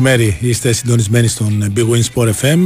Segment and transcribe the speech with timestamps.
[0.00, 0.36] μεσημέρι.
[0.40, 2.58] Είστε συντονισμένοι στον Big Win Sport FM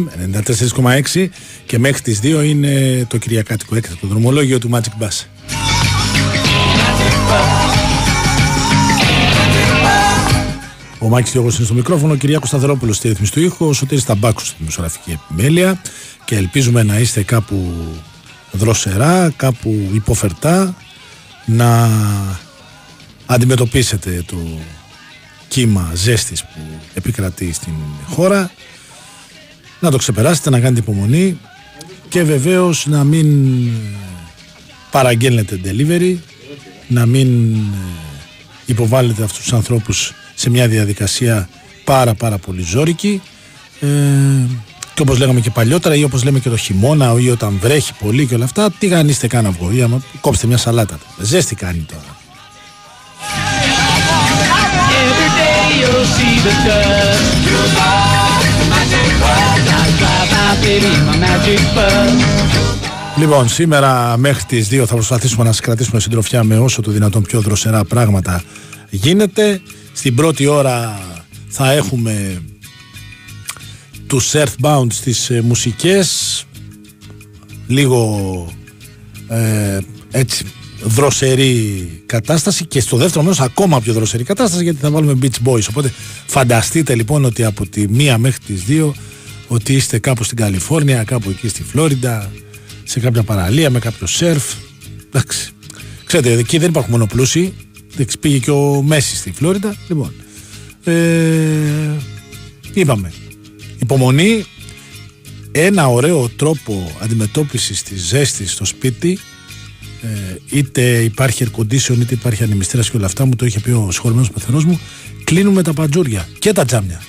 [1.14, 1.26] 94,6
[1.66, 5.24] και μέχρι τις 2 είναι το Κυριακάτικο έκτακτο δρομολόγιο του Magic Bus.
[10.98, 14.04] Ο Μάκης Γιώργος είναι στο μικρόφωνο, ο Κυριάκος Σταθερόπουλος στη ρύθμιση του ήχου, ο Σωτήρης
[14.04, 15.82] Ταμπάκος στη δημοσιογραφική επιμέλεια
[16.24, 17.74] και ελπίζουμε να είστε κάπου
[18.52, 20.74] δροσερά, κάπου υποφερτά,
[21.46, 21.90] να
[23.26, 24.36] αντιμετωπίσετε το
[25.48, 26.60] κύμα ζέστης που
[26.94, 27.72] επικρατεί στην
[28.08, 28.50] χώρα.
[29.80, 31.38] Να το ξεπεράσετε, να κάνετε υπομονή
[32.08, 33.70] και βεβαίως να μην
[34.90, 36.16] παραγγέλνετε delivery
[36.88, 37.58] να μην ε,
[38.66, 41.48] υποβάλλετε αυτούς τους ανθρώπους σε μια διαδικασία
[41.84, 43.22] πάρα πάρα πολύ ζώρικη.
[43.80, 43.86] Ε,
[44.94, 48.26] και όπως λέγαμε και παλιότερα ή όπως λέμε και το χειμώνα ή όταν βρέχει πολύ
[48.26, 50.98] και όλα αυτά τι γανίστε καν αυγό ή άμα κόψτε μια σαλάτα.
[51.20, 52.17] Ζέστη κάνει τώρα
[55.88, 57.26] you'll see the dust.
[57.48, 59.62] Your bus, magic bus.
[59.80, 62.12] I drive my baby in my magic bus.
[63.16, 67.22] Λοιπόν, σήμερα μέχρι τις 2 θα προσπαθήσουμε να σας κρατήσουμε συντροφιά με όσο το δυνατόν
[67.22, 68.42] πιο δροσερά πράγματα
[68.90, 69.60] γίνεται.
[69.92, 71.00] Στην πρώτη ώρα
[71.48, 72.42] θα έχουμε
[74.06, 76.44] τους Earthbound στις ε, μουσικές,
[77.66, 78.52] λίγο
[79.28, 79.78] ε,
[80.10, 80.44] έτσι
[80.88, 85.68] δροσερή κατάσταση και στο δεύτερο μέρος ακόμα πιο δροσερή κατάσταση γιατί θα βάλουμε Beach Boys.
[85.68, 85.92] Οπότε
[86.26, 88.92] φανταστείτε λοιπόν ότι από τη μία μέχρι τις 2
[89.48, 92.30] ότι είστε κάπου στην Καλιφόρνια, κάπου εκεί στη Φλόριντα,
[92.84, 94.44] σε κάποια παραλία με κάποιο σερφ.
[95.06, 95.50] Εντάξει.
[96.04, 97.54] Ξέρετε, εκεί δεν υπάρχουν μόνο πλούσιοι.
[97.94, 99.76] Εντάξει, πήγε και ο Μέση στη Φλόριντα.
[99.88, 100.12] Λοιπόν.
[100.84, 100.92] Ε,
[102.72, 103.12] είπαμε.
[103.78, 104.44] Υπομονή.
[105.52, 109.18] Ένα ωραίο τρόπο αντιμετώπισης της ζέστης στο σπίτι ε,
[110.50, 113.88] είτε υπάρχει air condition είτε υπάρχει ανεμιστήρας και όλα αυτά μου το είχε πει ο
[113.90, 114.80] συγχωρημένος πεθερός μου
[115.24, 117.02] κλείνουμε τα παντζούρια και τα τζάμια.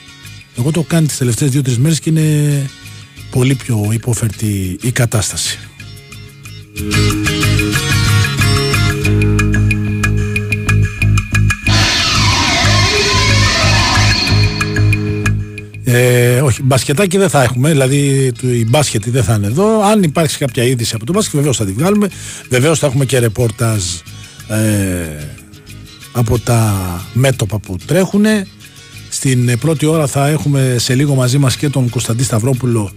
[0.58, 2.70] Εγώ το έχω κάνει τις τελευταίες δύο-τρεις μέρες και είναι
[3.32, 5.60] πολύ πιο υπόφερτη η κατάσταση
[15.92, 19.82] Ε, όχι, μπασκετάκι δεν θα έχουμε, δηλαδή του- η μπάσκετ δεν θα είναι εδώ.
[19.84, 22.10] Αν υπάρξει κάποια είδηση από το μπάσκετ, βεβαίως θα τη βγάλουμε.
[22.50, 23.84] Βεβαίως θα έχουμε και ρεπόρταζ
[24.48, 25.28] ε,
[26.12, 26.74] από τα
[27.14, 28.26] μέτωπα που τρέχουν.
[29.10, 32.92] Στην ε, πρώτη ώρα θα έχουμε σε λίγο μαζί μας και τον Κωνσταντή Σταυρόπουλο,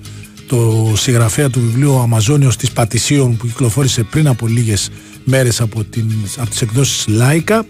[0.47, 4.91] το συγγραφέα του βιβλίου Αμαζόνιος της Πατησίων που κυκλοφόρησε πριν από λίγες
[5.25, 7.65] μέρες από, την, από τις εκδόσεις Λάικα.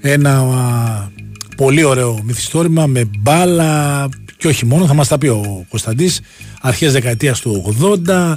[0.00, 1.12] Ένα α,
[1.56, 6.20] πολύ ωραίο μυθιστόρημα με μπάλα και όχι μόνο, θα μας τα πει ο Κωνσταντής.
[6.60, 8.34] Αρχές δεκαετίας του 80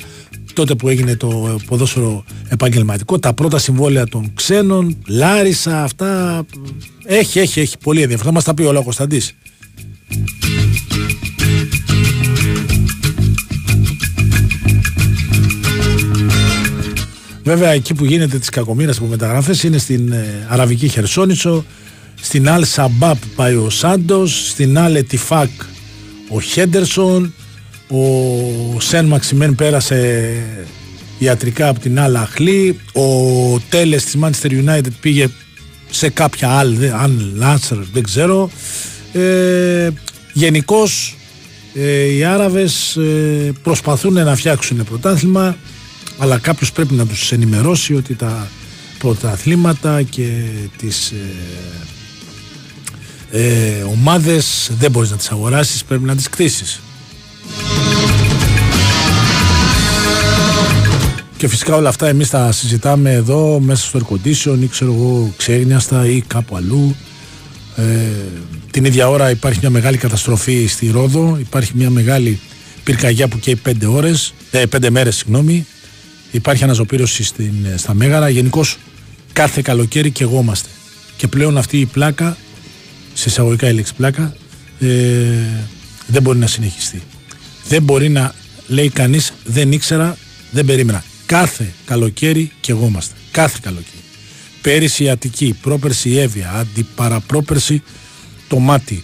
[0.53, 6.43] τότε που έγινε το ποδόσφαιρο επαγγελματικό τα πρώτα συμβόλαια των ξένων Λάρισα, αυτά.
[7.05, 8.31] Έχει, έχει, έχει πολύ ενδιαφέρον.
[8.31, 9.35] Θα μας τα πει όλα ο Κωνσταντής.
[17.43, 21.65] Βέβαια εκεί που γίνεται τις κακομήρες που μεταγραφές είναι στην ε, Αραβική Χερσόνησο
[22.21, 25.49] στην Αλ Σαμπάπ πάει ο Σάντος στην Αλ Ετιφάκ
[26.29, 27.33] ο Χέντερσον
[27.87, 30.43] ο Σεν Μαξιμέν πέρασε
[31.17, 32.79] ιατρικά από την άλλα αχλή.
[32.93, 35.27] Ο Τέλες της Manchester United πήγε
[35.89, 38.49] σε κάποια άλλη, αν Λάνσερ, δεν ξέρω.
[39.13, 39.89] Ε,
[40.33, 41.15] Γενικώς
[41.73, 45.57] ε, οι Άραβες ε, προσπαθούν να φτιάξουν πρωτάθλημα
[46.17, 48.47] αλλά κάποιος πρέπει να τους ενημερώσει ότι τα
[48.97, 50.29] πρωταθλήματα και
[50.77, 51.15] τις ε,
[53.31, 56.81] ε, ομάδες δεν μπορείς να τις αγοράσεις πρέπει να τις κτίσεις.
[61.37, 65.33] Και φυσικά όλα αυτά εμείς τα συζητάμε εδώ μέσα στο air condition ή ξέρω εγώ
[65.37, 66.95] ξέγνιαστα ή κάπου αλλού.
[67.75, 67.83] Ε,
[68.71, 71.37] την ίδια ώρα υπάρχει μια μεγάλη καταστροφή στη Ρόδο.
[71.39, 72.39] Υπάρχει μια μεγάλη
[72.83, 75.65] πυρκαγιά που καίει πέντε ώρες ε, πέντε μέρες συγγνώμη.
[76.31, 78.29] Υπάρχει αναζωπήρωση στην, στα Μέγαρα.
[78.29, 78.77] Γενικώς
[79.33, 80.69] κάθε καλοκαίρι και εγώ είμαστε
[81.17, 82.37] και πλέον αυτή η πλάκα
[83.17, 84.35] σε εισαγωγικά η λέξη πλάκα
[84.79, 84.87] ε,
[86.07, 87.01] δεν μπορεί να συνεχιστεί.
[87.67, 88.33] Δεν μπορεί να
[88.67, 90.17] λέει κανείς δεν ήξερα
[90.51, 94.03] δεν περίμενα κάθε καλοκαίρι και εγώ είμαστε κάθε καλοκαίρι.
[94.61, 97.83] Πέρυσι η Αττική, πρόπερση η Εύβοια, αντιπαραπρόπερση
[98.47, 99.03] το Μάτι,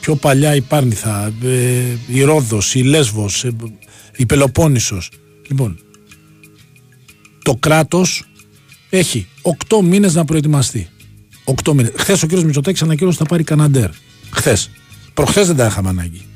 [0.00, 3.50] πιο παλιά η Πάρνηθα, ε, η Ρόδος, η Λέσβος, ε,
[4.16, 5.10] η Πελοπόννησος.
[5.48, 5.78] Λοιπόν,
[7.42, 8.24] το κράτος
[8.90, 10.88] έχει 8 μήνες να προετοιμαστεί.
[11.64, 11.92] 8 μήνες.
[11.96, 13.90] Χθες ο κύριος Μητσοτάκης ανακοίνωσε ότι θα πάρει Καναντέρ.
[14.30, 14.70] Χθες.
[15.14, 16.26] Προχθές δεν τα είχαμε ανάγκη.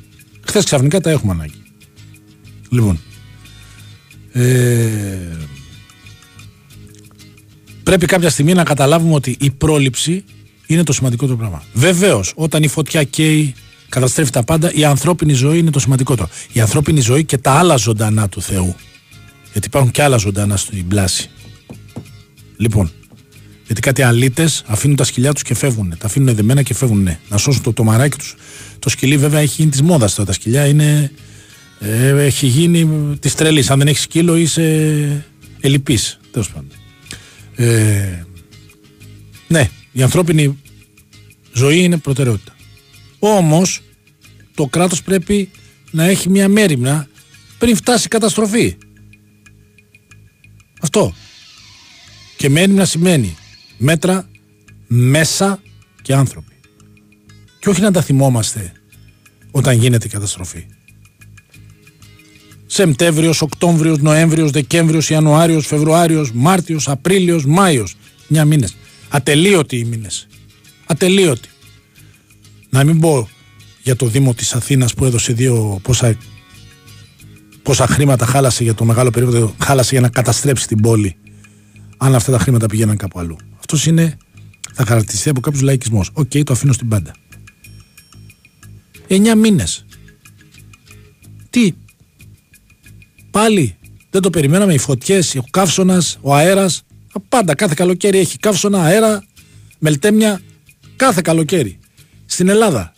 [0.46, 1.62] Χθες ξαφνικά τα έχουμε ανάγκη.
[2.68, 3.00] Λοιπόν.
[4.32, 5.36] Ε,
[7.82, 10.24] πρέπει κάποια στιγμή να καταλάβουμε ότι η πρόληψη
[10.66, 11.62] είναι το σημαντικότερο πράγμα.
[11.72, 13.54] Βεβαίως, όταν η φωτιά καίει,
[13.88, 16.28] καταστρέφει τα πάντα, η ανθρώπινη ζωή είναι το σημαντικότερο.
[16.52, 18.74] Η ανθρώπινη ζωή και τα άλλα ζωντανά του Θεού.
[19.52, 21.30] Γιατί υπάρχουν και άλλα ζωντανά στην πλάση.
[22.56, 22.90] Λοιπόν,
[23.70, 25.94] γιατί κάτι αλήτες αφήνουν τα σκυλιά τους και φεύγουν.
[25.98, 27.02] Τα αφήνουν δεμένα και φεύγουν.
[27.02, 27.18] Ναι.
[27.28, 28.34] Να σώσουν το τομαράκι τους.
[28.78, 30.26] Το σκυλί βέβαια έχει γίνει της μόδας τώρα.
[30.26, 31.12] Τα σκυλιά είναι.
[31.80, 33.70] Ε, έχει γίνει της τρελής.
[33.70, 35.26] Αν δεν έχεις σκύλο είσαι
[35.60, 36.20] ελλειπής.
[36.30, 36.70] Τέλος πάντων.
[37.54, 38.24] Ε,
[39.48, 40.58] ναι, η ανθρώπινη
[41.52, 42.56] ζωή είναι προτεραιότητα.
[43.18, 43.82] Όμως
[44.54, 45.50] το κράτος πρέπει
[45.90, 47.08] να έχει μια μέρημνα
[47.58, 48.76] πριν φτάσει η καταστροφή.
[50.80, 51.14] Αυτό.
[52.36, 53.36] Και μέρημνα σημαίνει
[53.80, 54.28] μέτρα,
[54.86, 55.62] μέσα
[56.02, 56.54] και άνθρωποι.
[57.58, 58.72] Και όχι να τα θυμόμαστε
[59.50, 60.66] όταν γίνεται η καταστροφή.
[62.66, 67.96] Σεπτέμβριος, Οκτώβριος, Νοέμβριος, Δεκέμβριος, Ιανουάριος, Φεβρουάριος, Μάρτιος, Απρίλιος, Μάιος.
[68.28, 68.76] Μια μήνες.
[69.08, 70.26] Ατελείωτοι οι μήνες.
[70.86, 71.48] Ατελείωτοι.
[72.70, 73.28] Να μην πω
[73.82, 76.16] για το Δήμο της Αθήνας που έδωσε δύο πόσα,
[77.62, 81.16] πόσα χρήματα χάλασε για το μεγάλο περίοδο, χάλασε για να καταστρέψει την πόλη.
[82.02, 83.36] Αν αυτά τα χρήματα πηγαίναν κάπου αλλού.
[83.58, 84.16] Αυτός είναι,
[84.72, 86.10] θα χαρακτηριστεί από κάποιους λαϊκισμός.
[86.12, 87.14] OK, okay, το αφήνω στην πάντα.
[89.06, 89.84] Εννιά μήνες.
[91.50, 91.74] Τι;
[93.30, 93.76] Πάλι
[94.10, 94.74] δεν το περιμέναμε.
[94.74, 96.82] Οι φωτιές, ο καύσωνας, ο αέρας.
[97.28, 99.24] Πάντα κάθε καλοκαίρι έχει καύσωνα, αέρα,
[99.78, 100.40] μελτέμια.
[100.96, 101.78] Κάθε καλοκαίρι.
[102.26, 102.92] Στην Ελλάδα.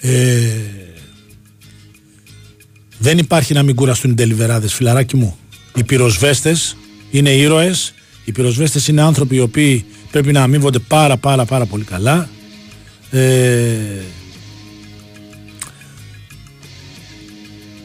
[0.00, 0.50] Ε,
[2.98, 5.38] δεν υπάρχει να μην κουραστούν οι τελειβεράδες φιλαράκι μου.
[5.74, 6.76] Οι πυροσβέστες
[7.10, 7.94] είναι ήρωες.
[8.24, 12.28] Οι πυροσβέστες είναι άνθρωποι οι οποίοι πρέπει να αμείβονται πάρα πάρα πάρα πολύ καλά.
[13.10, 14.02] Ε,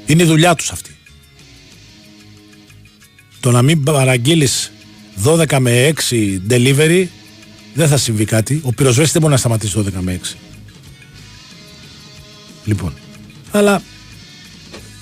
[0.06, 0.96] είναι η δουλειά τους αυτή.
[3.40, 4.72] Το να μην παραγγείλεις
[5.24, 7.06] 12 με 6 delivery
[7.74, 8.62] δεν θα συμβεί κάτι.
[8.64, 10.36] Ο πυροσβέστης δεν μπορεί να σταματήσει 12 με 6.
[12.66, 12.94] Λοιπόν.
[13.52, 13.82] Αλλά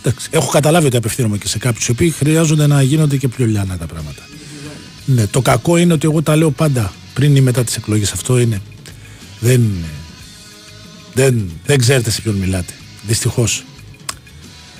[0.03, 3.45] εντάξει, έχω καταλάβει ότι απευθύνομαι και σε κάποιους οι οποίοι χρειάζονται να γίνονται και πιο
[3.45, 4.21] λιάνα τα πράγματα.
[5.05, 8.11] Ναι, το κακό είναι ότι εγώ τα λέω πάντα πριν ή μετά τις εκλογές.
[8.11, 8.61] Αυτό είναι.
[9.39, 9.71] Δεν,
[11.13, 12.73] δεν, δεν ξέρετε σε ποιον μιλάτε.
[13.07, 13.63] Δυστυχώς.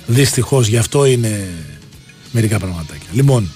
[0.06, 1.48] Δυστυχώς γι' αυτό είναι
[2.32, 3.08] μερικά πραγματάκια.
[3.12, 3.50] Λοιπόν,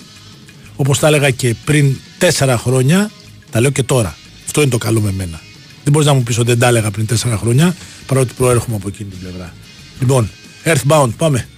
[0.77, 3.11] όπως τα έλεγα και πριν τέσσερα χρόνια,
[3.51, 4.17] τα λέω και τώρα.
[4.47, 5.41] Αυτό είναι το καλό με μένα.
[5.83, 8.89] Δεν μπορείς να μου πεις ότι δεν τα έλεγα πριν τέσσερα χρόνια, παρότι προέρχομαι από
[8.89, 9.55] εκείνη την πλευρά.
[10.01, 10.31] Λοιπόν,
[10.65, 11.49] Earthbound, πάμε.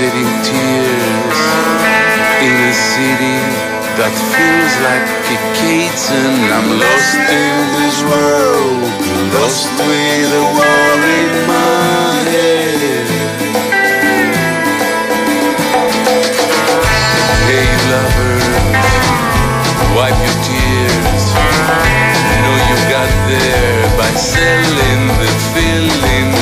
[0.00, 1.40] Shedding tears
[2.40, 3.36] in a city
[4.00, 8.80] that feels like a cage and I'm lost in this world,
[9.36, 13.04] lost with a war in my head.
[17.44, 18.40] Hey lover,
[20.00, 21.24] wipe your tears.
[22.40, 26.39] Know you got there by selling the feeling.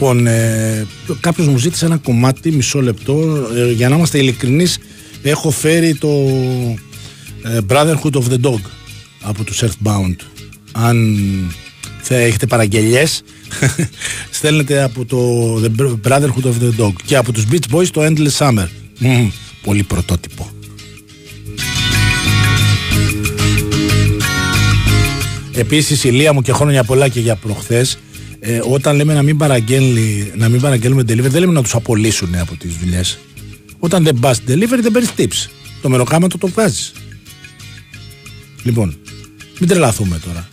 [0.00, 0.86] Λοιπόν, ε,
[1.20, 3.48] κάποιος μου ζήτησε ένα κομμάτι, μισό λεπτό.
[3.54, 4.78] Ε, για να είμαστε ειλικρινείς,
[5.22, 6.08] έχω φέρει το
[7.42, 8.60] ε, Brotherhood of the Dog
[9.22, 10.16] από τους Earthbound.
[10.72, 11.18] Αν
[12.02, 13.22] θα έχετε παραγγελιές
[14.30, 15.18] στέλνετε από το
[15.62, 18.66] The Brotherhood of the Dog και από τους Beach Boys το Endless Summer.
[18.98, 19.30] Μμμ,
[19.62, 20.50] πολύ πρωτότυπο.
[25.52, 27.98] Επίσης ηλία μου και χρόνια πολλά και για προχθές
[28.40, 32.34] ε, όταν λέμε να μην, παραγγέλνει, να μην παραγγέλνουμε delivery, δεν λέμε να τους απολύσουν
[32.34, 33.18] από τις δουλειές.
[33.78, 35.50] Όταν δεν πας delivery, δεν παίρνεις tips.
[35.82, 36.92] Το μεροκάματο το βγάζεις.
[38.62, 38.96] Λοιπόν,
[39.60, 40.48] μην τρελαθούμε τώρα.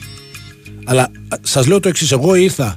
[0.86, 1.12] Αλλά
[1.42, 2.12] σας λέω το εξής.
[2.12, 2.76] Εγώ ήρθα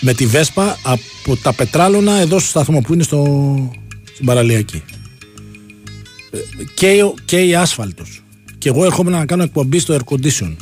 [0.00, 3.22] με τη Βέσπα από τα πετράλωνα εδώ στο σταθμό που είναι στο,
[4.14, 4.82] στην παραλιακή.
[6.30, 6.38] Ε,
[6.74, 8.22] Και, ο- και η άσφαλτος.
[8.58, 10.56] Και εγώ ερχόμουν να κάνω εκπομπή στο air condition.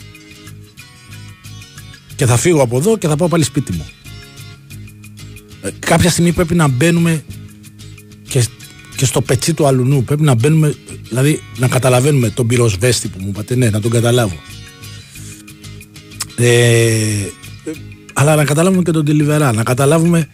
[2.22, 3.86] Και θα φύγω από εδώ και θα πάω πάλι σπίτι μου.
[5.62, 7.24] Ε, κάποια στιγμή πρέπει να μπαίνουμε
[8.28, 8.44] και,
[8.96, 10.04] και στο πετσί του αλουνού.
[10.04, 10.74] Πρέπει να μπαίνουμε,
[11.08, 14.36] δηλαδή να καταλαβαίνουμε τον πυροσβέστη που μου είπατε, ναι, να τον καταλάβω.
[16.36, 17.72] Ε, ε,
[18.12, 20.28] αλλά να καταλάβουμε και τον τελιβερά, να καταλάβουμε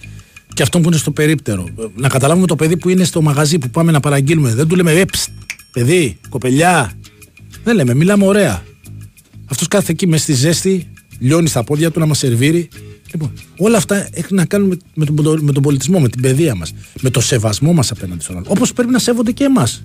[0.54, 1.68] και αυτόν που είναι στο περίπτερο.
[1.78, 4.54] Ε, Να καταλάβουμε το παιδί που είναι στο μαγαζί που πάμε να παραγγείλουμε.
[4.54, 5.28] Δεν του λέμε, ε, ψ,
[5.72, 6.92] παιδί, κοπελιά.
[7.64, 8.62] Δεν λέμε, μιλάμε ωραία.
[9.50, 12.68] Αυτός κάθεται εκεί μες στη ζέστη, λιώνεις στα πόδια του να μας σερβίρει.
[13.12, 16.22] Λοιπόν, όλα αυτά έχουν να κάνουν με, με, τον, πο- με τον πολιτισμό, με την
[16.22, 18.46] παιδεία μας, με το σεβασμό μας απέναντι στον άλλο.
[18.48, 19.84] Όπως πρέπει να σέβονται και εμάς.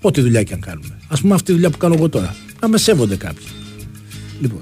[0.00, 0.98] Ό,τι δουλειά και αν κάνουμε.
[1.08, 2.34] Α πούμε, αυτή τη δουλειά που κάνω εγώ τώρα.
[2.60, 3.46] Να με σέβονται κάποιοι.
[4.40, 4.60] Λοιπόν.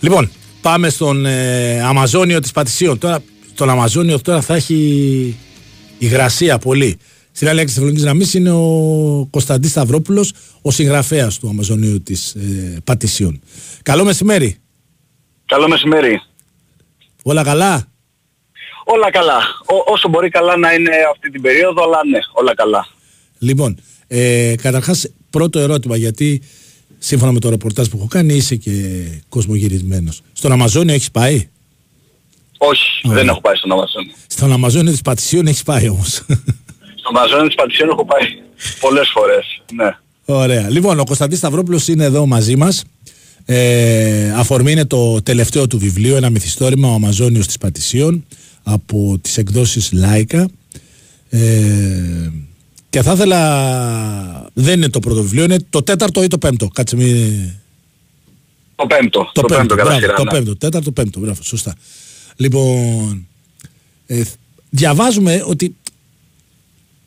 [0.00, 2.98] Λοιπόν, πάμε στον ε, Αμαζόνιο της Πατησίων.
[2.98, 3.18] Τώρα,
[3.56, 5.36] στον Αμαζόνιο τώρα θα έχει
[5.98, 6.98] υγρασία πολύ.
[7.32, 10.32] Στην άλλη άκρη της τεχνολογικής γραμμής είναι ο Κωνσταντής Σταυρόπουλος,
[10.62, 13.40] ο συγγραφέας του Αμαζονίου της ε, Πατησίων.
[13.82, 14.56] Καλό μεσημέρι.
[15.46, 16.22] Καλό μεσημέρι.
[17.22, 17.86] Όλα καλά;
[18.84, 19.38] Όλα καλά.
[19.66, 22.88] Ό, όσο μπορεί καλά να είναι αυτή την περίοδο, αλλά ναι, όλα καλά.
[23.38, 26.42] Λοιπόν, ε, καταρχάς πρώτο ερώτημα, γιατί
[26.98, 28.72] σύμφωνα με το ρεπορτάζ που έχω κάνει είσαι και
[29.28, 30.22] κοσμογυρισμένος.
[30.32, 31.48] Στον Αμαζόνιο έχεις πάει;
[32.58, 33.18] Όχι, Ωραία.
[33.18, 34.12] δεν έχω πάει στον Αμαζόνιο.
[34.26, 36.10] Στον Αμαζόνιο της Πατησίων έχεις πάει όμως.
[37.00, 38.22] Στον Αμαζόνιο της Πατησίων έχω πάει
[38.80, 39.62] πολλές φορές.
[39.74, 39.98] Ναι.
[40.24, 40.70] Ωραία.
[40.70, 42.84] Λοιπόν, ο Κωνσταντής Σταυρόπουλος είναι εδώ μαζί μας.
[43.44, 48.24] Ε, αφορμή είναι το τελευταίο του βιβλίο, ένα μυθιστόρημα, ο Αμαζόνιος της Πατησίων,
[48.62, 50.48] από τις εκδόσεις Λάικα.
[51.30, 52.30] Ε,
[52.90, 56.68] και θα ήθελα, δεν είναι το πρώτο βιβλίο, είναι το τέταρτο ή το πέμπτο.
[56.68, 57.60] Κάτσε μη...
[58.76, 59.30] Το πέμπτο.
[59.32, 60.30] Το, πέμπτο, κατά μπράβο, σειρά, το ναι.
[60.30, 61.74] πέμπτο, τέταρτο, πέμπτο, μπράβο, σωστά.
[62.36, 63.26] Λοιπόν,
[64.06, 64.22] Ε,
[64.70, 65.76] διαβάζουμε ότι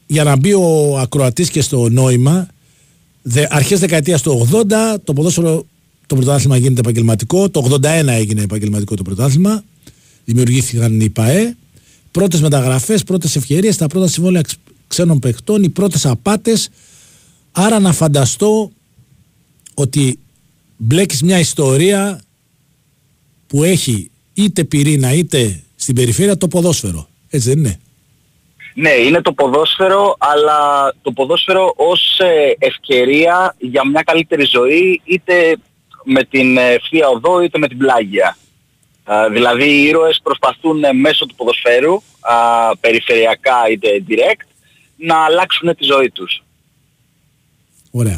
[0.07, 2.47] για να μπει ο ακροατής και στο νόημα
[3.21, 5.65] δε, αρχές δεκαετίας του 80 το ποδόσφαιρο
[6.07, 7.49] το πρωτάθλημα γίνεται επαγγελματικό.
[7.49, 9.63] Το 81 έγινε επαγγελματικό το πρωτάθλημα.
[10.25, 11.55] Δημιουργήθηκαν οι ΠαΕ.
[12.11, 14.41] Πρώτες μεταγραφές, πρώτες ευκαιρίες τα πρώτα συμβόλαια
[14.87, 16.69] ξένων παιχτών οι πρώτες απάτες.
[17.51, 18.71] Άρα να φανταστώ
[19.73, 20.19] ότι
[20.77, 22.21] μπλέκεις μια ιστορία
[23.47, 24.11] που έχει
[24.43, 27.07] είτε πυρήνα είτε στην περιφέρεια το ποδόσφαιρο.
[27.29, 27.79] Έτσι δεν είναι;
[28.73, 35.57] Ναι, είναι το ποδόσφαιρο, αλλά το ποδόσφαιρο ως ε, ευκαιρία για μια καλύτερη ζωή, είτε
[36.03, 38.37] με την ευθεία οδό, είτε με την πλάγια.
[39.31, 42.01] δηλαδή οι ήρωες προσπαθούν μέσω του ποδοσφαίρου,
[42.79, 44.47] περιφερειακά είτε direct,
[44.95, 46.43] να αλλάξουν τη ζωή τους.
[47.91, 48.17] Ωραία.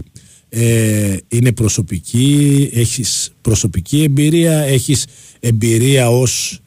[0.50, 5.06] Ε, είναι προσωπική, έχεις προσωπική εμπειρία, έχεις
[5.42, 6.60] εμπειρία ως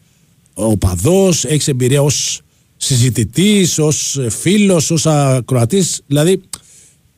[0.54, 2.40] οπαδός, έχεις εμπειρία ως
[2.76, 6.02] συζητητής, ως φίλος, ως ακροατής.
[6.06, 6.42] Δηλαδή,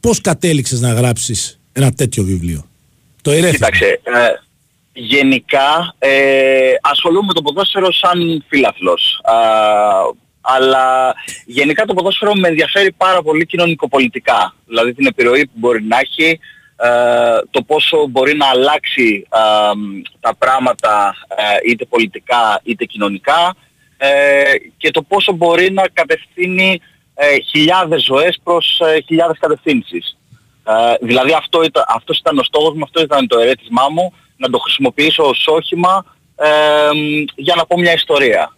[0.01, 2.67] πώς κατέληξες να γράψεις ένα τέτοιο βιβλίο;
[3.23, 3.53] Το ερέθημα.
[3.53, 4.01] Κοίταξε, ε,
[4.93, 9.21] γενικά ε, ασχολούμαι με το ποδόσφαιρο σαν φίλαθλος.
[10.41, 11.15] αλλά
[11.47, 14.55] γενικά το ποδόσφαιρο με ενδιαφέρει πάρα πολύ κοινωνικοπολιτικά.
[14.67, 16.39] Δηλαδή την επιρροή που μπορεί να έχει,
[16.77, 19.39] ε, το πόσο μπορεί να αλλάξει ε,
[20.21, 23.55] τα πράγματα ε, είτε πολιτικά είτε κοινωνικά
[24.77, 26.81] και το πόσο μπορεί να κατευθύνει
[27.51, 30.17] χιλιάδες ζωές προς χιλιάδες κατευθύνσεις.
[31.01, 34.59] Δηλαδή αυτό ήταν, αυτός ήταν ο στόχος μου, αυτό ήταν το ερέτημά μου, να το
[34.59, 36.05] χρησιμοποιήσω ως όχημα
[37.35, 38.57] για να πω μια ιστορία.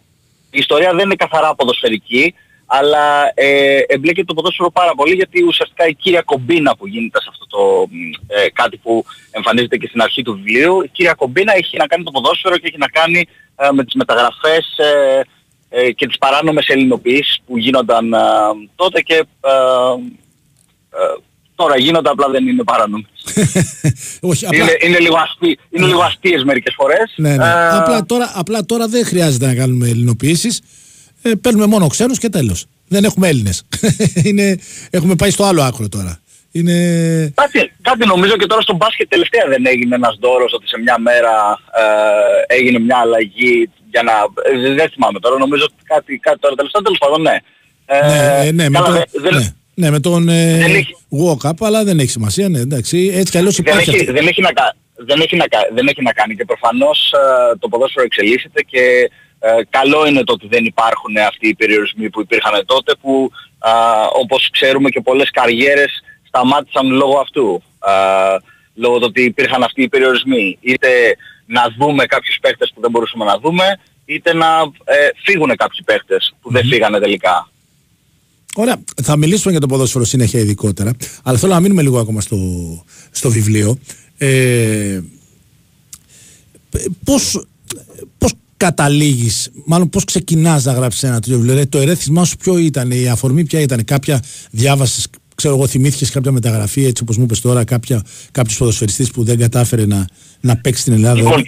[0.51, 2.33] Η ιστορία δεν είναι καθαρά ποδοσφαιρική,
[2.71, 7.27] αλλά ε, εμπλέκεται το ποδόσφαιρο πάρα πολύ γιατί ουσιαστικά η κύρια κομπίνα που γίνεται σε
[7.29, 7.89] αυτό το
[8.27, 12.03] ε, κάτι που εμφανίζεται και στην αρχή του βιβλίου, η κύρια κομπίνα έχει να κάνει
[12.03, 15.21] το ποδόσφαιρο και έχει να κάνει ε, με τις μεταγραφές ε,
[15.69, 18.13] ε, και τις παράνομες ελληνοποιήσεις που γίνονταν
[18.75, 19.25] τότε και
[21.55, 23.09] τώρα γίνονται απλά δεν είναι παράνομες.
[24.31, 24.57] Όχι, απλά...
[24.57, 27.13] είναι, είναι, λίγο αστεί, είναι λίγο αστείες μερικές φορές.
[27.15, 27.45] Ναι, ναι.
[27.71, 30.61] απλά, τώρα, απλά τώρα δεν χρειάζεται να κάνουμε ελληνοποιήσεις
[31.21, 32.65] ε, παίρνουμε μόνο ξένους και τέλος.
[32.87, 33.63] Δεν έχουμε Έλληνες.
[34.97, 36.19] έχουμε πάει στο άλλο άκρο τώρα.
[36.51, 36.73] Είναι...
[37.35, 40.99] Κάτι, κάτι νομίζω και τώρα στο μπάσκετ τελευταία δεν έγινε ένας δώρος ότι σε μια
[40.99, 41.59] μέρα
[42.47, 44.11] ε, έγινε μια αλλαγή για να...
[44.11, 47.37] Ε, δεν θυμάμαι τώρα, νομίζω ότι κάτι, κάτι τώρα τελευταία τέλος πάντων ναι.
[47.85, 50.85] Ε, ναι, ε, ναι, με το, δεν, ναι, ναι, με τον ε,
[51.23, 53.91] walk-up, αλλά δεν έχει σημασία, ναι, εντάξει, έτσι κι αλλιώς υπάρχει.
[53.91, 54.51] Δεν έχει, δεν έχει, να,
[54.95, 59.61] δεν έχει, να, δεν έχει να κάνει και προφανώς ε, το ποδόσφαιρο εξελίσσεται και ε,
[59.69, 63.71] καλό είναι το ότι δεν υπάρχουν αυτοί οι περιορισμοί που υπήρχαν τότε που α,
[64.13, 65.91] όπως ξέρουμε και πολλές καριέρες
[66.27, 67.63] σταμάτησαν λόγω αυτού.
[67.79, 67.93] Α,
[68.73, 70.57] λόγω του ότι υπήρχαν αυτοί οι περιορισμοί.
[70.61, 70.89] Είτε
[71.45, 74.47] να δούμε κάποιους παίχτες που δεν μπορούσαμε να δούμε, είτε να
[74.83, 77.49] ε, φύγουν κάποιοι παίχτες που δεν φύγανε τελικά.
[78.55, 78.83] Ωραία.
[79.03, 80.91] Θα μιλήσουμε για το ποδόσφαιρο συνέχεια ειδικότερα.
[81.23, 82.37] Αλλά θέλω να μείνουμε λίγο ακόμα στο,
[83.11, 83.77] στο βιβλίο.
[84.17, 85.01] Ε,
[87.03, 87.45] πώς,
[88.17, 91.51] πώς καταλήγεις, μάλλον πώς ξεκινάς να γράψεις ένα τέτοιο βιβλίο.
[91.51, 96.11] Δηλαδή, το ερέθισμά σου ποιο ήταν, η αφορμή ποια ήταν, κάποια διάβαση, ξέρω εγώ, θυμήθηκες
[96.11, 97.63] κάποια μεταγραφή, έτσι όπως μου είπες τώρα,
[98.31, 100.05] κάποιος ποδοσφαιριστής που δεν κατάφερε να,
[100.39, 101.15] να παίξει στην Ελλάδα.
[101.15, 101.43] Λοιπόν,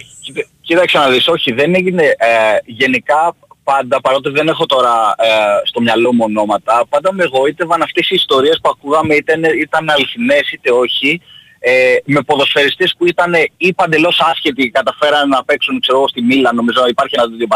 [0.60, 5.28] κοίταξε να δεις, όχι, δεν έγινε ε, γενικά πάντα, παρότι δεν έχω τώρα ε,
[5.64, 10.52] στο μυαλό μου ονόματα, πάντα με εγωίτευαν αυτές οι ιστορίες που ακούγαμε είτε ήταν αληθινές
[10.52, 11.20] είτε όχι,
[11.64, 16.52] ε, με ποδοσφαιριστές που ήταν ή παντελώς άσχετοι καταφέραν να παίξουν ξέρω εγώ στη Μίλα
[16.52, 17.46] νομίζω υπάρχει ένα τέτοιο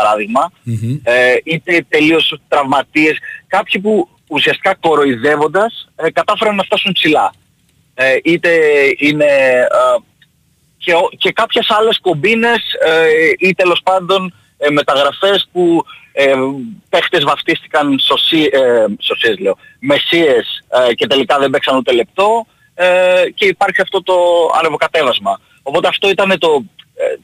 [1.02, 3.18] ε, είτε τελείως τραυματίες.
[3.46, 7.32] Κάποιοι που ουσιαστικά κοροϊδεύοντας ε, κατάφεραν να φτάσουν ψηλά.
[7.94, 8.50] Ε, είτε
[8.98, 9.98] είναι ε,
[10.76, 14.34] και, και κάποιες άλλες κομπίνες ε, ή τέλος πάντων
[14.72, 16.34] μεταγραφές που ε,
[16.88, 18.48] παίχτες βαφτίστηκαν σωσί,
[18.98, 20.64] σωσίες λέω, μεσίες
[20.94, 22.46] και τελικά δεν παίξαν ούτε λεπτό
[22.78, 24.14] ε, και υπάρχει αυτό το
[24.58, 25.40] ανεβοκατέβασμα.
[25.62, 27.18] Οπότε αυτό ήταν το, ε,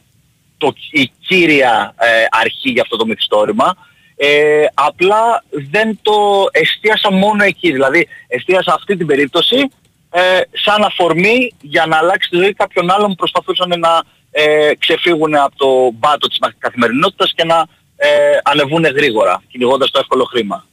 [0.58, 3.76] το, η κύρια ε, αρχή για αυτό το μυθιστόρημα.
[4.16, 7.72] Ε, απλά δεν το εστίασα μόνο εκεί.
[7.72, 9.70] Δηλαδή εστίασα αυτή την περίπτωση
[10.10, 15.34] ε, σαν αφορμή για να αλλάξει τη ζωή κάποιων άλλων που προσπαθούσαν να ε, ξεφύγουν
[15.34, 20.66] από το μπάτο της καθημερινότητας και να ε, ανεβούν γρήγορα, κυνηγώντας το εύκολο χρήμα.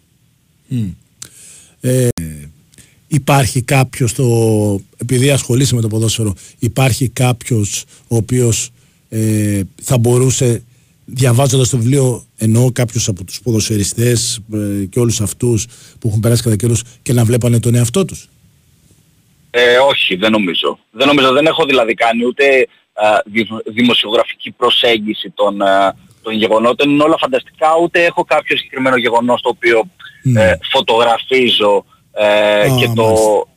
[0.71, 0.93] Mm.
[3.11, 4.25] Ε, υπάρχει κάποιος, το,
[4.97, 8.69] επειδή ασχολείσαι με το ποδόσφαιρο, υπάρχει κάποιος ο οποίος
[9.09, 10.63] ε, θα μπορούσε
[11.05, 15.65] διαβάζοντας το βιβλίο εννοώ κάποιους από τους ποδοσφαιριστές ε, και όλους αυτούς
[15.99, 18.27] που έχουν περάσει κατά καιρούς και να βλέπανε τον εαυτό τους;
[19.51, 20.79] Ε, όχι, δεν νομίζω.
[20.91, 22.67] Δεν νομίζω, δεν έχω δηλαδή κάνει ούτε
[23.73, 25.57] δημοσιογραφική προσέγγιση των,
[26.21, 26.89] των γεγονότων.
[26.89, 29.83] Είναι όλα φανταστικά, ούτε έχω κάποιο συγκεκριμένο γεγονός το οποίο
[30.23, 30.43] Ναι.
[30.43, 33.47] ε, φωτογραφίζω ε, Α, και, το, μάλιστα.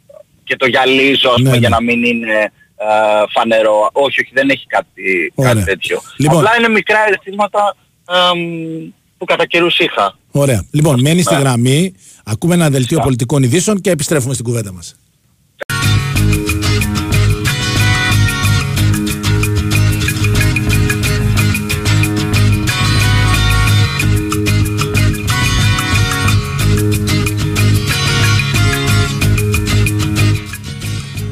[0.45, 1.57] και το γυαλίζω ας Ναι, πούμε, ναι.
[1.57, 3.91] για να μην είναι ε, φανερό.
[3.93, 5.53] Όχι, όχι, δεν έχει κάτι, Ωραία.
[5.53, 6.01] κάτι τέτοιο.
[6.17, 6.37] Λοιπόν.
[6.39, 7.77] Απλά είναι μικρά αισθήματα
[8.33, 8.39] εμ,
[9.19, 10.19] που κατά καιρούς είχα.
[10.31, 10.65] Ωραία.
[10.71, 11.41] Λοιπόν, μένει στη Ναι.
[11.41, 13.03] γραμμή, ακούμε ένα δελτίο Φυσικά.
[13.03, 14.97] πολιτικών ειδήσεων και επιστρέφουμε στην κουβέντα μας.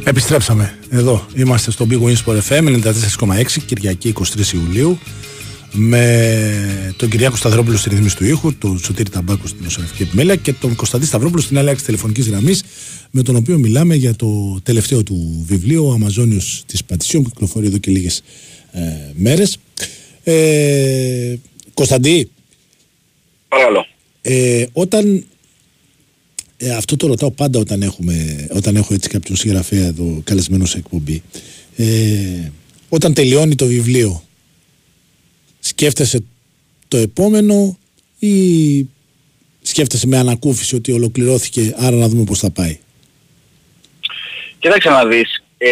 [0.04, 1.26] Επιστρέψαμε εδώ.
[1.34, 2.80] Είμαστε στο Big Wins Sport FM
[3.18, 4.98] 94,6 Κυριακή 23 Ιουλίου
[5.72, 10.52] με τον Κυριάκο Σταυρόπουλο στη ρυθμίση του ήχου, τον Σωτήρη Ταμπάκο στην Οσορευτική Επιμέλεια και
[10.52, 12.62] τον Κωνσταντή Σταυρόπουλο στην άλλη άκρη τηλεφωνικής γραμμής,
[13.10, 17.66] με τον οποίο μιλάμε για το τελευταίο του βιβλίο, Ο Αμαζόνιος της Πατησίων, που κυκλοφορεί
[17.66, 18.22] εδώ και λίγες
[18.72, 18.80] ε,
[19.14, 19.58] μέρες.
[20.24, 21.34] Ε,
[21.74, 22.30] Κωνσταντή,
[23.48, 23.86] Παρακαλώ.
[24.22, 25.24] ε, όταν
[26.62, 30.78] ε, αυτό το ρωτάω πάντα όταν, έχουμε, όταν έχω έτσι κάποιον συγγραφέα εδώ καλεσμένο σε
[30.78, 31.22] εκπομπή.
[31.76, 32.50] Ε,
[32.88, 34.22] όταν τελειώνει το βιβλίο,
[35.60, 36.24] σκέφτεσαι
[36.88, 37.78] το επόμενο
[38.18, 38.88] ή
[39.62, 42.78] σκέφτεσαι με ανακούφιση ότι ολοκληρώθηκε, άρα να δούμε πώς θα πάει;
[44.58, 45.42] Κοίταξε να δεις.
[45.58, 45.70] Ε,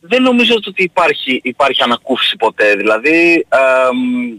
[0.00, 2.74] δεν νομίζω ότι υπάρχει, υπάρχει ανακούφιση ποτέ.
[2.74, 4.36] Δηλαδή εμ,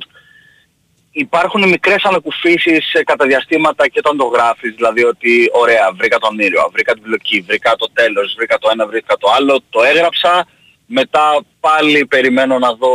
[1.11, 4.73] υπάρχουν μικρές ανακουφίσεις ε, κατά διαστήματα και όταν το γράφεις.
[4.75, 8.87] Δηλαδή ότι ωραία βρήκα τον ήλιο, βρήκα την πλοκή, βρήκα το τέλος, βρήκα το ένα,
[8.87, 9.59] βρήκα το άλλο.
[9.69, 10.47] Το έγραψα.
[10.85, 12.93] Μετά πάλι περιμένω να δω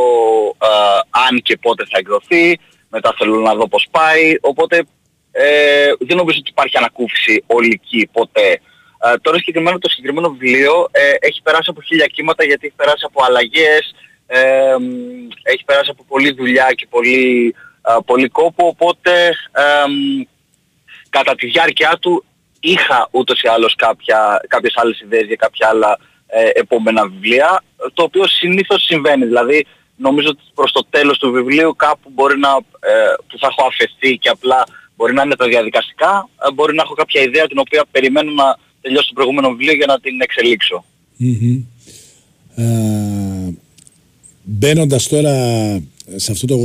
[0.63, 2.59] ε, αν και πότε θα εκδοθεί.
[2.89, 4.35] Μετά θέλω να δω πώς πάει.
[4.41, 4.87] Οπότε
[5.39, 8.61] ε, δεν νομίζω ότι υπάρχει ανακούφιση ολική ποτέ.
[9.05, 13.05] Ε, τώρα συγκεκριμένα το συγκεκριμένο βιβλίο ε, έχει περάσει από χίλια κύματα γιατί έχει περάσει
[13.07, 13.95] από αλλαγές,
[14.27, 17.66] ε, μ, έχει περάσει από πολλή δουλειά και πολύ, α,
[18.05, 20.23] πολύ κόπο, οπότε ε, μ,
[21.09, 22.25] κατά τη διάρκεια του
[22.61, 27.63] είχα ούτως ή άλλως κάποια, κάποιες άλλες ιδέες για κάποια άλλα ε, επόμενα βιβλία,
[27.95, 29.25] το οποίο συνήθως συμβαίνει.
[29.25, 32.49] Δηλαδή νομίζω ότι προς το τέλος του βιβλίου κάπου μπορεί να,
[32.81, 36.83] ε, που θα έχω αφαιθεί και απλά μπορεί να είναι τα διαδικαστικά, ε, μπορεί να
[36.83, 40.85] έχω κάποια ιδέα την οποία περιμένω να τελειώσει το προηγούμενο βιβλίο για να την εξελίξω.
[41.17, 41.65] Μμμ.
[42.57, 43.55] Ε,
[44.43, 45.33] Μπαίνοντας τώρα
[46.17, 46.59] σε αυτό το,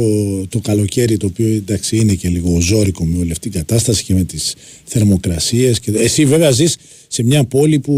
[0.50, 4.14] το καλοκαίρι το οποίο εντάξει είναι και λίγο ζώρικο με όλη αυτή την κατάσταση και
[4.14, 6.78] με τις θερμοκρασίες και, εσύ βέβαια ζεις
[7.08, 7.96] σε μια πόλη που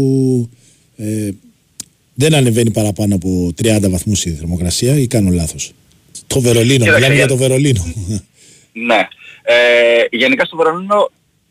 [0.96, 1.30] ε,
[2.14, 5.72] δεν ανεβαίνει παραπάνω από 30 βαθμούς η θερμοκρασία ή κάνω λάθος;
[6.26, 7.94] Το Βερολίνο, Κοίταξε, μιλάμε για για- το Βερολίνο
[8.72, 9.08] Ναι.
[9.42, 9.54] Ε,
[10.10, 11.10] γενικά στο Βερολίνο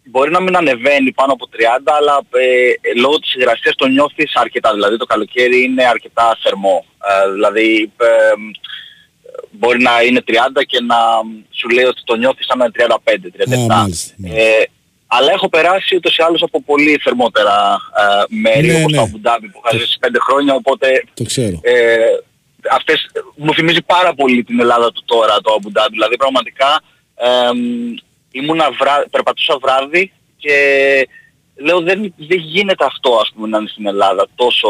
[0.10, 4.74] μπορεί να μην ανεβαίνει πάνω από 30, αλλά ε, λόγω της υγρασίας το νιώθεις αρκετά.
[4.74, 6.86] Δηλαδή το καλοκαίρι είναι αρκετά θερμό.
[7.28, 8.08] Ε, δηλαδή ε,
[9.60, 10.32] μπορεί να είναι 30
[10.66, 10.96] και να
[11.50, 13.72] σου λέει ότι το νιώθεις σαν να είναι 35, 37.
[13.72, 14.42] Α, μάλιστα, μάλιστα.
[14.42, 14.66] Ε,
[15.08, 18.98] αλλά έχω περάσει ούτως ή άλλως από πολύ θερμότερα ε, μέρη Ναι, όπως ναι.
[18.98, 22.06] το Αμπουντάμπι που είχα ζήσει 5 χρόνια, οπότε το ξέρω ε,
[22.72, 25.90] αυτές μου θυμίζει πάρα πολύ την Ελλάδα του τώρα το Αμπουντάμπι.
[25.92, 26.82] Δηλαδή πραγματικά
[27.16, 27.28] ε,
[28.32, 30.58] ήμουνα βρά, περπατούσα βράδυ και
[31.56, 34.70] λέω δεν, δεν γίνεται αυτό ας πούμε να είναι στην Ελλάδα τόσο,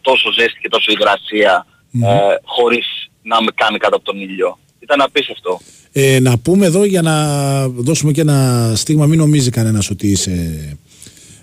[0.00, 1.66] τόσο ζέστη και τόσο υγρασία
[2.02, 4.58] ε, χωρίς να με κάνει κάτω από τον ήλιο.
[4.80, 5.60] Ήταν απίστευτο.
[5.92, 10.30] Ε, να πούμε εδώ για να δώσουμε και ένα στίγμα, μην νομίζει κανένας ότι είσαι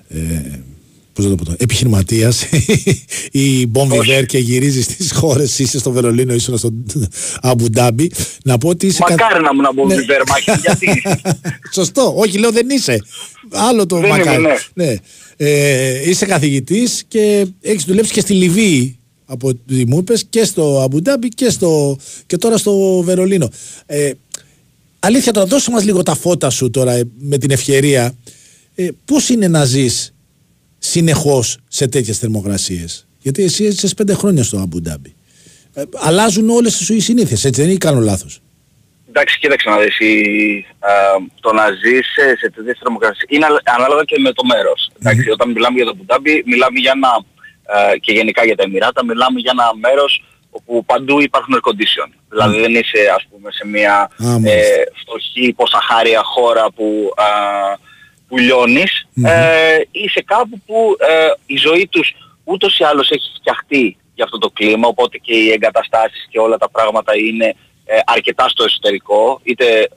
[0.07, 0.59] ε,
[1.13, 2.45] πώς να το πω τώρα, επιχειρηματίας
[3.31, 6.69] ή μπομβιβέρ και γυρίζει στις χώρες, είσαι στο Βερολίνο, ήσουν στο
[7.41, 8.11] Αμπουντάμπι.
[8.43, 9.03] Να πω ότι είσαι...
[9.05, 9.95] κα- Μακάρι να ήμουν από Ναι.
[9.95, 11.01] Βιβέρ, Μάκη, γιατί;
[11.73, 12.97] Σωστό, όχι λέω δεν είσαι.
[13.51, 14.37] Άλλο το Δεν μακάρι.
[14.41, 14.95] είμαι, ναι.
[15.37, 20.81] Ε, είσαι καθηγητής και έχεις δουλέψει και στη Λιβύη από ό,τι μου είπες και στο
[20.81, 23.49] Αμπουντάμπι και, στο, και τώρα στο Βερολίνο.
[23.85, 24.11] Ε,
[24.99, 28.15] αλήθεια τώρα δώσε μας λίγο τα φώτα σου τώρα ε, με την ευκαιρία.
[28.75, 30.13] Ε, πώς είναι να ζεις
[30.79, 35.15] συνεχώς σε τέτοιες θερμοκρασίες; Γιατί εσύ είσαι πέντε χρόνια στο Αμπουντάμπι.
[35.73, 38.41] Ε, αλλάζουν όλες σου οι συνήθειες, έτσι δεν είναι ή κάνω λάθος;
[39.09, 40.89] Εντάξει, κοίταξε να δεις, η- α,
[41.39, 44.91] το να ζεις σε, σε τέτοιες θερμοκρασίες είναι αλ- ανάλογα και με το μέρος.
[44.99, 47.11] Εντάξει, όταν μιλάμε για το Μπουντάμπι, μιλάμε για ένα,
[47.75, 52.09] α, και γενικά για τα Εμμυράτα, μιλάμε για ένα μέρος όπου παντού υπάρχουν air condition.
[52.29, 54.51] Δηλαδή δεν είσαι ας πούμε σε μια Α, μάλιστα.
[54.51, 57.25] ε, φτωχή υποσαχάρια χώρα που, α,
[58.27, 59.07] που λιώνεις.
[59.25, 64.37] Ε, είσαι κάπου που ε, η ζωή τους ούτως ή άλλως έχει φτιαχτεί για αυτό
[64.37, 69.39] το κλίμα, οπότε και οι εγκαταστάσεις και όλα τα πράγματα είναι ε, αρκετά στο εσωτερικό,
[69.43, 69.87] είτε ε,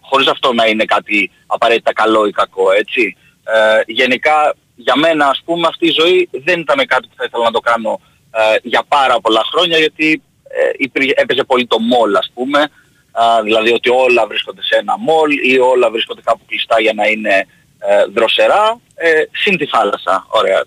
[0.00, 3.16] χωρίς αυτό να είναι κάτι απαραίτητα καλό ή κακό, έτσι.
[3.44, 7.44] Ε, γενικά, για μένα, ας πούμε, αυτή η ζωή δεν ήταν κάτι που θα ήθελα
[7.44, 8.00] να το κάνω
[8.34, 12.68] ε, για πάρα πολλά χρόνια, γιατί ε, υπήρχε- έπαιζε πολύ το μόλ, ας πούμε.
[13.12, 17.06] α, δηλαδή ότι όλα βρίσκονται σε ένα μόλ ή όλα βρίσκονται κάπου κλειστά για να
[17.06, 17.46] είναι
[17.78, 20.26] ε, δροσερά, ε, συν τη θάλασσα.
[20.28, 20.64] Ωραία,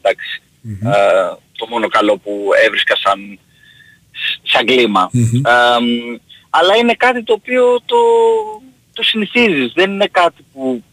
[0.93, 3.39] Ε, το μόνο καλό που έβρισκα σαν,
[4.43, 5.09] σαν κλιμα
[6.49, 7.97] αλλά είναι κάτι το οποίο το,
[8.93, 9.71] το συνηθίζεις.
[9.73, 10.83] Δεν είναι κάτι που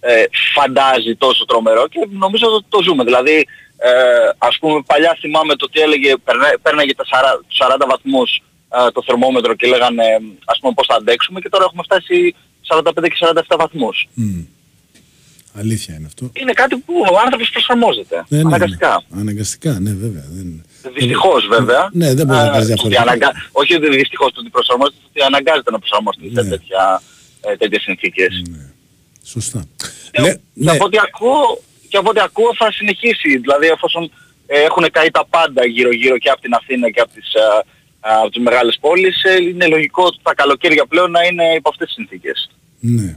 [0.00, 3.04] ε, φαντάζει τόσο τρομερό και νομίζω ότι το ζούμε.
[3.04, 3.90] Δηλαδή, ε,
[4.38, 6.14] ας πούμε παλιά θυμάμαι το τι έλεγε,
[6.62, 7.04] πέρναγε τα
[7.58, 10.04] 40, 40 βαθμούς ε, το θερμόμετρο και λέγανε
[10.44, 12.34] ας πούμε πώς θα αντέξουμε και τώρα έχουμε φτάσει
[12.68, 14.08] 45 και 47 βαθμούς.
[14.18, 14.44] Mm.
[15.58, 16.30] Αλήθεια είναι αυτό.
[16.32, 18.24] Είναι κάτι που ο άνθρωπος προσαρμόζεται.
[18.28, 19.02] Ναι, ναι, αναγκαστικά.
[19.08, 19.20] Ναι.
[19.20, 20.24] Αναγκαστικά, ναι βέβαια.
[20.28, 20.64] Δεν...
[20.94, 21.88] Δυστυχώς βέβαια.
[21.92, 23.02] Ναι, δεν μπορεί να κάνει διαφορετικά.
[23.02, 23.32] Αναγκα...
[23.52, 26.48] Όχι ότι δυστυχώς το ότι προσαρμόζεται, ότι αναγκάζεται να προσαρμοστεί σε ναι.
[26.48, 27.02] τέτοια,
[27.40, 28.42] ε, τέτοιες συνθήκες.
[28.50, 28.70] Ναι.
[29.24, 29.64] Σωστά.
[30.10, 30.32] Ε, ναι,
[30.64, 33.38] και, από ό,τι ακούω, και από ό,τι ακούω θα συνεχίσει.
[33.38, 34.10] Δηλαδή εφόσον
[34.46, 37.40] ε, έχουν καεί τα πάντα γύρω-γύρω και από την Αθήνα και από τις, ε,
[38.00, 41.86] από τις μεγάλες πόλεις, ε, είναι λογικό ότι τα καλοκαίρια πλέον να είναι υπό αυτές
[41.86, 42.50] τις συνθήκες.
[42.80, 43.16] Ναι.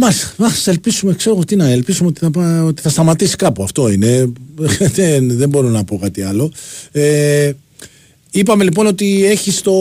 [0.00, 3.62] Μας, μας ελπίσουμε, ξέρω τι να ελπίσουμε ότι θα, ότι θα σταματήσει κάπου.
[3.62, 4.32] Αυτό είναι.
[4.98, 6.52] δεν, δεν μπορώ να πω κάτι άλλο.
[6.92, 7.52] Ε,
[8.30, 9.72] είπαμε λοιπόν ότι έχει το...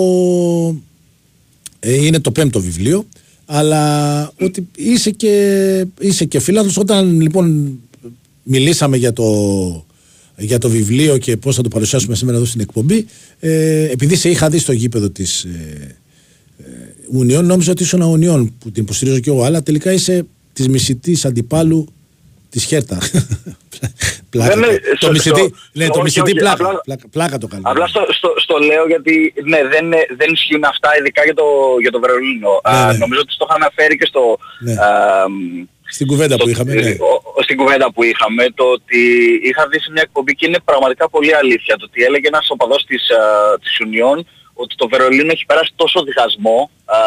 [1.80, 3.06] Ε, είναι το πέμπτο βιβλίο,
[3.49, 6.77] αλλά ότι είσαι και, είσαι και φίλαθος.
[6.77, 7.79] Όταν λοιπόν
[8.43, 9.86] μιλήσαμε για το,
[10.38, 13.05] για το βιβλίο και πώς θα το παρουσιάσουμε σήμερα εδώ στην εκπομπή,
[13.39, 15.43] ε, επειδή σε είχα δει στο γήπεδο της...
[15.43, 15.95] Ε,
[17.10, 21.25] Ουνιών, νόμιζα ότι ήσουν Ουνιών που την υποστηρίζω και εγώ, αλλά τελικά είσαι της μισητής
[21.25, 21.88] αντιπάλου
[22.49, 22.97] τη Χέρτα.
[24.29, 24.55] πλάκα.
[24.55, 26.81] Ναι, ναι, το μισητή, ναι, το μισητή πλάκα,
[27.12, 27.38] πλάκα.
[27.38, 27.62] το κάνω.
[27.65, 31.45] Απλά στο, στο, στο, λέω γιατί ναι, δεν, δεν ισχύουν αυτά ειδικά για το,
[31.81, 32.62] για το Βερολίνο.
[32.71, 32.97] Ναι, ναι.
[32.97, 34.38] νομίζω ότι το είχα αναφέρει και στο...
[34.60, 34.73] Ναι.
[34.73, 35.25] Α,
[35.89, 36.95] στην κουβέντα που είχαμε, ναι.
[37.43, 38.99] Στην κουβέντα που είχαμε, το ότι
[39.43, 41.75] είχα δει σε μια εκπομπή και είναι πραγματικά πολύ αλήθεια.
[41.77, 43.03] Το ότι έλεγε ένας οπαδός της,
[43.62, 46.97] της Ουνιών ότι το Βερολίνο έχει περάσει τόσο διχασμό α,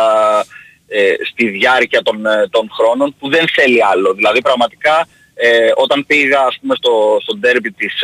[0.88, 4.14] ε, στη διάρκεια των, ε, των χρόνων που δεν θέλει άλλο.
[4.14, 5.08] Δηλαδή πραγματικά
[5.42, 7.94] ε, όταν πήγα ας πούμε στο, στο ντέρμπι της,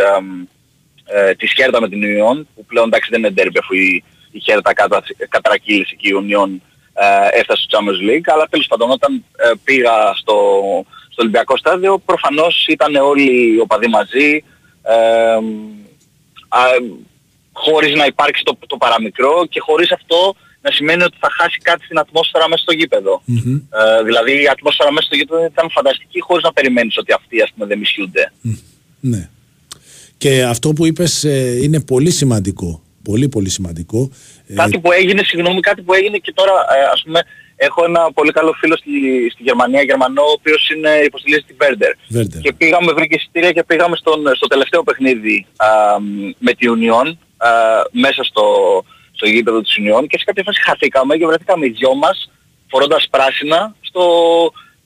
[1.05, 4.41] ε, της Χέρτα με την Ιουνιόν που πλέον εντάξει δεν είναι ντέρμπι αφού η, η
[4.41, 6.63] Χέρτα κατα, κατρακύλησε και η Ιουνιόν
[6.95, 10.35] ε, έφτασε στο Champions League αλλά τέλος πάντων όταν ε, πήγα στο,
[11.09, 14.45] στο Ολυμπιακό στάδιο προφανώς ήταν όλοι οι οπαδοί μαζί
[14.83, 15.39] ε,
[17.53, 20.35] χωρίς να υπάρξει το, το παραμικρό και χωρίς αυτό
[20.67, 23.23] να σημαίνει ότι θα χάσει κάτι στην ατμόσφαιρα μέσα στο γηπεδο
[23.81, 27.51] Ε, δηλαδή η ατμόσφαιρα μέσα στο γήπεδο ήταν φανταστική χωρίς να περιμένεις ότι αυτοί ας
[27.53, 28.33] πούμε δεν μισιούνται.
[29.01, 29.29] Ναι.
[30.19, 32.83] Και αυτό που είπες ε, είναι πολύ σημαντικό.
[33.03, 34.11] Πολύ πολύ σημαντικό.
[34.47, 37.21] Ε, κάτι που έγινε, συγγνώμη, κάτι που έγινε και τώρα ε, ας πούμε
[37.57, 38.91] έχω ένα πολύ καλό φίλο στη,
[39.33, 41.93] στη Γερμανία, Γερμανό, ο οποίος είναι υποστηρίζει στην Werder.
[42.41, 45.67] Και πήγαμε, βρήκε εισιτήρια και πήγαμε στον, στο τελευταίο παιχνίδι α,
[46.39, 47.07] με τη Union
[47.91, 48.45] μέσα στο,
[49.17, 52.31] στο γήπεδο της Union και σε κάποια φάση χαθήκαμε και βρεθήκαμε οι δυο μας
[52.71, 54.05] φορώντας πράσινα στο,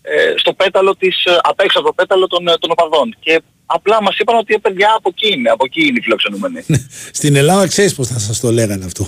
[0.03, 3.17] ε, στο πέταλο της, ε, απ' έξω από το πέταλο των, ε, των οπαδών.
[3.21, 6.65] Και απλά μας είπαν ότι παιδιά από εκεί είναι, από εκεί είναι οι φιλοξενούμενοι.
[7.13, 9.07] Στην Ελλάδα ξέρεις πώς θα σας το λέγανε αυτό.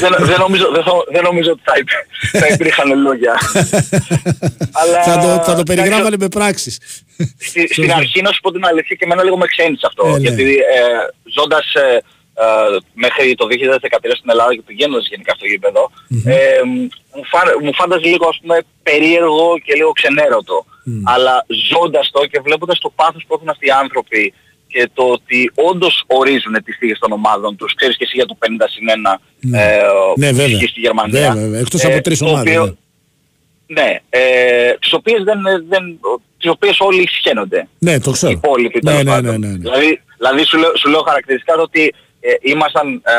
[0.00, 1.72] δεν, δεν, νομίζω, δεν, δεν νομίζω ότι θα,
[2.38, 3.34] θα υπήρχαν λόγια.
[4.80, 6.78] Αλλά, θα, το, θα το περιγράφανε με πράξεις.
[7.38, 10.06] Στη, στην αρχή να σου πω την αλήθεια και εμένα λίγο με ξένησε αυτό.
[10.06, 10.18] Ε, ναι.
[10.18, 10.82] γιατί ε,
[11.36, 12.00] ζώντας ε,
[12.34, 15.90] ε, μέχρι το 2013 στην Ελλάδα και πηγαίνοντας γενικά στο γήπεδο,
[16.24, 16.62] ε,
[17.14, 20.66] μου, φα, μου φάνταζε λίγο ας πούμε περίεργο και λίγο ξενέρωτο.
[21.04, 24.32] Αλλά ζώντας το και βλέποντας το πάθος που έχουν αυτοί οι άνθρωποι
[24.74, 28.36] και το ότι όντως ορίζουν τις θύγες των ομάδων τους, ξέρεις και εσύ για το
[28.40, 29.62] 50 συν 1 ναι.
[29.62, 29.82] ε,
[30.16, 30.68] ναι, βέβαια.
[30.68, 31.34] στη Γερμανία.
[31.34, 31.60] Ναι, βέβαια.
[31.60, 32.56] Εκτός από ε, τρεις ομάδες.
[32.56, 32.76] Οποίο,
[33.66, 35.98] ναι, ναι ε, τις οποίες, δεν, δεν,
[36.38, 37.68] τις οποίες όλοι συχαίνονται.
[37.78, 38.32] Ναι, το ξέρω.
[38.32, 41.90] Οι υπόλοιποι, ναι, ναι, ναι, ναι, Δηλαδή, δηλαδή σου, λέω, σου λέω χαρακτηριστικά ότι ε,
[42.40, 43.12] ήμασταν, ε,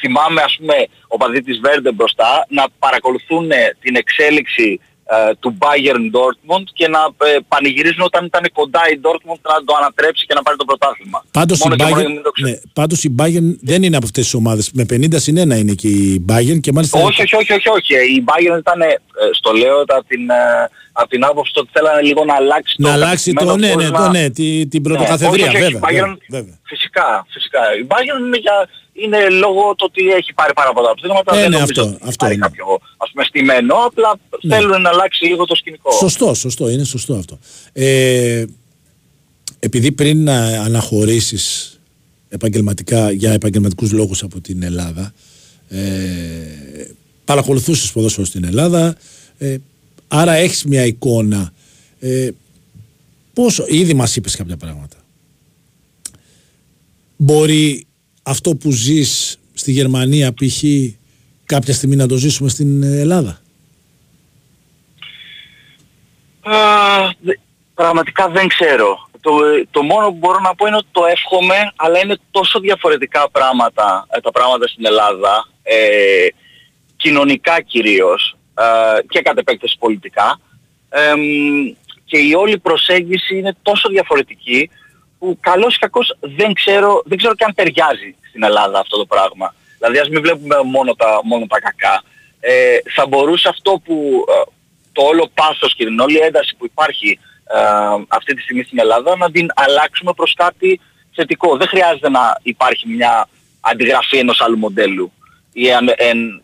[0.00, 0.74] θυμάμαι ας πούμε
[1.08, 4.93] ο παδί της Βέρντε μπροστά να παρακολουθούν την εξέλιξη ε,
[5.40, 10.26] του Bayern Dortmund και να ε, πανηγυρίζουν όταν ήταν κοντά η Dortmund να το ανατρέψει
[10.26, 11.24] και να πάρει το πρωτάθλημα.
[11.30, 14.70] Πάντως, η Bayern, ναι, πάντως η Bayern δεν είναι από αυτές τις ομάδες.
[14.72, 16.98] Με 50 συν 1 είναι και η Bayern και μάλιστα...
[16.98, 17.94] Όχι, όχι, όχι, όχι, όχι.
[17.94, 18.94] Η Bayern ήταν, ε,
[19.32, 22.88] στο λέω, από την, ε, από την άποψη ότι θέλανε λίγο να αλλάξει το...
[22.88, 26.58] Να αλλάξει το, ναι, ναι, το, ναι, την, την πρωτοκαθεδρία, ναι, βέβαια, βέβαια, βέβαια.
[26.62, 27.60] Φυσικά, φυσικά.
[27.80, 31.36] Η Bayern είναι για είναι λόγω του ότι έχει πάρει πάρα πολλά πράγματα.
[31.36, 32.36] Ε, δεν ναι, αυτό, ότι αυτό είναι.
[32.36, 34.10] κάποιο ας πούμε στημένο, απλά
[34.46, 34.56] ναι.
[34.56, 35.90] θέλουν να αλλάξει λίγο το σκηνικό.
[35.90, 37.38] Σωστό, σωστό, είναι σωστό αυτό.
[37.72, 38.44] Ε,
[39.58, 41.78] επειδή πριν να αναχωρήσεις
[42.28, 45.14] επαγγελματικά για επαγγελματικούς λόγους από την Ελλάδα,
[45.68, 45.80] ε,
[47.24, 48.96] παρακολουθούσες ποδόσφαιρο στην Ελλάδα,
[49.38, 49.56] ε,
[50.08, 51.52] άρα έχεις μια εικόνα.
[52.00, 52.30] Ε,
[53.32, 54.96] πόσο, ήδη μας είπες κάποια πράγματα.
[57.16, 57.86] Μπορεί
[58.22, 60.62] αυτό που ζεις στη Γερμανία π.χ.
[61.44, 63.42] κάποια στιγμή να το ζήσουμε στην Ελλάδα;
[66.44, 66.56] Α,
[67.20, 67.38] δε-
[67.74, 69.08] πραγματικά δεν ξέρω.
[69.20, 69.30] Το,
[69.70, 74.06] το μόνο που μπορώ να πω είναι ότι το εύχομαι, αλλά είναι τόσο διαφορετικά πράγματα,
[74.10, 76.26] ε, τα πράγματα στην Ελλάδα, ε,
[76.96, 80.40] κοινωνικά κυρίως ε, και κατ' επέκταση πολιτικά.
[80.88, 81.20] Ε, μ,
[82.04, 84.70] και η όλη προσέγγιση είναι τόσο διαφορετική
[85.18, 89.04] που καλώς ή κακώς δεν ξέρω, δεν ξέρω και αν ταιριάζει στην Ελλάδα αυτό το
[89.06, 89.54] πράγμα.
[89.78, 92.02] Δηλαδή ας μην βλέπουμε μόνο τα, μόνο τα κακά.
[92.40, 94.50] Ε, θα μπορούσε αυτό που ε,
[94.94, 97.58] το όλο πάθος και την όλη ένταση που υπάρχει ε,
[98.08, 100.80] αυτή τη στιγμή στην Ελλάδα να την αλλάξουμε προς κάτι
[101.14, 101.56] θετικό.
[101.56, 103.28] Δεν χρειάζεται να υπάρχει μια
[103.60, 105.12] αντιγραφή ενός άλλου μοντέλου
[105.52, 106.42] ή εν, εν,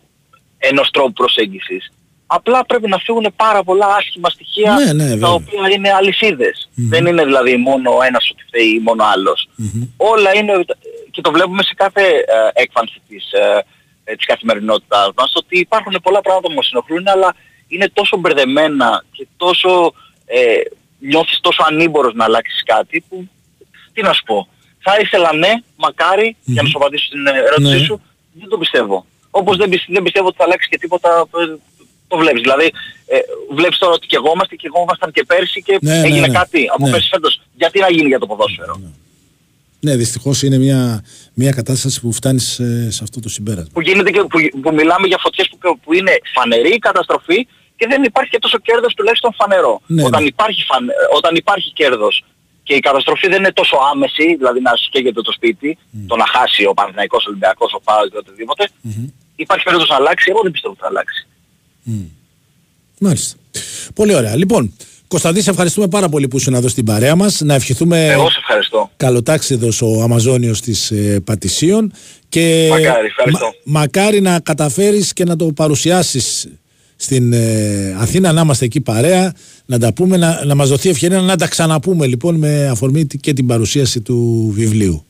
[0.58, 1.92] ενός τρόπου προσέγγισης.
[2.32, 5.18] Απλά πρέπει να φύγουν πάρα πολλά άσχημα στοιχεία Ναι, ναι, βέβαια.
[5.28, 6.68] τα οποία είναι αλυσίδες.
[6.74, 9.48] Δεν είναι δηλαδή μόνο ο ένας ότι φταίει ή μόνο άλλος.
[9.96, 10.52] Όλα είναι,
[11.10, 13.64] και το βλέπουμε σε κάθε ε, έκφανση της, ε,
[14.04, 17.34] ε, της καθημερινότητάς μας, ότι υπάρχουν πολλά πράγματα που μας ενοχλούν, αλλά
[17.72, 19.92] είναι τόσο μπερδεμένα και τόσο,
[20.26, 20.38] ε,
[20.98, 23.28] νιώθεις τόσο ανήμπορος να αλλάξεις κάτι που,
[23.92, 24.48] τι να σου πω,
[24.82, 27.84] θα ήθελα ναι, μακάρι, για να σου απαντήσω στην ε, ερώτησή Ναι.
[27.84, 28.00] σου,
[28.32, 29.06] δεν το πιστεύω.
[29.30, 31.56] Όπως δεν, πισ- δεν πιστεύω ότι θα αλλάξει και τίποτα, ε,
[32.08, 32.40] το βλέπεις.
[32.42, 32.64] Δηλαδή,
[33.06, 33.18] ε,
[33.54, 36.26] βλέπεις τώρα ότι και εγώ είμαστε και εγώ ήμασταν και πέρσι και Ναι, ναι, έγινε
[36.26, 36.32] ναι.
[36.38, 36.90] κάτι από Ναι.
[36.90, 37.40] πέρσι φέτος.
[37.56, 38.80] Γιατί να γίνει για το ποδόσφαιρο;
[39.80, 41.04] Ναι, δυστυχώς είναι μια,
[41.34, 43.70] μια κατάσταση που φτάνεις σε, σε αυτό το συμπέρασμα.
[43.72, 47.46] που, γίνεται και, που, που μιλάμε για φωτιές που, που είναι φανερή καταστροφή
[47.80, 49.74] και δεν υπάρχει και τόσο κέρδος τουλάχιστον φανερό.
[49.86, 50.28] Ναι, όταν, ναι.
[50.34, 52.24] Υπάρχει φανε, όταν υπάρχει κέρδος
[52.62, 56.62] και η καταστροφή δεν είναι τόσο άμεση, δηλαδή να σκέγεται το σπίτι, το να χάσει
[56.70, 58.64] ο Παναθηναϊκός, ο Ολυμπιακός, ο Πάος και οτιδήποτε,
[59.36, 61.20] υπάρχει περίπτωση να αλλάξει, εγώ δεν πιστεύω ότι θα αλλάξει.
[63.00, 63.36] Μάλιστα.
[63.94, 64.36] Πολύ ωραία.
[64.36, 64.74] Λοιπόν,
[65.08, 67.40] Κωνσταντής, σε ευχαριστούμε πάρα πολύ που ήσουν εδώ στην παρέα μας.
[67.40, 68.90] Να ευχηθούμε Εγώ σε ευχαριστώ.
[68.96, 71.92] καλοτάξιδος ο Αμαζόνιος της ε, Πατησίων
[72.28, 73.52] και Μακάρι, ευχαριστώ.
[73.64, 76.48] μακάρι να καταφέρεις και να το παρουσιάσεις
[77.02, 79.32] στην ε, Αθήνα, να είμαστε εκεί παρέα,
[79.66, 83.18] να τα πούμε, να, να μας δοθεί ευκαιρία να τα ξαναπούμε λοιπόν με αφορμή τη-
[83.18, 85.04] και την παρουσίαση του βιβλίου.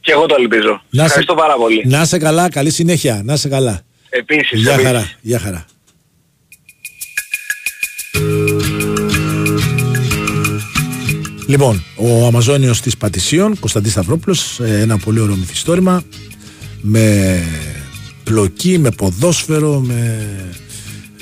[0.00, 0.82] Και εγώ το ελπίζω.
[0.90, 1.82] Να σε- ευχαριστώ πάρα πολύ.
[1.86, 3.80] Να είσαι καλά, καλή συνέχεια, να είσαι καλά.
[4.08, 4.86] Επίσης, Γεια επίσης.
[4.90, 5.64] χαρά, γεια χαρά.
[11.46, 16.02] Λοιπόν, ο Αμαζόνιος της Πατησίων, Κωνσταντής Σταυρόπουλος, ε, ένα πολύ ωραίο μυθιστόρημα
[16.80, 17.38] με
[18.24, 20.28] πλοκή, με ποδόσφαιρο, με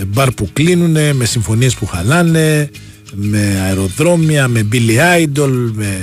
[0.07, 2.71] μπαρ που κλείνουνε, με συμφωνίες που χαλάνε,
[3.15, 5.99] με αεροδρόμια, με Billy Idol, με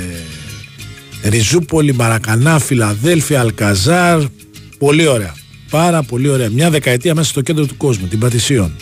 [1.24, 4.20] Ριζούπολη, Μαρακανά, Φιλαδέλφια, Αλκαζάρ.
[4.78, 5.34] Πολύ ωραία.
[5.70, 6.50] Πάρα πολύ ωραία.
[6.50, 8.76] Μια δεκαετία μέσα στο κέντρο του κόσμου, την Πατησίων.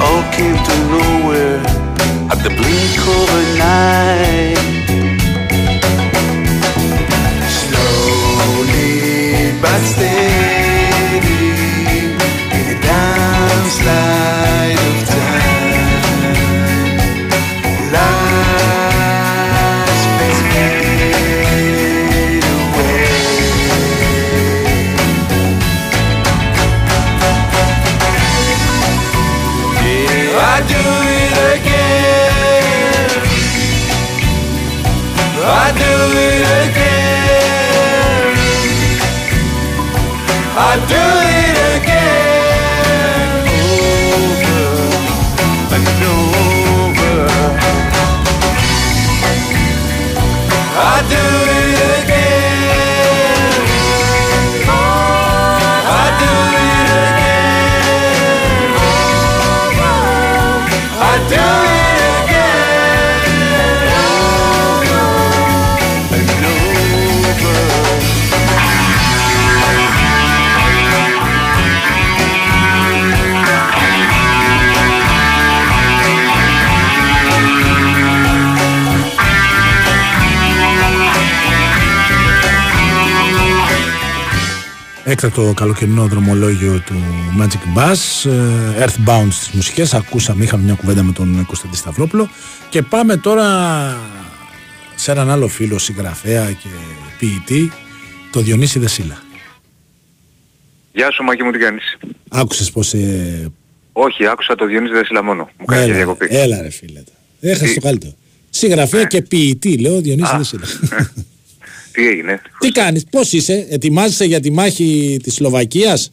[0.00, 1.60] All came to nowhere
[2.32, 4.54] at the blink of an eye.
[7.60, 8.88] Slowly
[9.62, 11.42] but steady
[12.58, 14.19] in a downslide
[36.08, 38.36] it again.
[40.56, 41.29] I do it
[85.10, 86.94] Έκτακτο καλοκαιρινό δρομολόγιο του
[87.40, 92.28] Magic Bass, ε, Earthbound στις μουσικές, ακούσαμε, είχαμε μια κουβέντα με τον Κωνσταντή Σταυρόπουλο
[92.68, 93.46] και πάμε τώρα
[94.94, 96.68] σε έναν άλλο φίλο συγγραφέα και
[97.18, 97.72] ποιητή,
[98.32, 99.22] το Διονύση Δεσίλα.
[100.92, 101.98] Γεια σου Μάκη μου τι κάνεις;
[102.28, 102.92] Άκουσες πως...
[102.94, 103.50] Ε,
[103.92, 105.50] Όχι, άκουσα το Διονύση Δεσίλα μόνο.
[105.58, 106.26] Μου κάνει και έλα, διακοπή.
[106.30, 107.02] έλα ρε φίλε.
[107.40, 108.14] Έχασε Τι- το καλύτερο.
[108.50, 110.38] Συγγραφέα και ποιητή, λέω Διονύση Α.
[110.38, 110.66] Δεσίλα.
[112.00, 116.10] Τι έγινε; Τι κάνεις, πώς είσαι, ετοιμάζεσαι για τη μάχη της Σλοβακίας,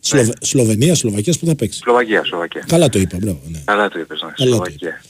[0.00, 0.32] Σλοβε...
[0.40, 2.64] Σλοβενία, Σλοβακίας που θα παίξεις; Σλοβακία, Σλοβακία.
[2.68, 3.40] Καλά το είπα, μπράβο.
[3.48, 3.58] Ναι.
[3.64, 4.30] Καλά το είπες, ναι.
[4.36, 5.02] Καλά το Σλοβακία.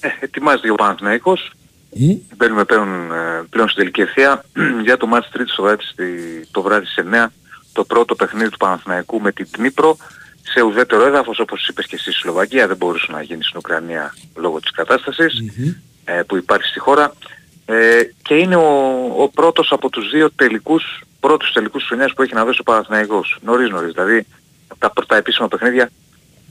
[0.00, 1.50] Ε, ετοιμάζεται και ο Παναθηναϊκός.
[1.90, 2.10] Μμ.
[2.36, 4.44] Μπαίνουμε πλέον, ε, πλέον στην τελική ευθεία
[4.84, 7.26] για το μάτς τρίτης το βράδυ, στη- το βράδυ στις 9
[7.72, 9.96] το πρώτο παιχνίδι του Παναθηναϊκού με την Τνίπρο
[10.42, 14.14] σε ουδέτερο έδαφος όπως είπες και εσύ στη Σλοβακία δεν μπορούσε να γίνει στην Ουκρανία
[14.36, 15.32] λόγω της καταστασης
[16.04, 17.14] ε, που υπάρχει στη χώρα
[17.66, 18.70] ε, και είναι ο,
[19.22, 22.62] ο πρώτος από τους δύο τελικούς, πρώτους τελικούς της χρονιάς που έχει να δώσει ο
[22.62, 23.38] Παναθηναϊκός.
[23.42, 24.26] Νωρίς νωρίς, δηλαδή
[24.68, 25.90] από τα πρώτα επίσημα παιχνίδια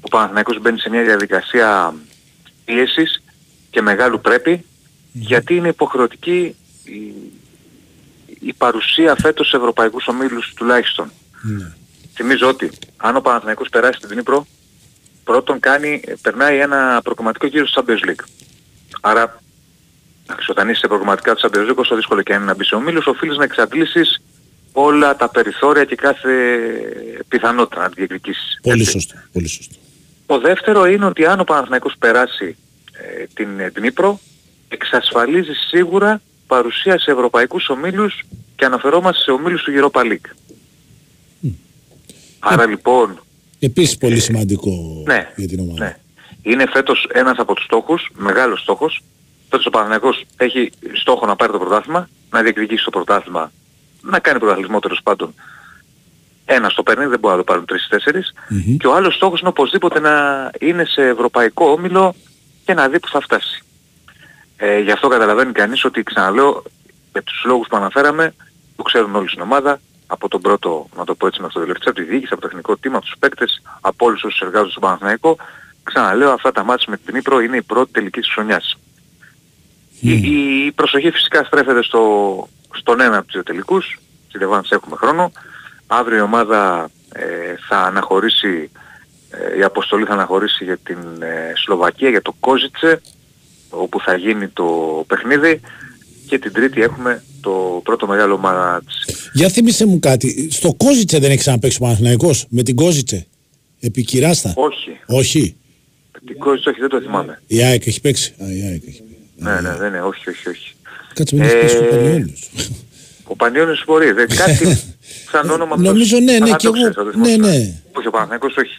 [0.02, 1.94] ο Παναθηναϊκός μπαίνει σε μια διαδικασία
[2.66, 3.24] πίεσης
[3.70, 4.66] και μεγάλου πρέπει
[5.12, 7.14] γιατί είναι υποχρεωτική η,
[8.40, 11.12] η παρουσία φέτος σε ευρωπαϊκούς ομίλους τουλάχιστον.
[11.42, 11.74] Ναι.
[12.14, 14.48] Θυμίζω ότι αν ο Παναθηναϊκός περάσει την Δνήπρο,
[15.24, 18.24] πρώτον κάνει, περνάει ένα προκομματικό γύρο στο Champions League.
[19.02, 19.45] Άρα, εντάξει,
[20.48, 22.76] όταν είσαι σε προγραμματικά του Champions League, όσο δύσκολο και αν είναι να μπεις σε
[22.76, 24.22] ομίλους, οφείλεις να εξαντλήσεις
[24.72, 26.32] όλα τα περιθώρια και κάθε
[27.28, 28.60] πιθανότητα να τη διεκδικήσεις.
[28.62, 28.92] Πολύ Έτσι.
[28.92, 29.16] σωστό.
[29.32, 29.76] Πολύ σωστό.
[30.26, 32.58] Το δεύτερο είναι ότι αν ο Παναθηναϊκός περάσει
[32.92, 34.20] ε, την ε, Δνήπρο,
[34.68, 38.24] εξασφαλίζει σίγουρα παρουσία σε ευρωπαϊκούς ομίλους
[38.56, 40.30] και αναφερόμαστε σε ομίλους του Europa League.
[42.40, 43.20] Άρα λοιπόν,
[43.60, 45.86] Επίσης πολύ σημαντικό ναι, για την ομάδα.
[45.86, 45.98] ναι.
[46.42, 49.02] Είναι φέτος ένας από τους στόχους, μεγάλος στόχος.
[49.56, 53.52] Φέτος ο Παναθηναϊκός έχει στόχο να πάρει το πρωτάθλημα, να διεκδικήσει το πρωτάθλημα,
[54.02, 55.34] να κάνει πρωταθλητισμό τέλος πάντων.
[56.46, 58.34] Ένα στο παίρνει, δεν μπορεί να το πάρουν τρεις-τέσσερις.
[58.50, 58.78] Μμμ.
[58.78, 60.14] Και ο άλλος στόχος είναι οπωσδήποτε να
[60.60, 62.16] είναι σε ευρωπαϊκό όμιλο
[62.66, 63.64] και να δει που θα φτάσει.
[64.58, 66.64] Ε, γι' αυτό καταλαβαίνει κανείς ότι ξαναλέω
[67.14, 68.34] με τους λόγους που αναφέραμε,
[68.76, 71.66] το ξέρουν όλοι στην ομάδα, από τον πρώτο, να το πω έτσι με αυτό το
[71.66, 74.72] τελευταίο, από τη διοίκηση, από το τεχνικό team, από τους παίκτες, από όλους όσους εργάζονται
[74.72, 75.38] στον Παναθηναϊκό.
[75.84, 78.78] Ξαναλέω, αυτά τα μάτια με την Ήπρο είναι η πρώτη τελική της χρονιάς.
[80.12, 82.02] Η, η προσοχή φυσικά στρέφεται στο,
[82.78, 85.32] στον ένα από τους δύο τελικούς, στη Λεβάνης έχουμε χρόνο.
[85.88, 87.24] Αύριο η ομάδα ε,
[87.68, 88.70] θα αναχωρήσει,
[89.30, 93.02] ε, η αποστολή θα αναχωρήσει για την ε, Σλοβακία, για το Κόζιτσε,
[93.70, 94.66] όπου θα γίνει το
[95.08, 95.62] παιχνίδι
[96.28, 99.06] και την Τρίτη έχουμε το πρώτο μεγάλο μάτς.
[99.34, 100.48] Για θύμισε μου κάτι.
[100.52, 103.28] Στο Κόζιτσε δεν έχει ξαναπαίξει ο Παναθηναϊκός; Με την Κόζιτσε;
[103.80, 104.54] Επί Κυράστα.
[104.56, 105.00] Όχι.
[105.06, 105.56] Όχι.
[106.26, 107.42] Τικόζης όχι, δεν το θυμάμαι.
[107.48, 108.34] Η ΑΕΚ έχει παίξει.
[108.44, 109.15] Α, η ΑΕΚ έχει παίξει.
[109.36, 110.74] Ναι, ναι, δεν είναι, όχι, όχι, όχι.
[111.14, 112.50] Κάτσε με να παίξει ο Ε, Πανιόνιος.
[113.24, 114.12] Ο Πανιόνιος μπορεί.
[114.12, 114.78] Δεν, κάτι
[115.32, 116.32] σαν όνομα Νομίζω, αυτός.
[116.32, 117.58] ναι, ναι, Θα κι το εγώ- ξέρεις, θα το ναι, θυμάσαι.
[117.58, 117.74] ναι.
[117.92, 118.78] Όχι, ο Παναθηναϊκός όχι.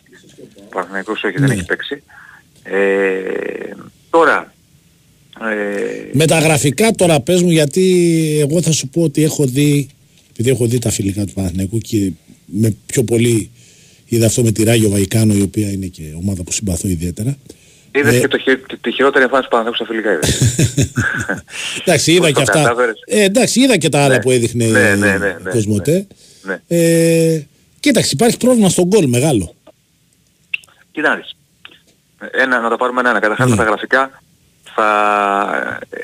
[0.56, 1.46] Ο Παναθηναϊκός όχι, Ναι.
[1.46, 2.02] δεν έχει παίξει.
[2.62, 3.74] Ε,
[4.10, 4.52] τώρα,
[5.40, 7.84] ε, Με τα γραφικά τώρα πες μου γιατί
[8.40, 9.88] εγώ θα σου πω ότι έχω δει
[10.30, 12.10] επειδή έχω δει τα φιλικά του Παναθηναϊκού και
[12.46, 13.50] με πιο πολύ
[14.06, 17.36] είδα αυτό με τη Ράγιο Βαϊκάνο η οποία είναι και ομάδα που συμπαθώ ιδιαίτερα.
[17.98, 20.56] Είδες ε, και το, χει- τη- τη χειρότερη εμφάνιση του Παναθηναϊκού στα φιλικά είδες.
[21.84, 22.62] εντάξει, είδα Πώς και το αυτά.
[22.62, 22.96] κατάφερες.
[23.06, 24.20] Ε, εντάξει, είδα και τα άλλα Ναι.
[24.20, 26.06] που έδειχνε Ναι, η ναι, ναι, ναι, Κοσμοτέ.
[26.42, 26.60] ναι.
[26.68, 27.42] Ε,
[27.80, 29.54] κοίταξε, υπάρχει πρόβλημα στον γκολ μεγάλο.
[30.92, 31.36] Κοίτα να δεις.
[32.30, 33.20] Ένα, να τα πάρουμε ένα-ένα.
[33.20, 33.54] Καταρχάς Ναι.
[33.56, 34.22] με τα γραφικά
[34.74, 35.96] θα ε,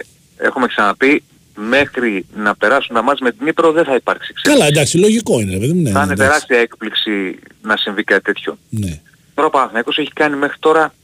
[0.46, 1.22] έχουμε ξαναπεί
[1.54, 4.52] μέχρι να περάσουν τα μάτς με την Ήπρο δεν θα υπάρξει εξέλιξη.
[4.60, 5.82] Καλά, εντάξει, λογικό είναι, ρε παιδί μου.
[5.82, 6.30] Ναι, θα ναι, είναι εντάξει.
[6.30, 8.58] τεράστια έκπληξη να συμβεί κάτι τέτοιο.
[8.68, 9.00] Ναι.
[9.34, 10.94] Τώρα ο Παναθηναϊκός έχει κάνει μέχρι τώρα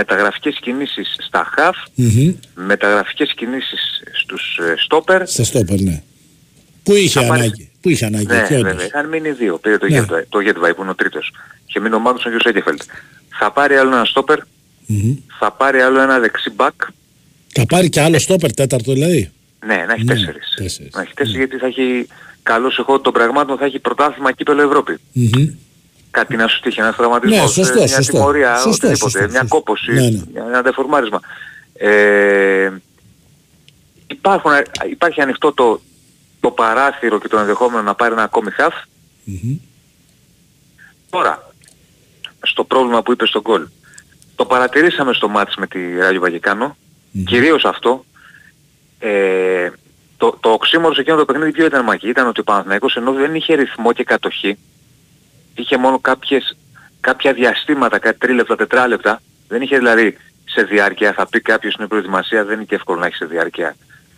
[0.00, 2.32] μεταγραφικές κινήσεις στα χαφ, Μμμ.
[2.54, 3.80] μεταγραφικές κινήσεις
[4.22, 5.26] στους ε, στόπερ.
[5.28, 6.02] Στα στόπερ, ναι.
[6.82, 7.70] Πού είχε Θα πάρει- ανάγκη.
[7.80, 8.26] Πού είχε ανάγκη.
[8.26, 8.70] Ναι, και όντως.
[8.70, 8.86] βέβαια.
[8.86, 9.58] Είχαν μείνει δύο.
[9.58, 9.94] Πήρε το Ναι.
[9.94, 11.32] Γέτβαϊ, το Γέτβαϊ που είναι ο τρίτος.
[11.66, 12.82] Και μείνει ο Μάγνουσον και ο Σέγκεφελτ.
[13.38, 14.38] Θα πάρει άλλο ένα στόπερ,
[14.86, 15.16] Μμμ.
[15.38, 16.74] θα πάρει άλλο ένα δεξί μπακ.
[17.52, 19.30] Θα πάρει και άλλο στόπερ τέταρτο δηλαδή.
[19.66, 20.54] Ναι, να έχει Ναι, τέσσερις.
[20.56, 20.92] τέσσερις.
[20.94, 22.06] Να έχει τέσσερις γιατί θα έχει
[22.42, 24.96] καλός εχό των πραγμάτων, θα έχει πρωτάθλημα κύπελο Ευρώπη.
[25.12, 25.48] Μμμ.
[26.10, 28.12] Κάτι να σου τύχει, ένας τραυματισμός, Ναι, σωστό, ε, μια σωστό.
[28.12, 29.56] τιμωρία, Σωστό, οτιδήποτε, σωστό, μια σωστό.
[29.56, 30.22] κόπωση, Ναι, ναι.
[30.32, 31.20] μια- ένα δεφορμάρισμα.
[31.72, 32.70] Ε,
[34.06, 34.50] υπάρχουν,
[34.90, 35.80] υπάρχει ανοιχτό το,
[36.40, 38.74] το παράθυρο και το ενδεχόμενο να πάρει ένα ακόμη χαφ.
[39.24, 39.56] Μμμ.
[41.10, 41.52] Τώρα,
[42.42, 43.66] στο πρόβλημα που είπες στον γκολ.
[44.36, 46.76] Το παρατηρήσαμε στο μάτς με τη Ράγιο Βαγικάνο,
[47.26, 48.04] κυρίως αυτό.
[48.98, 49.70] Ε,
[50.16, 53.12] το, το οξύμορο σε εκείνο το παιχνίδι ποιο ήταν μαγική, ήταν ότι ο Παναθηναϊκός ενώ
[53.12, 54.58] δεν είχε ρυθμό και κατοχή,
[55.60, 56.56] είχε μόνο κάποιες,
[57.00, 62.44] κάποια διαστήματα, κάτι τρίλεπτα, τετράλεπτα, δεν είχε δηλαδή σε διάρκεια, θα πει κάποιος στην προετοιμασία,
[62.44, 63.76] δεν είναι και εύκολο να έχεις σε διάρκεια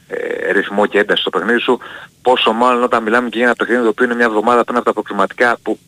[0.08, 1.78] ε, ρυθμό και ένταση στο παιχνίδι σου,
[2.22, 4.84] πόσο μάλλον όταν μιλάμε και για ένα παιχνίδι το οποίο είναι μια εβδομάδα πριν από
[4.84, 5.78] τα προκριματικά που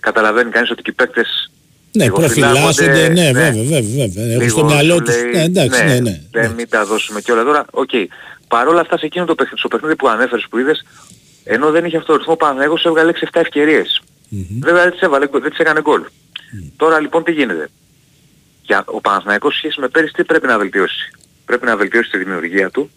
[0.00, 1.50] καταλαβαίνει κανείς ότι και οι παίκτες
[1.92, 3.32] Ναι, λίγο προφυλάσσονται, φυλάγονται, ναι, ναι.
[3.32, 4.34] βέβαια, βέβαια, βέβαια.
[4.34, 5.14] Έχουν στο Λίγο μυαλό σου τους.
[5.16, 6.20] λέει, Ναι, εντάξει, ναι, ναι.
[6.30, 6.54] Δεν ναι.
[6.54, 7.64] μην τα δώσουμε και όλα τώρα.
[7.70, 7.90] Οκ.
[8.48, 10.84] Παρ' όλα αυτά σε εκείνο το παιχνίδι, στο παιχνίδι που ανέφερες που είδες,
[11.44, 14.02] ενώ δεν είχε αυτό το ρυθμό, ο Παναθηναϊκός έβγαλε 6-7 ευκαιρίες.
[14.60, 16.02] Βέβαια δεν τις, έβαλε, δεν τις έκανε γκολ.
[16.76, 17.68] Τώρα λοιπόν τι γίνεται;
[18.62, 21.12] Για ο Παναθηναϊκός σχέση με πέρυσι τι πρέπει να βελτιώσει;
[21.44, 22.90] Πρέπει να βελτιώσει τη δημιουργία του,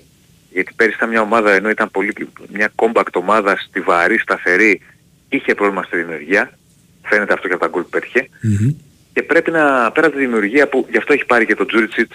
[0.51, 2.13] γιατί πέρυσι ήταν μια ομάδα ενώ ήταν πολύ,
[2.51, 4.81] μια compact ομάδα στιβαρή, σταθερή,
[5.29, 6.57] είχε πρόβλημα στη δημιουργία.
[7.03, 8.29] Φαίνεται αυτό και από τα γκολ που πέτυχε.
[8.41, 8.75] Μμμ.
[9.13, 12.11] Και πρέπει να πέρα από τη δημιουργία που γι' αυτό έχει πάρει και τον Τζούριτσιτ.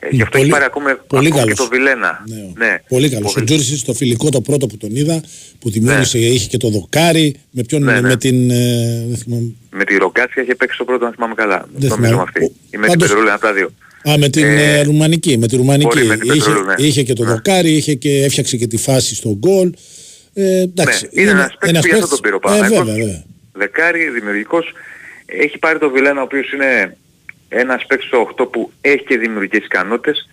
[0.00, 1.56] Ε, γι' αυτό πολύ- έχει πάρει ακόμα, πολύ ακόμα και καλός.
[1.58, 2.24] τον Βιλένα.
[2.56, 3.26] Ναι, Πολύ καλός.
[3.26, 5.22] Ο Ο Βιλ- Τζούρισι στο φιλικό το πρώτο που τον είδα,
[5.58, 7.34] που δημιούργησε, είχε και το δοκάρι.
[7.50, 8.00] Με ποιον, Ναι, ναι.
[8.00, 8.50] με την.
[8.50, 9.52] ε, δεν θυμάμαι.
[9.70, 11.56] Με τη Ρογκάτσια είχε παίξει το πρώτο, αν θυμάμαι καλά.
[11.58, 12.14] Δεν Νομίζω θυμάμαι.
[12.16, 12.44] με αυτή.
[12.44, 13.70] Ο- Ή με την πάντως- Πετρούλα, από τα δύο.
[14.10, 15.38] Α, με την Ε, ε, Ρουμανική.
[15.38, 15.86] Με τη Ρουμανική.
[15.86, 16.74] μπορεί, με την είχε, Πετρούλου, ναι.
[16.86, 17.30] είχε και το Ναι.
[17.30, 19.72] δοκάρι, είχε και, έφτιαξε και τη φάση στο γκολ.
[20.34, 22.86] Ε, εντάξει, Ναι, είναι ένας παίκτης που γι' αυτό τον πήρε ο Ε, Παναθηναϊκός.
[22.86, 23.24] βέβαια, βέβαια.
[23.52, 24.72] Δεκάρι, δημιουργικός.
[25.26, 26.96] Έχει πάρει τον Βιλένα, ο οποίος είναι
[27.48, 30.28] ένας παίκτης στο 8 που έχει και δημιουργικές ικανότητες.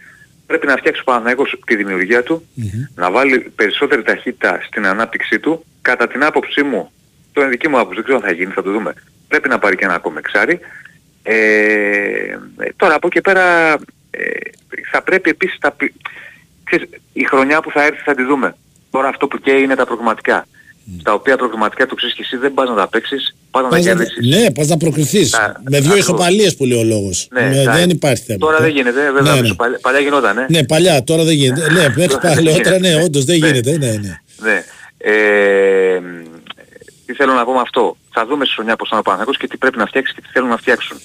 [0.45, 2.47] Πρέπει να φτιάξει ο Παναθηναϊκός τη δημιουργία του,
[2.95, 5.65] να βάλει περισσότερη ταχύτητα στην ανάπτυξή του.
[5.81, 6.91] Κατά την άποψή μου,
[7.33, 8.93] το είναι δική μου άποψη, δεν ξέρω αν θα γίνει, θα το δούμε.
[9.27, 10.59] Πρέπει να πάρει και ένα ακόμα εξάρι.
[11.23, 12.37] Ε, ε,
[12.75, 13.73] τώρα από εκεί πέρα
[14.11, 14.19] ε,
[14.91, 15.93] θα πρέπει επίσης τα, πι-
[16.63, 18.55] ξέρεις, η χρονιά που θα έρθει θα τη δούμε.
[18.91, 20.45] Τώρα αυτό που καίει είναι τα προγραμματικά.
[21.03, 23.75] Τα οποία προγραμματικά το ξέρεις και εσύ δεν πας να τα παίξεις, πας να τα
[23.75, 24.27] Πας να- κερδίσεις.
[24.27, 25.29] ναι, πας να προκριθείς.
[25.29, 25.97] Τα- με δύο ακριβώς.
[25.99, 27.27] ισοπαλίες που λέει ο λόγος.
[27.31, 28.39] Ναι, Ναι, τα- δεν υπάρχει θέμα.
[28.39, 29.47] Τώρα δεν γίνεται, βέβαια, Ναι, με ναι.
[29.47, 30.45] σου παλιά, παλιά γινόταν, ε.
[30.49, 31.71] Ναι, παλιά, τώρα δεν γίνεται.
[31.71, 33.03] ναι, μέχρι Τώρα δεν παλαιότερα, ναι, γίνεται.
[33.05, 33.45] όντως δεν Ναι.
[33.47, 33.77] γίνεται.
[33.77, 34.19] Ναι, ναι.
[34.37, 34.63] Ναι.
[34.97, 36.23] Ε, μ,
[37.05, 37.97] τι θέλω να πω με αυτό.
[38.11, 40.21] Θα δούμε στη χρονιά πώς θα είναι ο Παναθηναϊκός και τι πρέπει να φτιάξει και
[40.21, 40.97] τι θέλουν να φτιάξουν.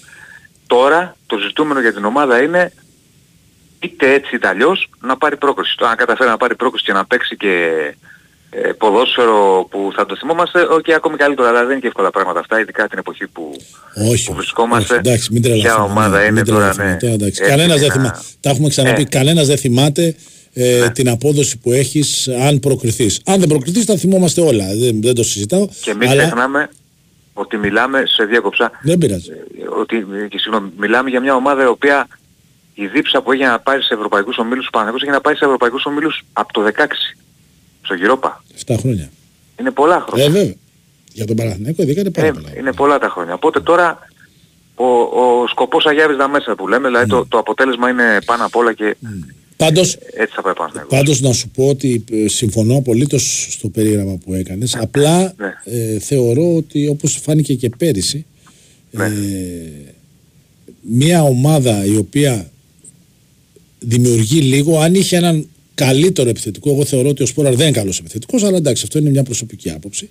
[0.67, 2.73] Τώρα το ζητούμενο για την ομάδα είναι
[3.81, 5.77] είτε έτσι είτε αλλιώς να πάρει πρόκριση.
[5.77, 7.53] Το αν καταφέρει να πάρει πρόκριση και να παίξει και
[7.89, 7.95] ε,
[8.79, 12.61] ποδόσφαιρο που θα το θυμόμαστε, οκ, ακόμη καλύτερα, αλλά δεν είναι και εύκολα πράγματα αυτά,
[12.61, 13.51] ειδικά την εποχή που,
[13.95, 14.93] Όχι, που όχι, βρισκόμαστε.
[14.95, 15.85] όχι, εντάξει, μην Ποια τρελαθούμε.
[15.91, 16.97] ομάδα ναι, είναι μην τώρα, τρελαθούμε, ναι.
[16.97, 17.43] τώρα, εντάξει.
[17.43, 18.19] Έτσι Κανένας και δεν να- θυμάται.
[18.41, 19.01] Τα έχουμε ξαναπεί.
[19.01, 19.05] Ε.
[19.05, 20.15] Κανένας δεν θυμάται
[20.55, 20.91] ε, Ναι.
[20.91, 23.21] την απόδοση που έχεις αν προκριθείς.
[23.25, 24.65] Αν δεν προκριθείς θα θυμόμαστε όλα.
[24.81, 25.69] Δεν, δεν το συζητάω.
[25.83, 26.69] Και μην αλλά ξεχνάμε
[27.33, 29.31] ότι μιλάμε, σε διάκοψα, δεν πειράζει.
[29.31, 32.07] ε, ότι, ε, και συγγνώμη, μιλάμε για μια ομάδα η οποία
[32.75, 35.45] η δίψα που έγινε να πάρει σε ευρωπαϊκούς ομίλους, ο Παναγιώτης έγινε να πάει σε
[35.45, 36.71] ευρωπαϊκούς ομίλους από το 16,
[37.91, 38.45] στο Γυρόπα.
[38.67, 39.11] 7 χρόνια.
[39.61, 40.25] Είναι πολλά χρόνια.
[40.25, 40.55] Ε, βέβαια.
[41.13, 42.49] Για τον Παναθηναϊκό ειδικά είναι πάρα Ε, πολλά.
[42.59, 43.35] είναι πολλά τα χρόνια.
[43.35, 43.99] Οπότε τώρα
[44.75, 47.17] ο, ο σκοπός αγιάβεις τα μέσα που λέμε, δηλαδή Ναι.
[47.19, 48.97] το, το αποτέλεσμα είναι πάνω απ' όλα και
[49.57, 54.17] Πάντως, έτσι θα πρέπει να Πάντως να σου πω ότι ε, συμφωνώ απολύτως στο περίγραμμα
[54.25, 54.77] που έκανες.
[54.77, 55.53] Απλά Ναι.
[55.65, 58.27] ε, θεωρώ ότι όπως φάνηκε και πέρυσι
[58.91, 59.05] Ναι.
[59.05, 59.11] Ε,
[60.81, 62.51] μια ομάδα η οποία
[63.79, 65.49] δημιουργεί λίγο, αν είχε έναν
[65.85, 69.11] καλύτερο επιθετικό, εγώ θεωρώ ότι ο Σπόραρ δεν είναι καλός επιθετικός, αλλά εντάξει, αυτό είναι
[69.11, 70.09] μια προσωπική άποψη.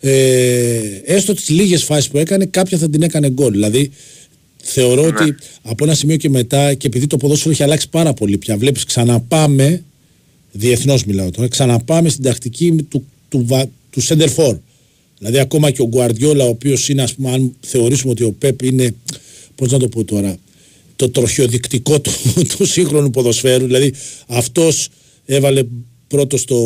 [0.00, 3.52] Ε, έστω τις λίγες φάσεις που έκανε, κάποια θα την έκανε γκολ.
[3.52, 3.90] Δηλαδή,
[4.62, 8.38] θεωρώ ότι από ένα σημείο και μετά, και επειδή το ποδόσφαιρο έχει αλλάξει πάρα πολύ
[8.38, 9.82] πια, βλέπεις ξαναπάμε,
[10.52, 14.58] διεθνώς μιλάω τώρα, ξαναπάμε στην τακτική του, του, βα- του center for.
[15.18, 18.62] Δηλαδή ακόμα και ο Γκουαρδιόλα, ο οποίος είναι, ας πούμε, αν θεωρήσουμε ότι ο Πέπ
[18.62, 18.94] είναι,
[19.54, 20.36] πώς να το πω τώρα,
[20.96, 22.10] το τροχιοδεικτικό του,
[22.56, 23.66] του σύγχρονου ποδοσφαίρου.
[23.66, 23.92] Δηλαδή
[24.26, 24.88] αυτός
[25.26, 25.64] έβαλε
[26.08, 26.58] πρώτο στο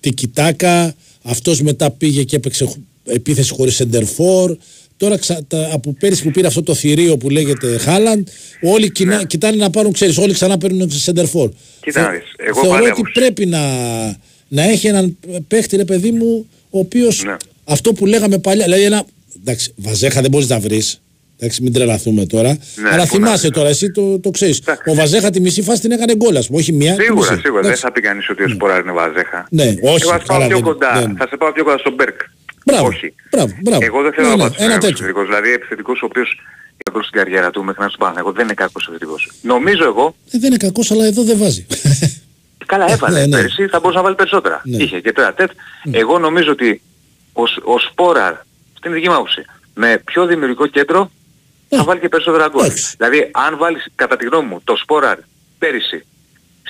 [0.00, 4.56] τικιτάκα, αυτός μετά πήγε και έπαιξε χ- επίθεση χωρίς σεντερφόρ.
[4.96, 8.28] Τώρα ξα, τα, από πέρυσι που πήρε αυτό το θηρίο που λέγεται Χάλαντ,
[8.62, 11.50] όλοι κοινα, κοιτάνε να πάρουν, ξέρεις, όλοι ξανά παίρνουν σεντερφόρ.
[11.80, 13.12] Κοίτα να δεις, εγώ θεωρώ πάλι ότι άκουσα.
[13.20, 13.60] πρέπει να,
[14.48, 15.16] να έχει έναν
[15.48, 17.36] παίχτη, ρε παιδί μου, ο οποίος Ναι.
[17.64, 19.04] αυτό που λέγαμε παλιά, δηλαδή ένα,
[19.40, 21.00] εντάξει, βαζέχα δεν μπορείς να βρεις,
[21.38, 24.58] εντάξει, μην τρελαθούμε τώρα, Ναι, αλλά πού να θυμάσαι βρεις, τώρα, εσύ το, το ξέρεις.
[24.58, 24.90] Εντάξει.
[24.90, 27.40] Ο Βαζέχα τη μισή φάση την έκανε γκόλ, ας πούμε, όχι μία, τη Σίγουρα, μισή.
[27.42, 27.60] σίγουρα.
[27.62, 27.82] Δεν Εντάξει.
[27.82, 29.46] θα πει κανείς ότι ο Σποράρ είναι βαζέχα.
[29.50, 30.92] Ναι, όχι, Εγώ θα σε πάω καλά, πιο δεν- κοντά.
[31.00, 32.20] δεν- Θα σε πάω πιο κοντά στον Μπέρκ.
[32.64, 33.14] Μπράβο, Όχι.
[33.30, 33.84] μπράβο, μπράβο.
[33.84, 34.88] Εγώ δεν θέλω Ναι, να ναι, πάω ένα στους τέτοιο.
[34.88, 35.24] επιθετικός.
[35.26, 36.28] Δηλαδή επιθετικός ο οποίος
[36.82, 38.14] για προς την καριέρα του μέχρι να σου πάνω.
[38.18, 39.30] Εγώ δεν είναι κακός επιθετικός.
[39.42, 41.66] Νομίζω εγώ, Ε, δεν είναι κακός, αλλά εδώ δεν βάζει.
[42.66, 43.36] καλά έβαλε Ναι, ναι.
[43.40, 44.60] πέρσι, θα μπορούσε να βάλει περισσότερα.
[44.64, 44.82] Ναι.
[44.82, 45.50] Είχε και τέρα τέτ.
[45.90, 46.80] Εγώ νομίζω ότι
[47.32, 48.34] ο, Σ- ο Σπόραρ,
[48.78, 51.10] στην δική μου άποψη, με πιο δημιουργικό κέντρο
[51.68, 52.64] θα βάλει και περισσότερα γκολ.
[52.64, 52.94] εντάξει.
[52.98, 55.18] Δηλαδή αν βάλεις κατά τη γνώμη μου το Σπόραρ
[55.58, 56.04] πέρυσι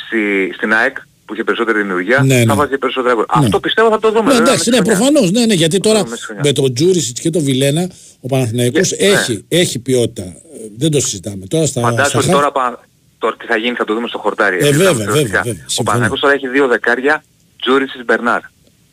[0.06, 2.54] στη, στην ΑΕΚ που είχε περισσότερη δημιουργία Ναι, θα ναι.
[2.54, 3.24] βάλει και περισσότερα γκολ.
[3.38, 3.44] Ναι.
[3.44, 4.22] Αυτό πιστεύω θα το δούμε.
[4.22, 5.10] Ναι, βέβαια, εντάξει, μέσα ναι, στη χρονιά.
[5.12, 6.42] προφανώς, ναι, ναι, γιατί τώρα μέσα στη χρονιά.
[6.44, 7.88] με τον Τζούρισιτς και τον Βιλένα
[8.20, 9.12] ο Παναθηναϊκός Και- ναι.
[9.12, 10.22] έχει, έχει ποιότητα.
[10.22, 10.34] Ε,
[10.76, 11.46] Δεν το συζητάμε.
[11.46, 12.84] Τώρα στα, Φαντάζομαι στα ότι χαφ- τώρα, πα-
[13.18, 14.56] τώρα τι θα γίνει θα το δούμε στο χορτάρι.
[14.56, 15.42] Ε, έτσι, βέβαια, τα βέβαια, θεωρητικά.
[15.42, 15.90] βέβαια, Ο συμφωνώ.
[15.90, 17.24] Παναγιώτος τώρα έχει δύο δεκάρια,
[17.62, 18.40] Τζούρισις Μπερνάρ.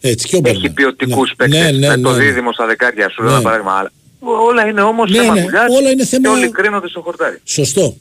[0.01, 0.73] Έτσι, και ο Έχει Μπέρνα.
[0.73, 1.35] ποιοτικούς ναι.
[1.35, 1.59] παίκτες.
[1.59, 2.17] Ναι, ναι, με ναι, το ναι.
[2.23, 3.35] δίδυμο στα δεκάρια σου, λέω Ναι.
[3.37, 3.91] ένα παράδειγμα.
[4.28, 7.01] Αλλά Όλα είναι όμως Ναι, θέμα ναι, δουλειάς όλα είναι θέμα- και όλοι κρίνονται στο
[7.01, 7.39] χορτάρι.
[7.43, 7.95] Σωστό.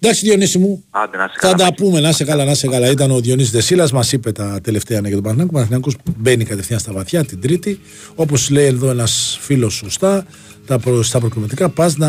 [0.00, 1.54] Εντάξει Διονύση μου, Άντε να σε θα καλά.
[1.56, 1.82] τα Μάκη.
[1.82, 2.90] πούμε, να σε καλά, να σε καλά.
[2.90, 5.50] Ήταν ο Διονύσης Δεσίλας, μας είπε τα τελευταία νέα για τον Παναθηναϊκό.
[5.52, 7.80] Ο Παναθηναϊκός μπαίνει κατευθείαν στα βαθιά την Τρίτη.
[8.14, 10.26] Όπως λέει εδώ ένας φίλος σωστά,
[10.66, 12.08] τα προ, στα προκριματικά πας να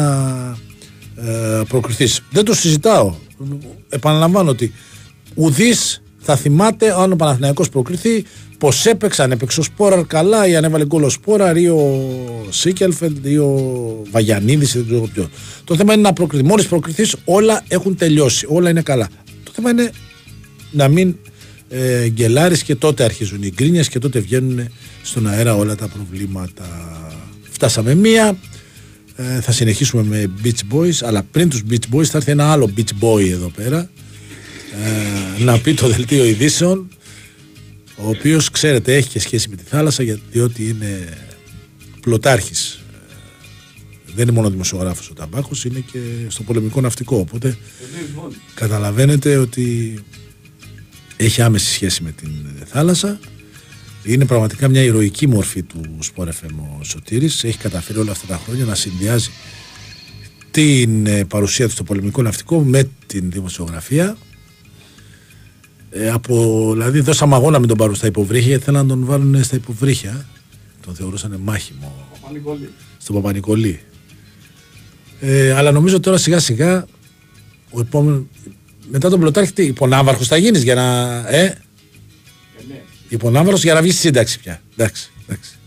[1.15, 2.21] ε, προκριθείς.
[2.31, 3.13] Δεν το συζητάω.
[3.89, 4.73] Επαναλαμβάνω ότι
[5.35, 8.23] ουδής θα θυμάται αν ο Παναθηναϊκός προκριθεί
[8.57, 12.01] πως έπαιξε, αν έπαιξε ο Σπόραρ καλά ή αν έβαλε γκολ ο Σπόραρ ή ο
[12.49, 13.51] Σίκελφελντ ή ο
[14.11, 15.29] Βαγιανίδης ή δεν ξέρω ποιο.
[15.63, 16.43] Το θέμα είναι να προκριθεί.
[16.43, 19.09] Μόλις προκριθείς όλα έχουν τελειώσει, όλα είναι καλά.
[19.43, 19.91] Το θέμα είναι
[20.71, 21.15] να μην
[21.69, 24.67] ε, γκελάρεις και τότε αρχίζουν οι γκρίνιες και τότε βγαίνουν
[25.01, 26.65] στον αέρα όλα τα προβλήματα.
[27.49, 28.37] Φτάσαμε μία,
[29.15, 32.69] ε, θα συνεχίσουμε με Beach Boys, αλλά πριν τους Beach Boys θα έρθει ένα άλλο
[32.77, 33.89] Beach Boy εδώ πέρα
[34.83, 36.87] ε, να πει το δελτίο ειδήσεων
[37.97, 41.09] ο οποίος ξέρετε έχει και σχέση με τη θάλασσα για- διότι είναι
[42.01, 42.73] πλωτάρχης.
[42.73, 47.17] Ε, δεν είναι μόνο δημοσιογράφος ο Ταμπάκος είναι και στο πολεμικό ναυτικό.
[47.17, 47.57] Οπότε
[48.53, 49.93] καταλαβαίνετε ότι
[51.17, 52.29] έχει άμεση σχέση με την
[52.61, 53.19] ε, θάλασσα.
[54.03, 57.43] Είναι πραγματικά μια ηρωική μορφή του Sport FM ο Σωτήρης.
[57.43, 59.29] Έχει καταφέρει όλα αυτά τα χρόνια να συνδυάζει
[60.51, 64.17] την ε, παρουσία του στο πολεμικό ναυτικό με την δημοσιογραφία
[65.89, 69.43] ε, από, δηλαδή δώσαμε αγώνα με τον πάρουν στα υποβρύχια γιατί θέλαν να τον βάλουν
[69.43, 70.25] στα υποβρύχια.
[70.85, 72.07] Τον θεωρούσαν μάχημο.
[72.97, 73.79] Στον Παπα-Νικολή.
[75.19, 76.85] Ε, αλλά νομίζω τώρα σιγά σιγά
[77.71, 78.27] ο επόμενο,
[78.91, 81.61] μετά τον Πλωτάρχη τι, υπονάβαρχος θα γίνεις για να ε,
[83.09, 84.61] υπονάβαρχος για να βγεις στη σύνταξη πια.
[84.75, 85.57] Εντάξει, εντάξει.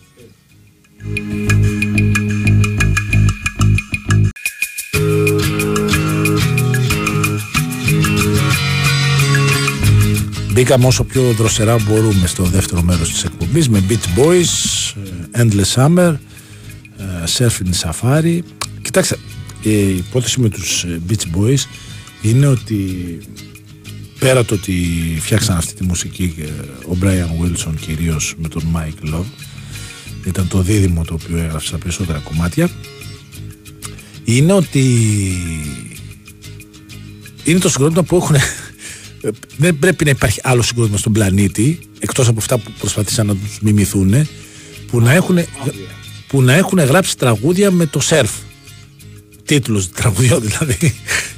[10.61, 14.45] Μπήκαμε όσο πιο δροσερά μπορούμε στο δεύτερο μέρος της εκπομπής με Beach Boys,
[15.33, 16.17] ε, Endless Summer,
[16.97, 17.05] ε,
[17.37, 18.39] Surfing Safari.
[18.83, 19.17] Κοιτάξτε,
[19.65, 21.59] ε, η υπόθεση με τους ε, Beach Boys
[22.23, 22.87] είναι ότι
[24.19, 24.73] πέρα το ότι
[25.21, 26.45] φτιάξαν αυτή τη μουσική ε,
[26.91, 29.47] ο Brian Wilson κυρίως με τον Mike Love
[30.27, 32.71] ήταν το δίδυμο το οποίο έγραψε τα περισσότερα κομμάτια
[34.25, 34.85] είναι ότι
[37.45, 38.37] είναι το συγκρότημα που έχουν
[39.57, 43.59] δεν πρέπει να υπάρχει άλλο συγκρότημα στον πλανήτη εκτός από αυτά που προσπαθήσαν να τους
[43.61, 44.29] μιμηθούν
[44.91, 45.39] που να έχουν,
[46.27, 48.31] που να έχουν γράψει τραγούδια με το σερφ.
[49.45, 50.95] Τίτλους τραγουδιών δηλαδή.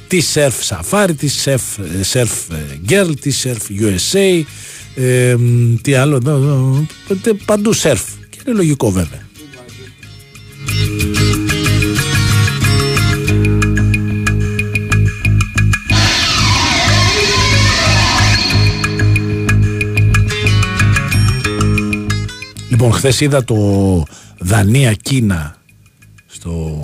[0.07, 1.63] Τι σερφ σαφάρι, τι σερφ,
[2.01, 2.31] σερφ
[2.89, 4.41] girl, τι σερφ USA
[4.95, 6.85] ε, μ, τι άλλο εδώ, εδώ,
[7.21, 8.01] τε- παντού σερφ.
[8.29, 9.21] Και είναι λογικό βέβαια
[22.83, 23.57] Λοιπόν, χθες είδα το
[24.39, 25.55] Δανία-Κίνα
[26.25, 26.83] στο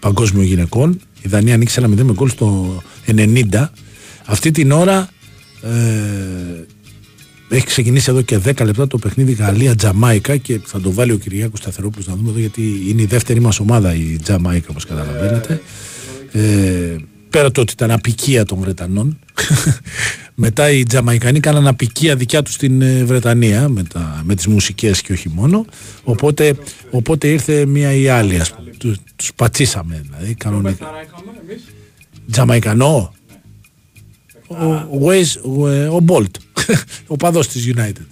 [0.00, 1.00] Παγκόσμιο Γυναικών.
[1.22, 3.68] Η Δανία ανοίξει ένα 0 με γκολ στο 90.
[4.24, 5.08] Αυτή την ώρα
[5.62, 11.16] ε, έχει ξεκινήσει εδώ και 10 λεπτά το παιχνίδι Γαλλία-Τζαμάικα και θα το βάλει ο
[11.16, 15.60] Κυριάκος Σταθερόπουλος να δούμε εδώ γιατί είναι η δεύτερη μας ομάδα η Τζαμάικα όπως καταλαβαίνετε.
[16.32, 16.96] Ε,
[17.30, 19.18] πέρα το ότι ήταν απικία των Βρετανών
[20.38, 25.02] μετά οι Τζαμαϊκανοί κάναν απικία δικιά τους στην ε, Βρετανία με, τα, με τις μουσικές
[25.02, 25.64] και όχι μόνο
[26.04, 26.56] οπότε,
[26.90, 28.70] οπότε ήρθε μία ή άλλη ας πούμε.
[28.70, 30.90] Τους, τους πατσίσαμε δηλαδή κανονικά.
[32.30, 33.14] Τζαμαϊκανό
[34.46, 34.64] ο,
[35.42, 36.36] ο, ο Μπολτ
[37.06, 38.06] ο παδός της United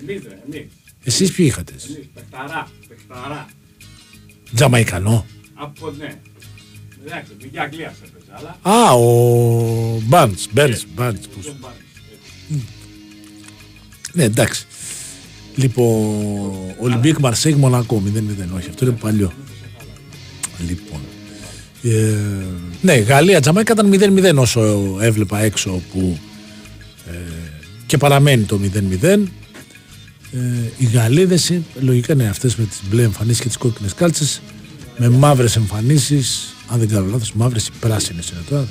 [0.00, 0.66] Εμείς ρε, εμείς.
[1.04, 3.48] εσείς ποιοι είχατε; Εμείς, παιχταρά, παιχταρά.
[4.54, 6.14] Τζαμαϊκανό Από ναι.
[7.06, 8.11] Εντάξει, πήγε Αγγλίας έπαιζε, αλλά
[8.62, 11.26] Α, ο Μπάντς, Μπέρνς, Μπάντς.
[11.28, 11.74] πώς- δεν πάρει.
[14.12, 14.66] Ναι, εντάξει.
[15.54, 16.14] Λοιπόν,
[16.78, 18.56] Ολυμπίκ Μαρσέγ Μονακό 0-0.
[18.56, 19.32] Όχι, αυτό είναι παλιό.
[20.68, 21.00] Λοιπόν.
[21.82, 22.16] Ε,
[22.80, 26.18] ναι, Γαλλία Τζαμάικα ήταν 0-0 όσο έβλεπα έξω που
[27.10, 27.16] ε,
[27.86, 29.02] και παραμένει το 0-0.
[30.32, 30.38] Ε,
[30.78, 34.40] οι Γαλλίδες ε, λογικά είναι αυτές με τις μπλε εμφανίσεις και τις κόκκινες κάλτσες
[35.08, 38.66] με μαύρες εμφανίσεις αν δεν κάνω λάθος μαύρες ή πράσινες είναι τώρα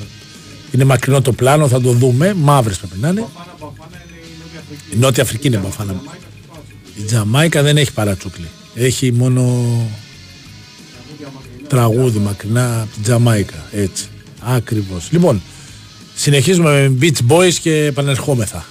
[0.72, 4.38] είναι μακρινό το πλάνο θα το δούμε μαύρες πρέπει να είναι Μπαφάνα, μπαφάνα είναι η
[4.40, 4.96] Νότια Αφρική.
[4.96, 5.94] η Νότια Αφρική είναι μπαφάνα.
[5.94, 6.76] Μάικα του Πάτσου.
[6.98, 8.48] Η Τζαμάικα δεν έχει παρατσούκλι.
[8.76, 9.42] Έχει μόνο
[11.12, 11.68] Τραγούδια μακρινά.
[11.68, 13.66] τραγούδι μακρινά από την Τζαμάικα.
[13.72, 14.06] Έτσι.
[14.40, 15.08] Ακριβώς.
[15.12, 15.42] Λοιπόν,
[16.16, 18.66] συνεχίζουμε με Beach Boys και επανερχόμεθα.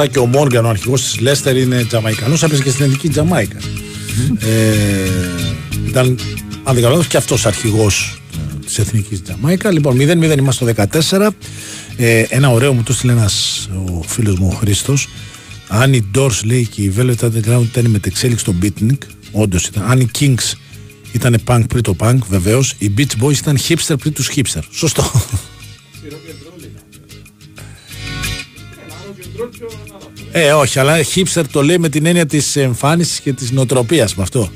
[0.00, 2.42] Σωστά και ο Μόργαν, ο αρχηγός της Λέστερ, είναι Τζαμαϊκανός.
[2.42, 3.56] Έπαιζε και στην ελληνική Τζαμάικα.
[4.38, 4.48] Ε,
[5.86, 6.18] ήταν,
[6.64, 8.22] αν δεν κάνω λάθος, και αυτός αρχηγός
[8.66, 9.72] της εθνικής Τζαμάικα.
[9.72, 11.36] Λοιπόν, 0-0 είμαστε στο 14.
[11.96, 15.08] Ε, ένα ωραίο μου το έστειλε ένας ο φίλος μου ο Χρήστος.
[15.68, 18.98] Αν η Doors λέει και η Velvet Underground ήταν η μετεξέλιξη στο Beatnik,
[19.32, 19.84] όντως ήταν.
[19.90, 20.52] Αν οι Kings
[21.12, 22.74] ήταν punk πριν το punk, βεβαίως.
[22.78, 24.62] Οι Beach Boys ήταν hipster πριν τους hipster.
[24.70, 25.10] Σωστό.
[30.32, 34.22] Ε, όχι, αλλά hipster το λέει με την έννοια της εμφάνισης και της νοοτροπίας με
[34.22, 34.50] αυτό.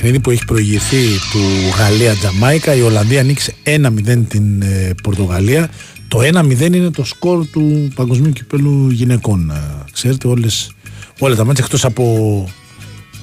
[0.00, 1.40] Παιχνίδι που έχει προηγηθεί του
[1.78, 2.74] Γαλλία-Τζαμάικα.
[2.74, 5.70] Η Ολλανδία νίκησε 1-0 την ε, Πορτογαλία.
[6.08, 9.50] Το 1-0 είναι το σκορ του Παγκοσμίου Κυπέλου Γυναικών.
[9.50, 10.72] Ε, Ξέρετε, όλες,
[11.18, 12.04] όλα τα μάτια εκτός από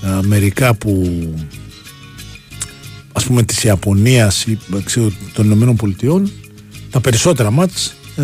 [0.04, 1.20] ε, μερικά που
[3.14, 6.32] ας πούμε της Ιαπωνίας ή ε, ξέρω, των Ηνωμένων Πολιτειών
[6.90, 8.24] τα περισσότερα μάτς ε,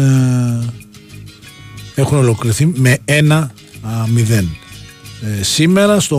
[1.96, 3.44] έχουν ολοκληρωθεί με 1-0.
[5.26, 6.18] Ε, σήμερα στο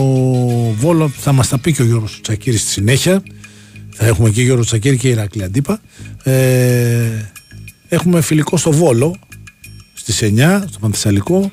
[0.77, 3.23] Βόλο θα μας τα πει και ο Γιώργος Τσακύρης στη συνέχεια.
[3.89, 5.81] Θα έχουμε και Γιώργο Τσακύρη και Ηρακλή Αντίπα.
[6.23, 7.31] Ε,
[7.87, 9.15] έχουμε φιλικό στο Βόλο
[9.93, 11.51] στις 9 στο Πανθεσσαλικό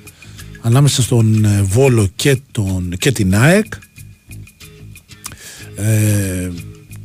[0.60, 3.72] ανάμεσα στον ε, Βόλο και, τον, και την ΑΕΚ.
[5.76, 6.50] Ε,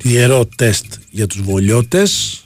[0.03, 2.43] ιερό τεστ για τους βολιώτες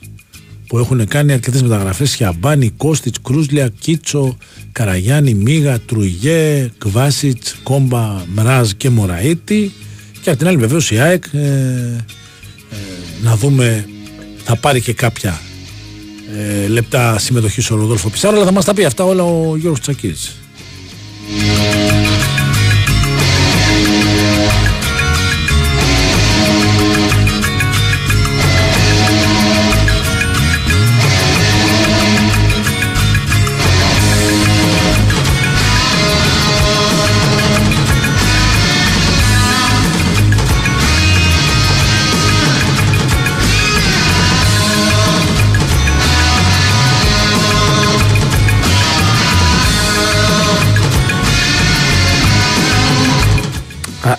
[0.66, 2.14] που έχουν κάνει αρκετές μεταγραφές.
[2.14, 4.36] Χιαμπάνι, Κώστιτς, Κρούσλια, Κίτσο,
[4.72, 9.72] Καραγιάννη, Μίγα, Τρουγέ, Κβάσιτς, Κόμπα, Μράζ και Μωραήτη.
[10.20, 12.76] Και απ' την άλλη, βεβαίως η ΑΕΚ ε, ε,
[13.22, 13.86] να δούμε,
[14.44, 15.40] θα πάρει και κάποια
[16.38, 19.80] ε, λεπτά συμμετοχή στο Ροδόλφο Πισάρο, αλλά θα μας τα πει αυτά όλα ο Γιώργος
[19.80, 20.36] Τσακίρης.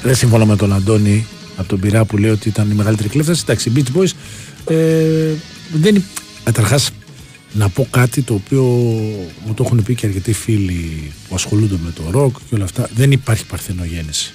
[0.03, 1.25] Δεν συμφωνώ με τον Αντώνη
[1.57, 3.41] από τον Πειρά που λέει ότι ήταν η μεγαλύτερη κλέφταση.
[3.43, 4.11] Εντάξει, οι Beach Boys
[4.65, 5.33] ε,
[5.73, 6.03] δεν
[6.43, 6.91] Καταρχάς,
[7.53, 8.63] να πω κάτι το οποίο
[9.45, 12.89] μου το έχουν πει και αρκετοί φίλοι που ασχολούνται με το ροκ και όλα αυτά.
[12.95, 14.33] Δεν υπάρχει παρθενογέννηση.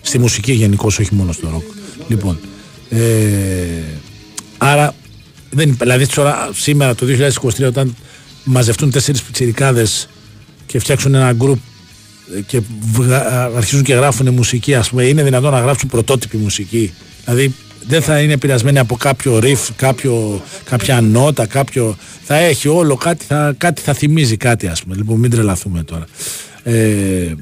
[0.00, 1.62] Στη μουσική γενικώ, όχι μόνο στο ροκ.
[2.08, 2.38] Λοιπόν,
[2.90, 3.00] ε,
[4.58, 4.94] άρα,
[5.50, 7.06] δεν, δηλαδή τώρα, σήμερα το
[7.42, 7.96] 2023, όταν
[8.44, 10.08] μαζευτούν τέσσερις πιτσιρικάδες
[10.66, 11.58] και φτιάξουν ένα γκρουπ
[12.46, 12.60] και
[12.92, 16.92] βγα- αρχίζουν και γράφουν μουσική, ας πούμε, είναι δυνατόν να γράψουν πρωτότυπη μουσική.
[17.24, 17.54] Δηλαδή
[17.88, 21.96] δεν θα είναι επηρεασμένη από κάποιο riff, κάποιο, κάποια νότα, κάποιο.
[22.24, 24.96] Θα έχει όλο κάτι, θα, κάτι θα θυμίζει κάτι, ας πούμε.
[24.96, 26.04] Λοιπόν, μην τρελαθούμε τώρα.
[26.62, 27.34] Ε,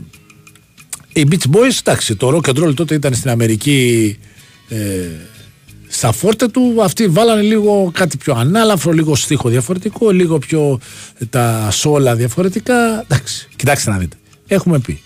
[1.12, 4.16] οι Beach Boys, εντάξει, το rock and roll τότε ήταν στην Αμερική
[4.68, 4.76] ε,
[5.88, 6.74] στα φόρτε του.
[6.82, 10.80] Αυτοί βάλανε λίγο κάτι πιο ανάλαφρο, λίγο στίχο διαφορετικό, λίγο πιο
[11.18, 13.04] ε, τα σόλα διαφορετικά.
[13.08, 14.16] Εντάξει, κοιτάξτε να δείτε.
[14.46, 15.00] Έχουμε πει.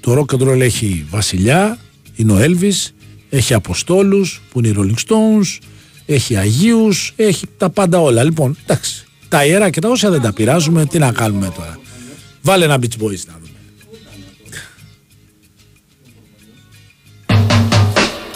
[0.00, 1.78] Το rock and roll έχει βασιλιά,
[2.16, 2.90] είναι ο Elvis,
[3.30, 5.58] έχει αποστόλους που είναι οι Rolling Stones,
[6.06, 8.22] έχει Αγίους, έχει τα πάντα όλα.
[8.22, 11.78] Λοιπόν, εντάξει, τα ιερά και τα όσα δεν τα πειράζουμε, τι να κάνουμε τώρα.
[12.42, 13.50] Βάλε ένα Beach Boys να δούμε.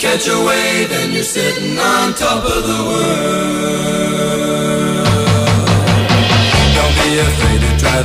[0.03, 4.50] Catch a wave and you're sitting on top of the world.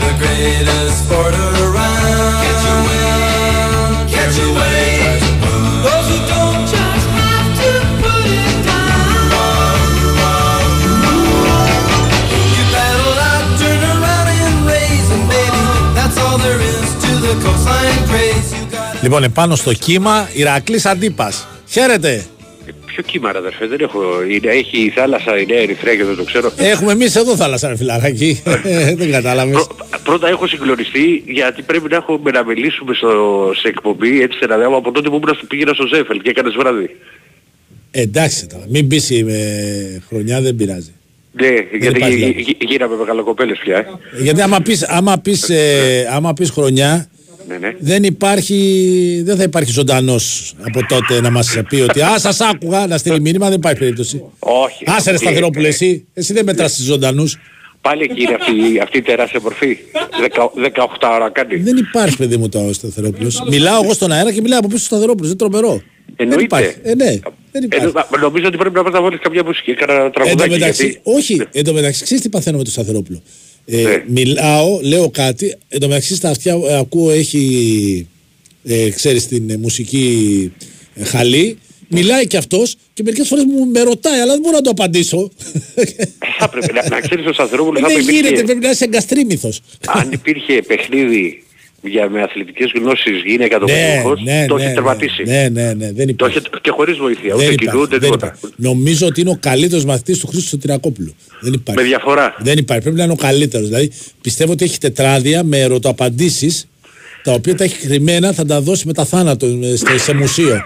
[0.02, 2.44] Afraid to try the greatest sport around.
[2.46, 5.24] Catch a wave, catch a wave.
[5.84, 7.70] Those who don't just have to
[8.02, 9.32] put it down.
[12.56, 15.64] You paddle out, turn around and raise, and baby,
[15.98, 18.50] that's all there is to the coastline craze.
[18.54, 21.48] You got Λοιπόν, επάνω στο κύμα, Ηρακλής Αντίπας.
[21.68, 22.26] Χαίρετε.
[22.96, 24.24] Ποιο κύμα ρε αδερφέ, δεν έχω.
[24.24, 26.52] Είναι, έχει η θάλασσα, η Νέα Ερυθρέα και δεν το ξέρω.
[26.58, 28.42] Έχουμε εμείς εδώ θάλασσα, ρε φιλαράκι.
[28.96, 29.54] δεν κατάλαβες.
[29.54, 34.46] Πρω- πρώτα έχω συγκλονιστεί γιατί πρέπει να έχουμε να μιλήσουμε στο, σε εκπομπή έτσι σε
[34.46, 36.90] ένα δέμα από τότε που ήμουν στο πήγαινα στο Ζέφελ και έκανες βράδυ.
[37.92, 39.40] Εντάξει τώρα, μην πείσει με
[40.08, 40.94] χρονιά, δεν πειράζει.
[41.32, 41.48] Ναι,
[41.80, 42.42] γιατί υπάρχει γι- λόγος.
[42.42, 43.78] γι- γίναμε μεγαλοκοπέλες πια.
[43.78, 43.86] ε.
[44.22, 47.10] Γιατί άμα πεις, άμα πεις, ε, άμα πεις χρονιά,
[47.48, 47.76] Ναι, ναι.
[47.80, 52.88] δεν υπάρχει, δεν θα υπάρχει ζωντανός από τότε να μας πει ότι «Α, σας άκουγα»
[52.88, 54.24] να στείλει μήνυμα, δεν υπάρχει περίπτωση.
[54.40, 54.84] Όχι.
[54.88, 57.38] Άσε ρε Ε, Σταθερόπουλε ε, εσύ, εσύ δεν μετράς τους ζωντανούς.
[57.82, 59.78] Πάλι εκεί είναι αυτή, αυτή η τεράστια μορφή.
[60.22, 60.52] Δεκα-
[61.00, 61.56] 18 ώρα κάνει.
[61.56, 63.44] Δεν υπάρχει παιδί μου το Σταθερόπουλος.
[63.50, 65.70] Μιλάω εγώ στον αέρα και μιλάω από πίσω στο Σταθερόπουλος, δεν τρομερό.
[65.72, 65.82] Δεν
[66.16, 66.44] Εννοείται.
[66.44, 66.76] υπάρχει.
[66.84, 67.06] Ε, ναι,
[67.52, 67.86] δεν Ε, υπάρχει.
[67.86, 70.50] νο- νομίζω ότι πρέπει να πας να βάλεις κάποια μουσική, κανένα Εν τω τραγουδάκι.
[70.50, 73.22] μεταξύ, γιατί- όχι, εν τω μεταξύ, ξέρεις τι παθαίνω με τον Σταθερόπουλο.
[73.66, 74.04] Ε, Ναι.
[74.08, 78.08] Μιλάω, λέω κάτι, εν τω μεταξύ στα αυτιά ε, ακούω έχει,
[78.64, 80.52] ε, ξέρεις, την ε, μουσική
[80.94, 81.58] ε, χαλή.
[81.88, 85.32] Μιλάει και αυτός και μερικές φορές μου με ρωτάει, αλλά δεν μπορώ να το απαντήσω.
[86.40, 89.62] Θα πρέπει να, να ξέρεις ο Σταθερόπουλος δεν θα γίνεται, υπήρχε, πρέπει να είσαι εγκαστρίμηθος.
[89.88, 91.44] αν υπήρχε παιχνίδι
[91.86, 95.24] για με αθλητικές γνώσεις γυναίκα το ναι, παιδικός, ναι, το ναι, έχει ναι, τερματίσει.
[95.24, 96.38] ναι, ναι, ναι, δεν Το υπάρχει.
[96.38, 98.26] έχει και χωρίς βοήθεια, Δεν ούτε υπάρχει, κοινού, ούτε δεν τίποτα.
[98.38, 98.56] υπάρχει.
[98.58, 101.16] Νομίζω ότι είναι ο καλύτερος μαθητής του Χρήστο Σωτηρακόπουλου.
[101.42, 101.82] Δεν υπάρχει.
[101.82, 102.36] Με διαφορά.
[102.40, 102.82] Δεν υπάρχει.
[102.84, 103.68] Πρέπει να είναι ο καλύτερος.
[103.68, 106.68] Δηλαδή πιστεύω ότι έχει τετράδια με ερωτοαπαντήσεις
[107.24, 110.62] τα οποία τα έχει κρυμμένα, θα τα δώσει μετά θάνατο ε, στο- σε μουσείο.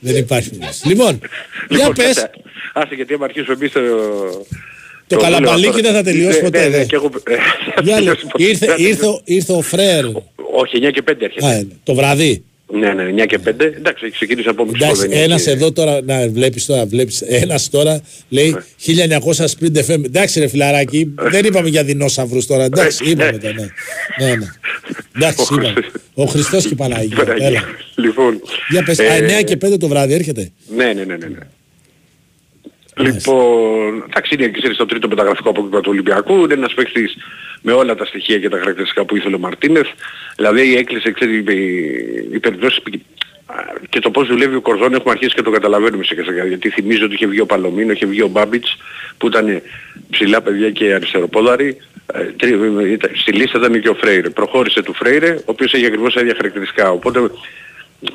[0.00, 0.88] Δεν υπάρχει περίπτωση.
[0.88, 1.18] Λοιπόν,
[1.68, 2.30] για Λοιπόν, πες, κάτσε,
[2.74, 3.72] Άσε γιατί άμα αρχίσουμε εμείς
[5.08, 5.16] το...
[5.16, 6.02] το το καλαμπαλίκι δούλευα δεν θα τώρα.
[6.02, 6.58] τελειώσει Ναι, ποτέ.
[6.58, 6.84] ναι, ναι, δε.
[6.84, 7.34] και εγώ- ε,
[7.74, 8.44] θα Για τελειώσει λέ- ποτέ.
[8.44, 10.04] ήρθε, Θα ήρθε, ο- ήρθε ο Φρέρ.
[10.52, 11.46] Όχι, 9 και 5 έρχεται.
[11.46, 12.42] Α, το βραδύ.
[12.72, 13.64] Ναι, ναι, 9 και 5.
[13.76, 14.84] Εντάξει, ξεκίνησε από μισό.
[14.84, 19.44] Εντάξει, δεν είναι ένας και- εδώ τώρα, να βλέπεις τώρα, βλέπεις, ένας τώρα λέει 1900
[19.44, 20.04] sprint FM.
[20.04, 23.38] Εντάξει ρε φιλαράκι, δεν είπαμε για δεινόσαυρους τώρα, εντάξει, Ε, είπαμε ναι.
[23.38, 23.66] τώρα, ναι.
[24.26, 24.46] ναι, ναι.
[25.16, 25.72] Εντάξει, Ο είπαμε.
[25.72, 25.92] Χριστός.
[26.14, 27.16] Ο Χριστός και η Παναγία.
[27.16, 27.46] Παναγία.
[27.46, 27.62] Έλα.
[27.94, 28.40] Λοιπόν.
[28.70, 30.50] Για πες, ε, α, 9 και 5 το βράδυ έρχεται.
[30.76, 31.28] Ναι, ναι, ναι, ναι.
[33.02, 33.10] Ναι.
[33.10, 37.16] Λοιπόν, εντάξει είναι ξέρεις, το τρίτο μεταγραφικό απόκτημα του Ολυμπιακού, είναι ένας παίκτης
[37.62, 39.86] με όλα τα στοιχεία και τα χαρακτηριστικά που ήθελε ο Μαρτίνεθ.
[40.36, 41.44] Δηλαδή έκλεισε, ξέρεις, οι,
[42.32, 42.94] οι περιπτώσεις π-
[43.88, 47.04] και το πώς δουλεύει ο Κορδόν έχουμε αρχίσει και το καταλαβαίνουμε σε σιγά γιατί θυμίζω
[47.04, 48.76] ότι είχε βγει ο Παλωμίνο, είχε βγει ο Μπάμπιτς
[49.18, 49.62] που ήταν
[50.10, 51.76] ψηλά παιδιά και αριστεροπόδαροι.
[52.12, 52.54] Ε, τρι-
[52.92, 54.30] ήταν- Στη λίστα ήταν και ο Φρέιρε.
[54.30, 56.90] Προχώρησε του Φρέιρε, ο οποίος έχει ακριβώς τα ίδια χαρακτηριστικά.
[56.90, 57.30] Οπότε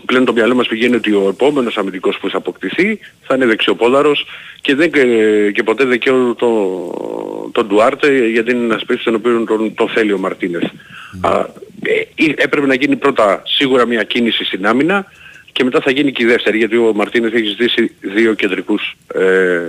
[0.05, 4.25] πλέον το μυαλό μας πηγαίνει ότι ο επόμενος αμυντικός που θα αποκτηθεί θα είναι δεξιοπόδαρος
[4.61, 5.05] και, δεν, και,
[5.53, 5.99] και ποτέ δεν
[6.37, 6.49] το,
[7.51, 10.63] τον Ντουάρτε γιατί είναι ένας παίκτης τον οποίο τον, τον θέλει ο Μαρτίνεθ.
[11.21, 11.45] Α,
[11.83, 15.05] ε, ε, έπρεπε να γίνει πρώτα σίγουρα μια κίνηση στην άμυνα
[15.51, 19.59] και μετά θα γίνει και η δεύτερη γιατί ο Μαρτίνεθ έχει ζητήσει δύο κεντρικούς ε,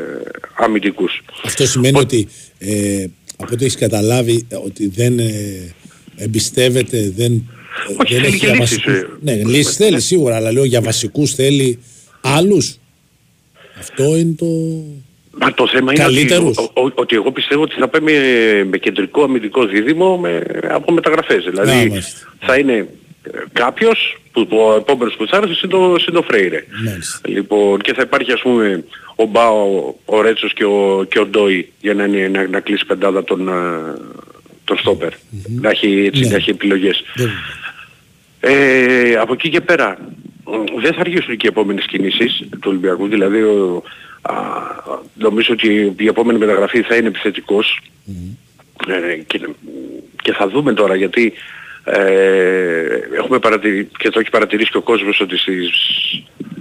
[0.54, 1.22] αμυντικούς.
[1.44, 3.06] Αυτό σημαίνει ότι ε,
[3.36, 5.74] από ό,τι έχεις καταλάβει ε, ότι δεν ε,
[6.16, 7.42] εμπιστεύεται, δεν, ε,
[8.00, 8.94] Όχι, δεν θέλει έχει και για λύσεις, βασικούς.
[9.00, 9.06] ε.
[9.20, 11.78] Ναι, λύσεις θέλει σίγουρα, αλλά λέω για βασικούς θέλει
[12.20, 12.76] άλλους.
[13.78, 14.46] Αυτό είναι το...
[15.40, 16.56] Μα το θέμα είναι ότι, Καλύτερους.
[16.58, 20.92] ο- ο- ότι εγώ πιστεύω ότι θα πάμε με, με κεντρικό αμυντικό δίδυμο με, από
[20.92, 21.46] μεταγραφές.
[21.46, 22.28] Α, Δηλαδή μάλιστα.
[22.40, 22.72] θα είναι
[23.22, 26.64] ε, κάποιος που ο επόμενος που θα έρθει είναι το, είναι το Φρέιρε.
[26.86, 27.20] Μάλιστα.
[27.28, 28.84] Λοιπόν, και θα υπάρχει ας πούμε
[29.16, 32.86] ο Μπάο, ο Ρέτσος και ο, και ο Ντόι για να, είναι, να, να κλείσει
[32.86, 33.52] πεντάδα τον, ε,
[34.64, 35.12] τον στόπερ.
[35.60, 36.28] Να έχει, έτσι, Ναι.
[36.28, 37.02] να έχει επιλογές.
[37.14, 37.30] Δεν-
[38.46, 39.98] Ε, από εκεί και πέρα
[40.44, 43.06] μ, δεν θα αργήσουν και οι επόμενες κινήσεις του Ολυμπιακού.
[43.08, 43.82] Δηλαδή ο,
[44.22, 44.34] α,
[45.14, 47.80] νομίζω ότι η επόμενη μεταγραφή θα είναι επιθετικός.
[48.86, 49.48] Ε, και,
[50.22, 51.32] και θα δούμε τώρα γιατί
[51.84, 52.00] ε,
[53.16, 55.70] έχουμε παρατηρήσει και το έχει παρατηρήσει και ο κόσμος ότι στις,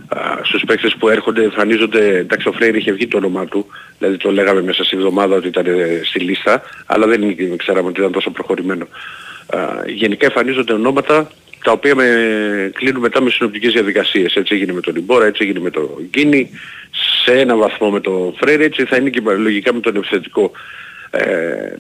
[0.08, 3.66] α, στους παίκτες που έρχονται εμφανίζονται, εντάξει ο Φρέιρ είχε βγει το όνομά του,
[3.98, 8.00] δηλαδή το λέγαμε μέσα στη εβδομάδα ότι ήταν ε, στη λίστα, αλλά δεν ξέραμε ότι
[8.00, 8.88] ήταν τόσο προχωρημένο.
[9.48, 11.32] Α, γενικά εμφανίζονται ονόματα
[11.64, 12.06] τα οποία με,
[12.74, 14.36] κλείνουν μετά με συνοπτικές διαδικασίες.
[14.36, 16.50] Έτσι έγινε με τον Ιμπόρα, έτσι έγινε με τον Γκίνη,
[17.24, 20.52] σε ένα βαθμό με τον Φρέιρ, έτσι θα είναι και λογικά με τον επιθετικό.
[21.10, 21.78] Ε,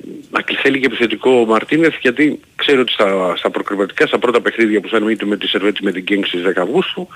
[0.61, 4.87] θέλει και επιθετικό ο Μαρτίνεθ γιατί ξέρω ότι στα, στα προκριματικά, στα πρώτα παιχνίδια που
[4.87, 7.07] θα είναι είτε με τη Σερβέτη με την Γκίνγκ στις 10 Αυγούστου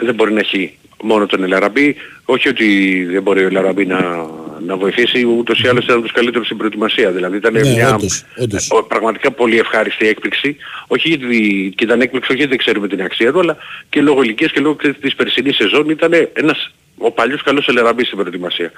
[0.00, 1.96] δεν μπορεί να έχει μόνο τον Ελαραμπή.
[2.24, 4.26] Όχι ότι δεν μπορεί ο Ελαραμπή να,
[4.66, 7.10] να βοηθήσει, ούτως ή άλλως ήταν τους καλύτερους στην προετοιμασία.
[7.10, 8.70] Δηλαδή ήταν Ναι, μια όντως, όντως.
[8.70, 10.56] ο- πραγματικά πολύ ευχάριστη έκπληξη.
[10.86, 13.56] Όχι γιατί και ήταν έκπληξη, όχι γιατί δεν ξέρουμε την αξία του, αλλά
[13.88, 18.06] και λόγω ηλικίας και λόγω ξέρεις, της περσινής σεζόν ήταν ένας ο παλιός καλός Ελαραμπής
[18.06, 18.72] στην προετοιμασία.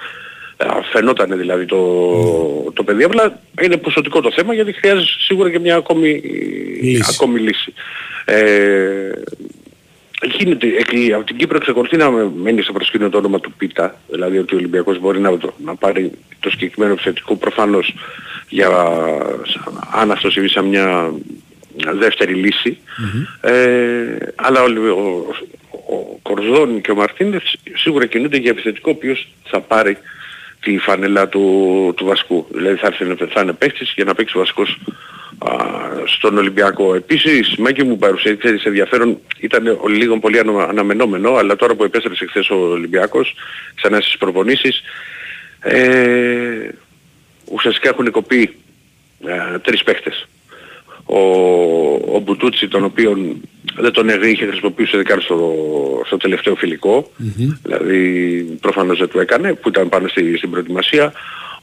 [0.57, 1.81] Ε, Φαινόταν δηλαδή το,
[2.75, 6.21] το παιδί, απλά είναι ποσοτικό το θέμα γιατί χρειάζεται σίγουρα και μια ακόμη
[6.83, 7.13] Λύση.
[7.15, 7.73] ακόμη λύση.
[8.25, 9.11] Ε,
[10.23, 14.39] Γίνεται, εκ- από την Κύπρο εξακολουθεί να μένει σε προσκήνιο το όνομα του Πίτα, δηλαδή
[14.39, 16.11] ότι ο Ολυμπιακός μπορεί να, το- να πάρει
[16.41, 17.95] το συγκεκριμένο επιθετικό προφανώς
[18.49, 18.69] για,
[19.45, 21.13] σαν- αν αυτό συμβεί σαν μια
[21.99, 22.79] δεύτερη λύση.
[23.41, 25.27] Ε, αλλά ο, ο,
[25.95, 29.97] ο Κορδόν και ο Μαρτίνες σίγουρα κινούνται για επιθετικό ο οποίος θα πάρει
[30.61, 32.47] τη φανέλα του, του βασικού.
[32.51, 34.93] Δηλαδή θα, έρθει, θα είναι παίκτης για να παίξει βασικός α,
[36.07, 36.95] στον Ολυμπιακό.
[36.95, 42.27] Επίσης, Μάκη μου παρουσίασε ενδιαφέρον, ήταν ο- λίγο πολύ ανα- αναμενόμενο, αλλά τώρα που επέστρεψε
[42.27, 43.35] χθες ο Ολυμπιακός,
[43.75, 44.83] ξανά στις προπονήσεις,
[45.61, 46.69] ε,
[47.45, 48.55] ουσιαστικά έχουν κοπεί
[49.27, 50.29] ε, τρεις παίχτες.
[51.05, 51.19] Ο,
[52.15, 53.41] ο Μπουτούτσι, τον οποίον
[53.77, 55.55] δεν τον είχε χρησιμοποιήσει ειδικά στο,
[56.07, 57.11] στο τελευταίο φιλικό,
[57.63, 61.13] δηλαδή προφανώς δεν του έκανε, που ήταν πάνω στη, στην προετοιμασία.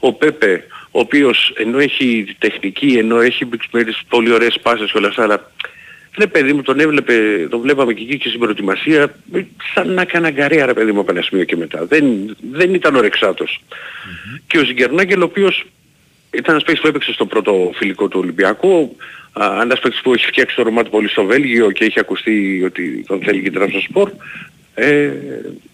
[0.00, 0.64] Ο Πέπε,
[0.98, 5.50] ο οποίος ενώ έχει τεχνική, ενώ έχει τις πολύ ωραίες πάσες και όλα αυτά, αλλά
[6.16, 9.40] ναι παιδί μου τον έβλεπε, τον βλέπαμε και εκεί και στην προετοιμασία, ε,
[9.74, 11.86] σαν να έκανε αγκαρία ρε παιδί μου από ένα σημείο και μετά.
[11.86, 13.62] Δεν, δεν ήταν ορεξάτος.
[14.46, 15.66] Και ο Ζιγκερνάγκελ ο οποίος
[16.30, 18.96] ήταν ένας παίκτης που έπαιξε στο πρώτο φιλικό του Ολυμπιακού,
[19.32, 22.62] α, ένας παίκτης που έχει φτιάξει το όνομά του πολύ στο Βέλγιο και έχει ακουστεί
[22.64, 24.10] ότι τον θέλει και στο σπορ.
[24.80, 25.10] Ε,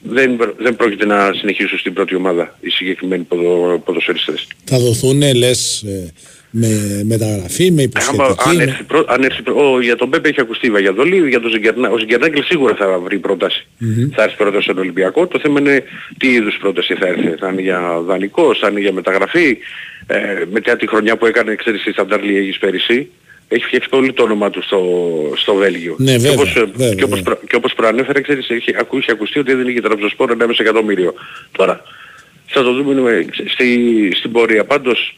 [0.03, 4.47] δεν, δεν πρόκειται να συνεχίσουν στην πρώτη ομάδα οι συγκεκριμένοι ποδο, ποδοσφαιριστές.
[4.65, 6.13] Θα δοθούν, λες, ε,
[6.51, 8.49] με μεταγραφή, με Άμα, υποσχετική.
[8.49, 11.29] αν με- έρθει, πρό- αν έρθει πρό- ο, για τον Πέπε έχει ακουστεί η Βαγιαδολή,
[11.29, 13.67] για τον Ζιγκερνά, ο Ζιγκερνάκη σίγουρα θα βρει πρόταση.
[14.15, 15.27] Θα έρθει πρόταση στον Ολυμπιακό.
[15.27, 15.83] Το θέμα είναι
[16.19, 17.29] τι είδους πρόταση θα έρθει.
[17.39, 19.59] Θα είναι για δανεικό, θα είναι για μεταγραφή.
[20.07, 23.09] Ε, μετά τη χρονιά που έκανε, ξέρεις, η Σταντάρ Λιέγης πέρυσι,
[23.49, 24.81] έχει φτιάξει πολύ το όνομα του στο,
[25.37, 25.97] στο Βέλγιο.
[25.99, 27.23] Ναι, και, βέβαια, όπως, ε, βέβαια, και, όπως, βέβαια.
[27.23, 31.15] προ- και όπως προανέφερα, ξέρεις, έχει, ακού, έχει ακουστεί ότι έδινε και τραυζοσπόρο 1,5 εκατομμύριο.
[31.53, 31.83] Τώρα,
[32.47, 34.65] θα το δούμε ε, στη, στην πορεία.
[34.65, 35.17] Πάντως,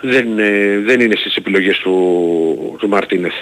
[0.00, 3.34] δεν, ε, δεν είναι στις επιλογές του, του Μαρτίνεθ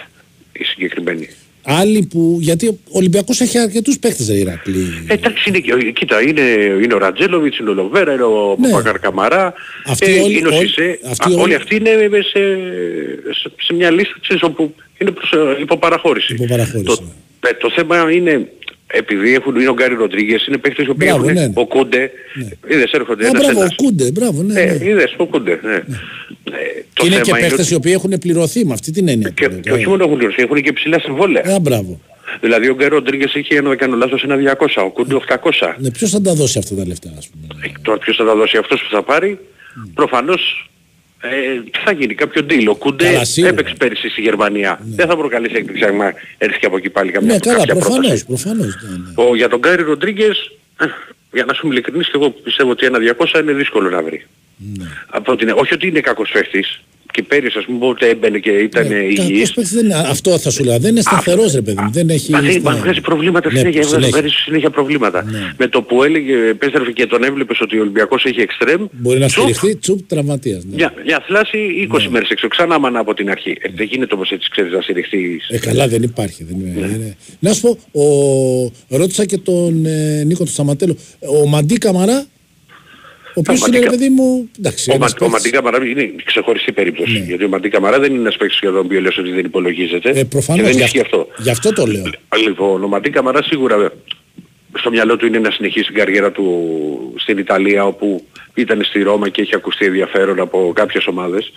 [0.52, 1.28] η συγκεκριμένη.
[1.64, 2.38] Άλλοι που.
[2.40, 5.04] Γιατί ο Ολυμπιακός έχει αρκετούς παίχτες, ρε Ηρακλή.
[5.08, 6.40] Ε, εντάξει, είναι, και- κοίτα, είναι,
[6.82, 8.68] είναι ο Ραντζέλοβιτς, είναι ο Λοβέρα, είναι ο Ναι.
[8.68, 9.54] Παπακαρ Καμαρά,
[9.86, 10.98] Αυτοί ε, όλοι- είναι ο όλοι- Σισε.
[11.10, 11.90] αυτοί Α, όλοι- όλοι αυτοί είναι
[12.32, 12.40] σε,
[13.40, 16.32] σε, σε μια λίστα ξέρεις, όπου είναι προς ε, υποπαραχώρηση.
[16.32, 17.02] Υποπαραχώρηση, Το,
[17.48, 18.48] ε, το θέμα είναι,
[18.92, 21.52] επειδή έχουν, είναι ο Γκάρι Ροντρίγκες, είναι παίκτες οι οποίοι Μπράβο, έχουν ναι, ναι.
[21.56, 22.10] ο Κούντε,
[22.68, 23.74] είδες έρχονται Α, ένας μπράβο, ο ένας.
[23.74, 24.60] Κούντε, μπράβο, ναι.
[24.60, 24.84] Ε, ναι.
[24.84, 25.74] είδες, ο Κούντε, ναι.
[25.74, 25.80] Ε,
[26.94, 29.28] το Και είναι και θέμα παίχτες ότι- οι οποίοι έχουν πληρωθεί με αυτή την έννοια.
[29.28, 31.54] και, τώρα, και όχι μόνο έχουν πληρωθεί, έχουν και ψηλά συμβόλαια.
[31.54, 32.00] Α, μπράβο.
[32.40, 35.76] Δηλαδή ο Γκάρι Ροντρίγκες είχε, αν δεν κάνω λάθος, ένα 200, ο Κούντε 800.
[35.78, 38.34] Ναι, ποιος θα τα δώσει αυτά τα λεφτά, ας πούμε; Ε, Τώρα ποιος θα τα
[38.34, 39.38] δώσει αυτός που θα πάρει,
[39.94, 40.70] προφανώς
[41.24, 42.66] ε, τι θα γίνει, κάποιο deal.
[42.68, 43.52] Ο Κούντε Καλά, σίγουρα.
[43.52, 44.80] έπαιξε πέρυσι στη Γερμανία.
[44.82, 47.98] Δεν θα προκαλέσει έκπληξη άμα έρθει και από εκεί πάλι καμιά Ναι, καλά, κάποια προφανώς,
[48.00, 48.24] πρόταση.
[48.26, 48.78] προφανώς.
[48.82, 49.28] ναι, ναι.
[49.30, 50.50] Ο, για τον Γκάρι Ροντρίγκες,
[50.80, 50.84] ε,
[51.32, 54.26] για να σου είμαι ειλικρινής, και εγώ πιστεύω ότι ένα 200 είναι δύσκολο να βρει.
[54.56, 54.84] Ναι.
[55.10, 56.80] Από την, όχι ότι είναι κακός παίχτης,
[57.12, 59.52] και πέρυσι ας πούμε ούτε έμπαινε και ήταν Ναι, ε, κακός υγιής.
[59.52, 60.78] παίκτης δεν είναι, αυτό θα σου λέω.
[60.78, 61.90] Δεν είναι σταθερός, ρε παιδί μου.
[61.92, 62.30] Δεν έχει.
[62.32, 64.18] Μα δεν- στα- Μα βγάζει προβλήματα Ναι, συνέχεια, βγάζει συνέχεια.
[64.20, 65.24] βγάζει συνέχεια προβλήματα.
[65.24, 65.52] Ναι.
[65.58, 69.26] Με το που έλεγε, επέστρεφε και τον έβλεπες ότι ο Ολυμπιακός έχει εξτρέμ, Μπορεί να
[69.26, 70.64] τσουπ, στηριχθεί, τσουπ, τραυματίας.
[70.64, 70.74] Ναι.
[70.74, 71.58] Μια, μια θλάση
[71.92, 72.48] 20 μέρες έξω.
[72.48, 73.56] Ξανά μάνα από την αρχή.
[73.60, 75.48] Ε, δεν γίνεται όμως έτσι ξέρεις να στηριχθείς.
[75.48, 76.44] Ε, καλά δεν υπάρχει.
[76.44, 76.94] Δεν είναι, Ναι.
[76.94, 77.16] είναι.
[77.38, 78.06] Να σου πω, ο...
[78.88, 80.96] ρώτησα και τον ε, Νίκο του Σταματέλο.
[81.42, 82.26] Ο Μαντί Καμαρά,
[83.34, 85.86] ο οποίος είναι, ρε Μαντί παιδί μου, εντάξει, Ο, ένας Μα, ο παίκτης- Μαντί Καμαρά
[85.86, 87.12] είναι ξεχωριστή περίπτωση.
[87.12, 87.18] Ναι.
[87.18, 90.08] Γιατί ο Μαντί Καμαρά δεν είναι ένας παίκτης για τον οποίο λες ότι δεν υπολογίζεται.
[90.10, 91.42] Ε, και προφανώς, δεν γι' ισχύει αυτό, αυτό.
[91.42, 92.04] γι' αυτό το λέω.
[92.46, 93.92] Λοιπόν, ο Μαντί Καμαρά σίγουρα
[94.78, 96.44] στο μυαλό του είναι να συνεχίσει την καριέρα του
[97.16, 101.52] στην Ιταλία όπου ήταν στη Ρώμα και έχει ακουστεί ενδιαφέρον από κάποιες ομάδες.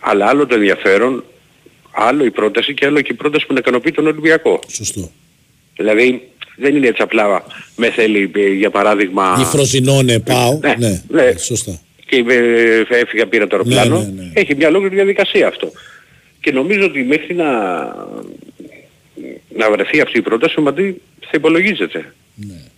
[0.00, 1.24] Αλλά άλλο το ενδιαφέρον,
[1.90, 4.58] άλλο η πρόταση και άλλο και η πρόταση που να ικανοποιεί τον Ολυμπιακό.
[4.68, 5.10] Σωστό.
[5.76, 7.44] Δηλαδή δεν είναι έτσι απλά
[7.76, 10.58] με θέλει ε, για παράδειγμα Η Φροζινόνε πάω.
[10.62, 11.32] Ναι, Ναι, ναι.
[11.38, 11.80] σωστά.
[12.06, 13.98] και ε, έφυγα πήρα το αεροπλάνο.
[13.98, 14.30] Ναι, ναι, ναι.
[14.34, 15.72] Έχει μια ολόκληρη διαδικασία αυτό.
[16.40, 17.50] Και νομίζω ότι μέχρι να,
[19.56, 22.14] να βρεθεί αυτή η πρόταση ο Μαντί θα υπολογίζεται.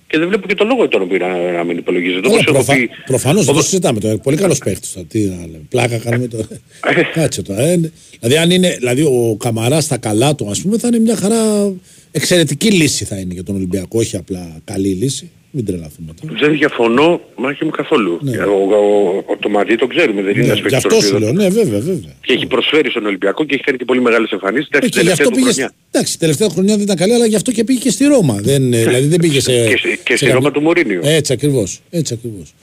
[0.08, 2.20] Και δεν βλέπω και το λόγο για τον οποίο να, να μην υπολογίζεται.
[2.20, 2.74] Καλά, Όπως έχω προφα...
[2.74, 4.18] πει, Προφανώς δεν το όπως- συζητάμε τώρα.
[4.18, 5.06] Πολύ καλός παίχτης τώρα.
[5.06, 5.60] Τι να λέμε.
[5.68, 6.46] Πλάκα κάνουμε τώρα.
[7.14, 7.62] Κάτσε τώρα.
[7.62, 7.80] ε.
[8.20, 11.72] Δηλαδή, αν είναι, δηλαδή ο Καμαράς στα καλά του, ας πούμε, θα είναι μια χαρά
[12.10, 13.98] εξαιρετική λύση θα είναι για τον Ολυμπιακό.
[13.98, 15.30] Όχι απλά καλή λύση.
[15.56, 16.34] Μην τρελαθούμε τώρα.
[16.40, 18.18] δεν διαφωνώ, μάχη μου καθόλου.
[18.22, 18.36] Ναι.
[18.36, 21.00] Ο, ο, ο, το Μαντί το ξέρουμε, δεν είναι Ναι, ένας γι' παίκτης αυτό τον
[21.00, 21.32] σου οποίο- λέω.
[21.32, 22.12] Ναι, βέβαια, βέβαια.
[22.20, 24.68] Και έχει προσφέρει στον Ολυμπιακό και έχει κάνει και πολύ μεγάλες εμφανίσεις.
[24.70, 25.52] Ε, Εντάξει, και γι' τελευταία αυτό του πήγε.
[25.52, 25.72] χρονιά.
[25.90, 28.36] Εντάξει, η τελευταία χρονιά δεν ήταν καλή, αλλά γι' αυτό και πήγε και στη Ρώμα.
[28.42, 29.52] Δεν, ε, δηλαδή δεν πήγε σε.
[29.52, 31.00] Και στη- και σε στη κάποιο- Ρώμα του Μουρίνιο.
[31.02, 31.80] Έτσι ακριβώς.
[31.90, 32.54] Έτσι ακριβώς.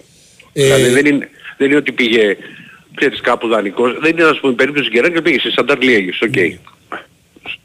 [0.53, 2.37] Ε, Δηλαδή δεν είναι, δεν είναι ότι πήγε
[2.95, 3.97] ξέρεις, κάπου δανεικός.
[4.01, 6.21] Δεν είναι να σου πούμε περίπτωση Γκεράκη και πήγε σε Σταντάρ Λιέγης.
[6.21, 6.33] Οκ.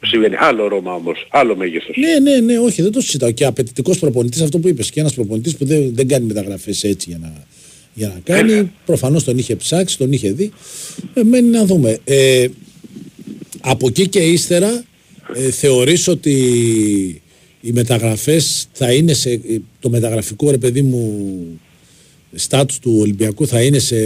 [0.00, 0.34] Συμβαίνει.
[0.38, 1.26] Άλλο Ρώμα όμως.
[1.30, 1.96] Άλλο μέγεθος.
[1.96, 3.30] Ναι, ναι, ναι, όχι, δεν το συζητάω.
[3.30, 4.90] Και απαιτητικός προπονητής, αυτό που είπες.
[4.90, 7.32] Και ένας προπονητής που δεν, δεν κάνει μεταγραφές έτσι για να,
[7.94, 8.72] για να κάνει.
[8.86, 10.52] Προφανώς τον είχε ψάξει, τον είχε δει.
[11.14, 11.98] Ε, μένει να δούμε.
[12.05, 12.46] Ε,
[13.60, 14.84] από εκεί και ύστερα
[15.34, 16.32] ε, θεωρείς ότι
[17.60, 19.40] οι μεταγραφές θα είναι σε ε,
[19.80, 21.60] το μεταγραφικό ρε παιδί μου
[22.34, 23.96] στάτους του Ολυμπιακού θα είναι σε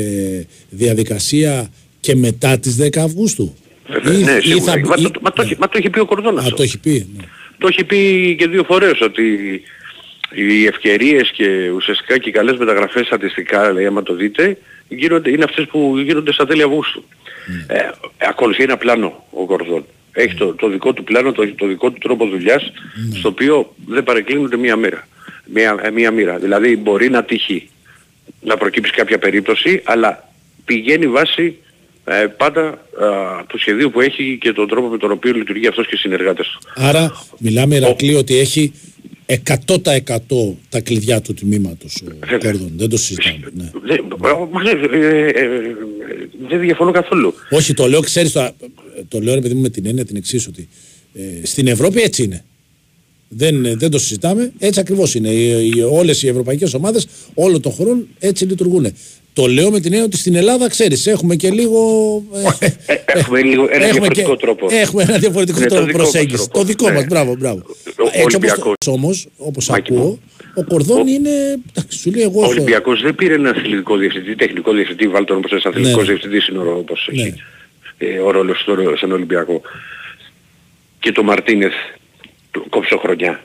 [0.71, 1.71] διαδικασία
[2.01, 3.55] και μετά τις 10 Αυγούστου;
[3.93, 4.73] Βέβαια, Ή- ναι, ή σίγουρα.
[4.73, 6.55] θα- Μα, ή- το, μα, το, έχει- μα το έχει πει ο Κορδόν Α, αυτό.
[6.57, 7.09] το έχει πει.
[7.17, 7.25] Ναι.
[7.59, 9.23] Το έχει πει και δύο φορές ότι
[10.35, 14.57] οι ευκαιρίες και ουσιαστικά και οι καλές μεταγραφές στατιστικά, λέει, άμα το δείτε,
[14.89, 17.05] γίνονται, είναι αυτές που γίνονται στα τέλη Αυγούστου.
[17.67, 17.79] Ε,
[18.29, 19.85] ακολουθεί ένα πλάνο ο Κορδόν.
[20.13, 22.73] Έχει το, το δικό του πλάνο, το, το δικό του τρόπο δουλειάς,
[23.19, 25.09] στο οποίο δεν παρεκκλίνονται μία μοίρα.
[25.55, 26.39] Μία, ε, μία μοίρα.
[26.39, 27.69] Δηλαδή μπορεί να τύχει
[28.41, 30.29] να προκύψει κάποια περίπτωση, αλλά
[30.65, 31.57] πηγαίνει βάση
[32.05, 32.77] ε, πάντα α,
[33.47, 36.47] του σχεδίου που έχει και τον τρόπο με τον οποίο λειτουργεί αυτός και οι συνεργάτες
[36.47, 36.59] του.
[36.75, 38.73] Άρα μιλάμε Ηρακλή ότι έχει
[39.27, 42.39] 100% τα κλειδιά του τμήματος ο Βέβαια.
[42.39, 42.73] Κόρδον.
[42.77, 43.51] Δεν το συζητάμε.
[43.55, 43.71] Ναι.
[43.83, 44.05] Δεν,
[44.51, 45.75] μα, ε, ε, ε,
[46.49, 47.35] δεν διαφωνώ καθόλου.
[47.51, 48.51] Όχι, το λέω, ξέρεις, το,
[49.09, 50.69] το λέω ρε παιδί μου με την έννοια την εξής ότι
[51.15, 52.45] ε, στην Ευρώπη έτσι είναι.
[53.29, 55.29] Δεν, ε, δεν το συζητάμε, έτσι ακριβώς είναι.
[55.29, 58.95] Οι, οι, όλες οι ευρωπαϊκές ομάδες όλο τον χρόνο έτσι λειτουργούν.
[59.35, 61.81] Το λέω με την έννοια ότι στην Ελλάδα, ξέρεις, έχουμε και λίγο...
[62.59, 64.67] ε, Ε, έχουμε λίγο ένα έχουμε διαφορετικό τρόπο.
[64.71, 66.39] Έχουμε ένα διαφορετικό Ναι, το τρόπο δικό μας προσέγγισης.
[66.47, 66.59] τρόπο.
[66.59, 66.95] Το δικό Ναι.
[66.95, 67.63] μας, μπράβο, μπράβο.
[67.67, 68.75] Ο Έτσι όπως, Ολυμπιακός.
[68.79, 70.21] το- όμως, όπως Μάκη ακούω, μου.
[70.55, 71.31] ο Κορδόν Ο- είναι,
[71.75, 75.25] εντάξει, σου λέει εγώ Ο έχω- Ολυμπιακός δεν πήρε ένα αθλητικό διευθυντή, τεχνικό διευθυντή, βάλτε
[75.27, 76.13] τον όπως ένας αθλητικός Ναι.
[76.13, 77.23] διευθυντής είναι ο, όπως Ναι.
[77.23, 77.35] έχει
[77.99, 79.61] ε, ο ρόλος του στον Ολυμπιακό.
[81.01, 81.73] Και το Μαρτίνεθ
[82.51, 83.45] του κόψω χρονιά.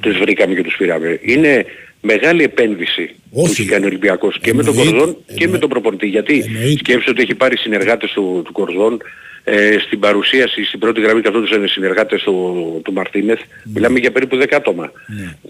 [0.00, 1.18] Τους βρήκαμε και τους πήραμε.
[1.22, 1.64] Είναι
[2.00, 3.60] μεγάλη επένδυση που Όχι.
[3.60, 6.06] έχει κάνει ο Ολυμπιακός και με τον Εννοείται, Κορδόν και εννοεί- με τον προπονητή.
[6.06, 6.78] Γιατί εννοείται.
[6.78, 8.98] σκέψτε ότι έχει πάρει συνεργάτες του, του Κορδόν,
[9.44, 13.40] ε, στην παρουσίαση, στην πρώτη γραμμή καθόντουσαν είναι συνεργάτες του, του Μαρτίνεθ.
[13.74, 14.92] Μιλάμε για περίπου 10 άτομα.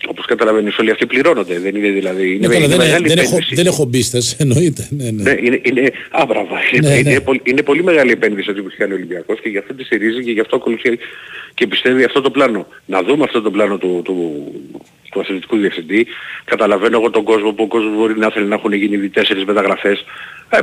[0.08, 1.58] Όπως καταλαβαίνεις όλοι αυτοί πληρώνονται.
[1.58, 2.26] Δεν είναι δηλαδή...
[2.34, 3.54] Είναι, Ναι, καλά, είναι δεν, μεγάλη δεν, έχω, επένδυση.
[3.54, 4.88] δεν έχω μπίστες, εννοείται.
[4.90, 5.22] Ναι, ναι.
[5.22, 6.48] Ναι, είναι, είναι, α, μπράβο.
[6.74, 7.20] Είναι, Ναι, είναι, ναι.
[7.20, 9.84] πολύ, είναι πολύ μεγάλη επένδυση αυτή που έχει κάνει ο Ολυμπιακός και γι' αυτό τη
[9.84, 10.98] στηρίζει και γι' αυτό ακολουθεί
[11.58, 12.66] και πιστεύει αυτό το πλάνο.
[12.86, 14.44] Να δούμε αυτό το πλάνο του, του,
[15.10, 16.06] του αθλητικού διευθυντή.
[16.44, 19.44] Καταλαβαίνω εγώ τον κόσμο που ο κόσμος μπορεί να θέλει να έχουν γίνει ήδη τέσσερις
[19.44, 20.04] μεταγραφές.
[20.48, 20.62] Ε, ε,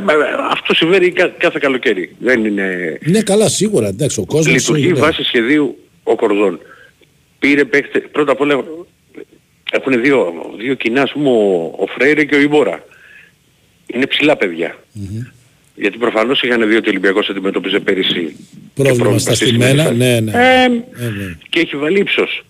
[0.49, 2.15] αυτό συμβαίνει κα- κάθε καλοκαίρι.
[2.19, 2.97] Δεν είναι...
[3.01, 3.87] Ναι, καλά, σίγουρα.
[3.87, 4.53] Εντάξει, ο κόσμος...
[4.53, 4.99] Λειτουργεί ναι.
[4.99, 6.59] βάσει σχεδίου ο Κορδόν.
[7.39, 8.63] Πήρε παίχτε, πρώτα απ' όλα
[9.71, 12.85] έχουν δύο, δύο κοινά, ας πούμε, ο, ο Φρέιρε και ο Ιμπόρα.
[13.87, 14.75] Είναι ψηλά παιδιά.
[15.75, 18.35] Γιατί προφανώς είχαν δει ότι ο Ολυμπιακός αντιμετώπιζε πέρυσι
[18.73, 19.95] και Πρόβλημα στα στη στημένα, φάση.
[19.95, 20.31] ναι, ναι.
[20.31, 20.67] Ε, Ε,
[21.09, 21.37] ναι.
[21.49, 22.45] και έχει βάλει ύψος.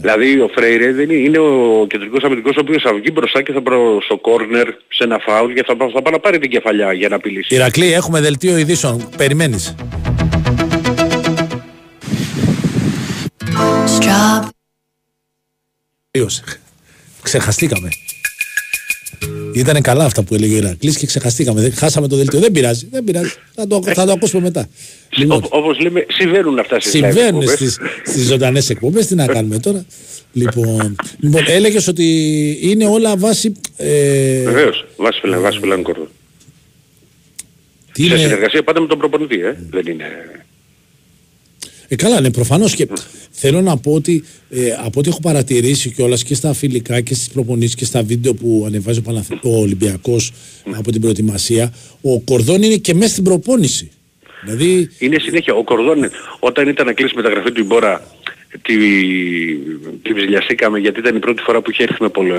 [0.00, 3.52] Δηλαδή ο Φρέιρε δεν είναι, είναι ο κεντρικός αμυντικός ο οποίος θα βγει μπροστά και
[3.52, 6.50] θα προς στο κόρνερ σε ένα φάουλ και θα, πά- θα πάει να πάρει την
[6.50, 7.54] κεφαλιά για να απειλήσει.
[7.54, 9.08] Ηρακλή, έχουμε δελτίο ειδήσεων.
[9.16, 9.74] Περιμένεις.
[13.98, 14.48] Strawberry.
[16.10, 16.42] Τελείωσε.
[17.22, 17.88] Ξεχαστήκαμε.
[19.54, 21.60] Ήταν καλά αυτά που έλεγε ο Ηρακλής και ξεχαστήκαμε.
[21.60, 22.38] Δεν- Χάσαμε το δελτίο.
[22.40, 22.88] Δεν πειράζει.
[22.90, 23.30] Δεν πειράζει.
[23.54, 24.68] Θα το, θα το ακούσουμε μετά.
[25.16, 27.50] Λοιπόν, Ω- όπως λέμε συμβαίνουν αυτά στις live συμβαίνουν εκπομπές.
[27.50, 29.06] στις, στις ζωντανές εκπομπές.
[29.06, 29.84] Τι να κάνουμε τώρα;
[30.32, 32.06] Λοιπόν, λοιπόν έλεγες ότι
[32.60, 33.52] είναι όλα βάση...
[33.76, 36.08] Ε, Βεβαίως, βάση φιλάν, βάση φιλάν κορδόν.
[37.92, 39.56] τι Σε είναι, συνεργασία πάντα με τον προπονητή, ε.
[39.70, 40.04] Δεν είναι...
[41.88, 42.88] Ε, καλά, ναι, προφανώς και
[43.30, 47.28] θέλω να πω ότι ε, από ό,τι έχω παρατηρήσει κιόλας και στα φιλικά και στις
[47.28, 49.30] προπονήσεις και στα βίντεο που ανεβάζει ο, Παναθ...
[49.30, 50.32] ο Ολυμπιακός
[50.76, 53.90] από την προετοιμασία, ο Κορδόν είναι και μέσα στην προπόνηση.
[54.44, 55.54] Δηλαδή, Είναι συνέχεια.
[55.54, 58.16] Ο Κορδόν όταν ήταν να κλείσει μεταγραφή του Ιμπόρα
[58.62, 58.76] τη,
[60.02, 62.32] τη ψηλιαστήκαμε γιατί ήταν η πρώτη φορά που είχε έρθει με, πολ,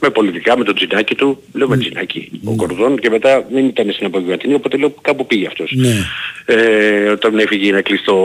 [0.00, 1.42] με πολιτικά, με το τζινάκι του.
[1.52, 2.30] Λέω με τζινάκι.
[2.44, 5.72] Ο Κορδόν και μετά δεν ήταν στην απογειωματινή οπότε λέω κάπου πήγε αυτός.
[5.76, 5.94] ναι.
[6.44, 8.16] Ε, όταν έφυγε να κλείσει το,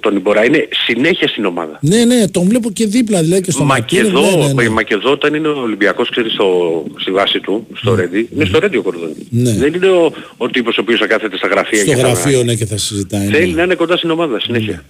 [0.00, 0.44] τον Ιμπόρα.
[0.44, 1.78] Είναι συνέχεια στην ομάδα.
[1.80, 4.62] ναι, ναι, τον βλέπω και δίπλα δηλαδή και στο Μα και Μακίνο, εδώ, ναι, ναι,
[4.62, 4.68] ναι.
[4.68, 8.44] μα και εδώ όταν είναι ο Ολυμπιακός ξέρεις στο, στη βάση του, στο Ρέντι, είναι
[8.44, 9.12] στο Ρέντι ο Κορδόν.
[9.30, 9.52] Ναι.
[9.52, 12.42] Δεν είναι ο, ο τύπος ο οποίος θα κάθεται στα γραφεία Στο και θα- γραφείο
[12.42, 13.26] ναι και θα συζητάει.
[13.26, 13.36] ναι.
[13.36, 14.84] Θέλει να είναι κοντά στην ομάδα συνέχεια.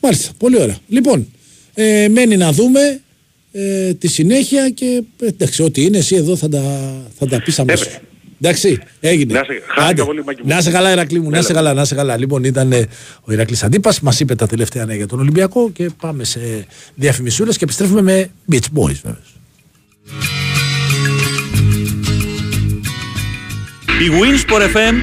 [0.00, 0.76] Μάλιστα, πολύ ωραία.
[0.88, 1.26] Λοιπόν,
[1.74, 3.00] ε, μένει να δούμε
[3.56, 6.62] ε, τη συνέχεια και ε, εντάξει, ό,τι είναι εσύ εδώ θα τα,
[7.18, 7.86] θα τα πεις αμέσως.
[7.88, 8.00] βρε.
[8.40, 9.32] Εντάξει, έγινε.
[9.32, 10.02] Να σε- χάρηκα Άντε.
[10.04, 10.48] πολύ, Μάκη μου.
[10.48, 11.60] να σε καλά, Ηρακλή μου, να σε Έλα.
[11.60, 12.16] καλά, να σε καλά.
[12.16, 12.86] Λοιπόν, ήταν ε,
[13.20, 17.56] ο Ηρακλής Αντίπας, μας είπε τα τελευταία νέα για τον Ολυμπιακό και πάμε σε διαφημισούλες
[17.56, 19.18] και επιστρέφουμε με Beach Boys βέβαια.
[24.00, 24.94] Η Winsport FM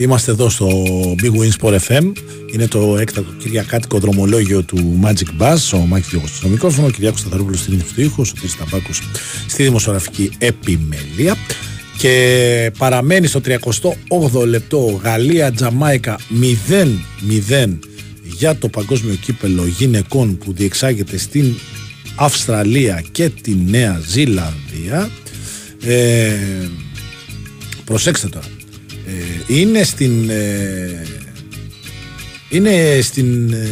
[0.00, 0.68] είμαστε εδώ στο
[1.22, 2.12] Big Win Sport FM.
[2.52, 5.56] Είναι το έκτακτο κυριακάτικο δρομολόγιο του Magic Buzz.
[5.74, 8.92] Ο Μάκης Διόγκο στο μικρόφωνο, ο Κυριάκος Σταθαρόπουλο στην ύψη τους ήχου, ο Τύρι Ταμπάκου
[9.46, 11.36] στη δημοσιογραφική επιμέλεια.
[11.98, 16.18] Και παραμένει στο 38ο λεπτό Γαλλία-Τζαμάικα
[17.50, 17.78] 0-0
[18.22, 21.54] για το παγκόσμιο κύπελο γυναικών που διεξάγεται στην
[22.14, 25.10] Αυστραλία και τη Νέα Ζηλανδία.
[25.84, 26.36] Ε,
[27.84, 28.49] προσέξτε τώρα.
[29.50, 31.02] Ε, είναι στην ε,
[32.48, 33.68] είναι στην ε,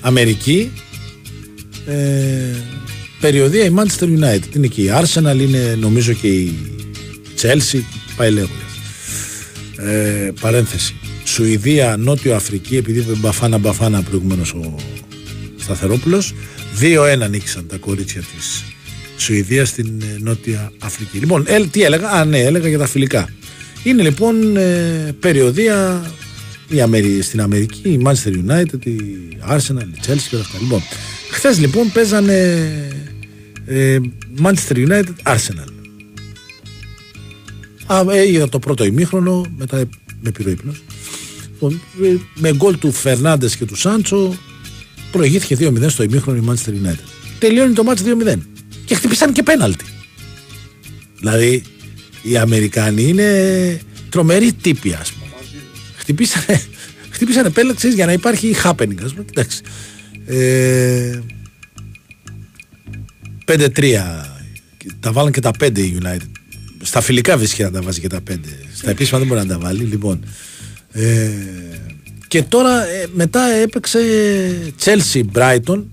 [0.00, 0.72] Αμερική
[1.86, 1.94] ε,
[3.20, 4.54] περιοδία η Manchester United.
[4.56, 6.54] Είναι και η Arsenal είναι νομίζω και η
[7.42, 7.80] Chelsea
[8.16, 8.72] πάει λέγοντας.
[9.76, 10.94] Ε, παρένθεση.
[11.24, 14.74] Σουηδία, Νότιο Αφρική επειδή είπε μπαφάνα μπαφάνα προηγουμένως ο
[15.56, 16.34] Σταθερόπουλος.
[16.80, 18.64] 2-1 νίκησαν τα κορίτσια της
[19.16, 21.18] Σουηδίας στην ε, Νότια Αφρική.
[21.18, 23.28] Λοιπόν ε, τι έλεγα, α ναι έλεγα για τα φιλικά
[23.82, 26.02] είναι λοιπόν ε, περιοδία
[26.68, 27.22] η Αμερι...
[27.22, 29.00] στην Αμερική, η Manchester United, η
[29.50, 30.58] Arsenal, η Chelsea και όλα αυτά.
[30.60, 30.82] Λοιπόν,
[31.30, 32.58] χθες λοιπόν παίζανε
[33.66, 33.98] ε,
[34.42, 35.72] Manchester United, Arsenal.
[37.86, 39.88] Α, έγινε το πρώτο ημίχρονο, μετά
[40.20, 40.82] με πήρε ο ύπνος.
[41.52, 44.34] Λοιπόν, ε, με γκολ του Φερνάντες και του Σάντσο
[45.10, 47.08] προηγήθηκε 2-0 στο ημίχρονο η Manchester United.
[47.38, 48.38] Τελειώνει το μάτς 2-0
[48.84, 49.84] και χτυπήσαν και πέναλτι.
[51.18, 51.62] Δηλαδή
[52.22, 55.32] οι Αμερικάνοι είναι τρομεροί τύποι ας πούμε.
[55.96, 56.62] Χτυπήσανε,
[57.10, 59.24] χτυπήσανε πέλεξες για να υπάρχει happening ας πούμε.
[59.30, 59.60] Εντάξει.
[60.26, 61.20] Ε,
[63.44, 64.38] 5-3
[65.00, 66.30] τα βάλαν και τα 5 η United.
[66.82, 68.34] Στα φιλικά βρίσκει να τα βάζει και τα 5.
[68.74, 69.84] Στα επίσημα δεν μπορεί να τα βάλει.
[69.84, 70.24] Λοιπόν,
[70.92, 71.30] ε,
[72.28, 74.00] και τώρα ε, μετά έπαιξε
[74.84, 75.84] Chelsea Brighton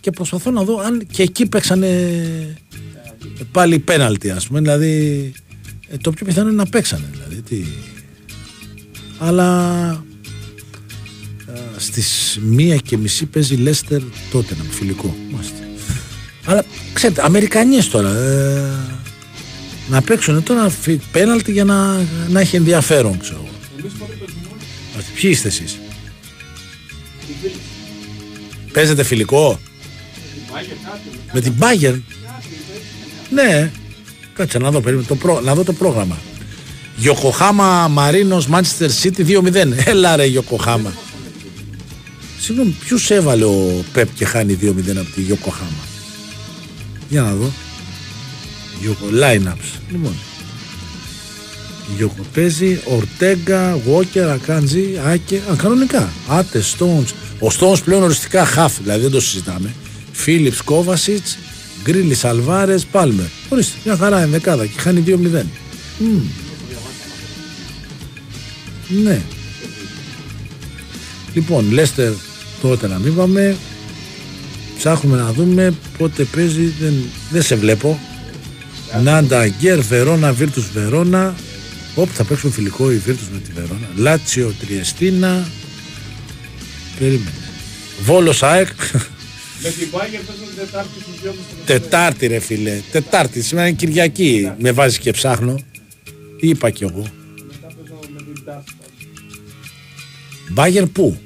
[0.00, 2.56] και προσπαθώ να δω αν και εκεί παίξανε
[3.52, 4.60] πάλι πέναλτι ας πούμε.
[4.60, 5.32] Δηλαδή
[5.90, 7.42] ε, το πιο πιθανό είναι να παίξανε δηλαδή.
[7.42, 7.64] Τι...
[9.18, 9.98] Αλλά α,
[11.76, 14.00] στις μία και μισή παίζει Λέστερ
[14.30, 15.16] τότε να φιλικό.
[15.30, 15.56] Μάλιστα.
[16.44, 18.70] Αλλά ξέρετε, Αμερικανίες τώρα ε,
[19.88, 23.54] να παίξουν τώρα φι- πέναλτι για να, να έχει ενδιαφέρον ξέρω εγώ.
[24.92, 25.12] Μάλιστα.
[25.14, 25.78] Ποιοι είστε εσείς;
[28.72, 29.60] Παίζετε φιλικό;
[31.32, 32.00] Με την Bayern;
[33.30, 33.70] Ναι,
[34.38, 36.18] κάτσε να δω, περίμενε, το προ- να δω το πρόγραμμα.
[36.96, 39.72] Γιοκοχάμα Μαρίνο Manchester City 2-0.
[39.84, 40.92] Έλα ρε Γιοκοχάμα.
[42.40, 45.84] Συγγνώμη, ποιους έβαλε ο Πεπ και χάνει 2-0 από τη Γιοκοχάμα.
[47.08, 47.52] Για να δω.
[48.80, 49.78] Γιοκο lineups.
[49.90, 50.12] Λοιπόν.
[51.96, 55.36] Γιοκο παίζει, Ορτέγκα, Βόκερ, Ακάντζη, Άκε.
[55.52, 56.08] Α, κανονικά.
[56.28, 57.12] Άτε, Stones.
[57.40, 59.74] Ο Stones πλέον οριστικά χαφ, δηλαδή δεν το συζητάμε.
[60.12, 61.26] Φίλιπ Κόβασιτ,
[61.88, 63.26] Γκρίλι Αλβάρε, Πάλμερ.
[63.48, 65.42] Ορίστε, μια χαρά ενδεκάδα και χάνει 2-0.
[65.98, 66.20] Μμμ.
[69.02, 69.20] Ναι.
[71.34, 72.12] Λοιπόν, Λέστερ
[72.60, 73.56] τότε να μην πάμε.
[74.78, 76.72] Ψάχνουμε να δούμε πότε παίζει.
[76.80, 76.94] Δεν,
[77.30, 78.00] δεν σε βλέπω.
[79.02, 81.34] Νάντα Γκέρ, Βερόνα, Βίρτους Βερόνα.
[81.94, 83.88] Όπου θα παίξουν φιλικό η Βίρτους με τη Βερόνα.
[83.96, 85.48] Λάτσιο, Τριεστίνα.
[86.98, 87.32] Περίμενε.
[88.02, 88.68] Βόλος ΑΕΚ.
[89.62, 92.80] Με την Bayern πέσαν την Τετάρτη στους δυο μου Τετάρτη ρε φίλε.
[92.92, 93.42] Τετάρτη.
[93.42, 94.52] Σήμερα είναι Κυριακή.
[94.58, 95.58] Με βάζεις και ψάχνω.
[96.40, 97.06] Είπα κι εγώ.
[97.46, 98.72] Μετά πέσαν με την Τάστα.
[100.50, 101.18] Μπάγερ πού;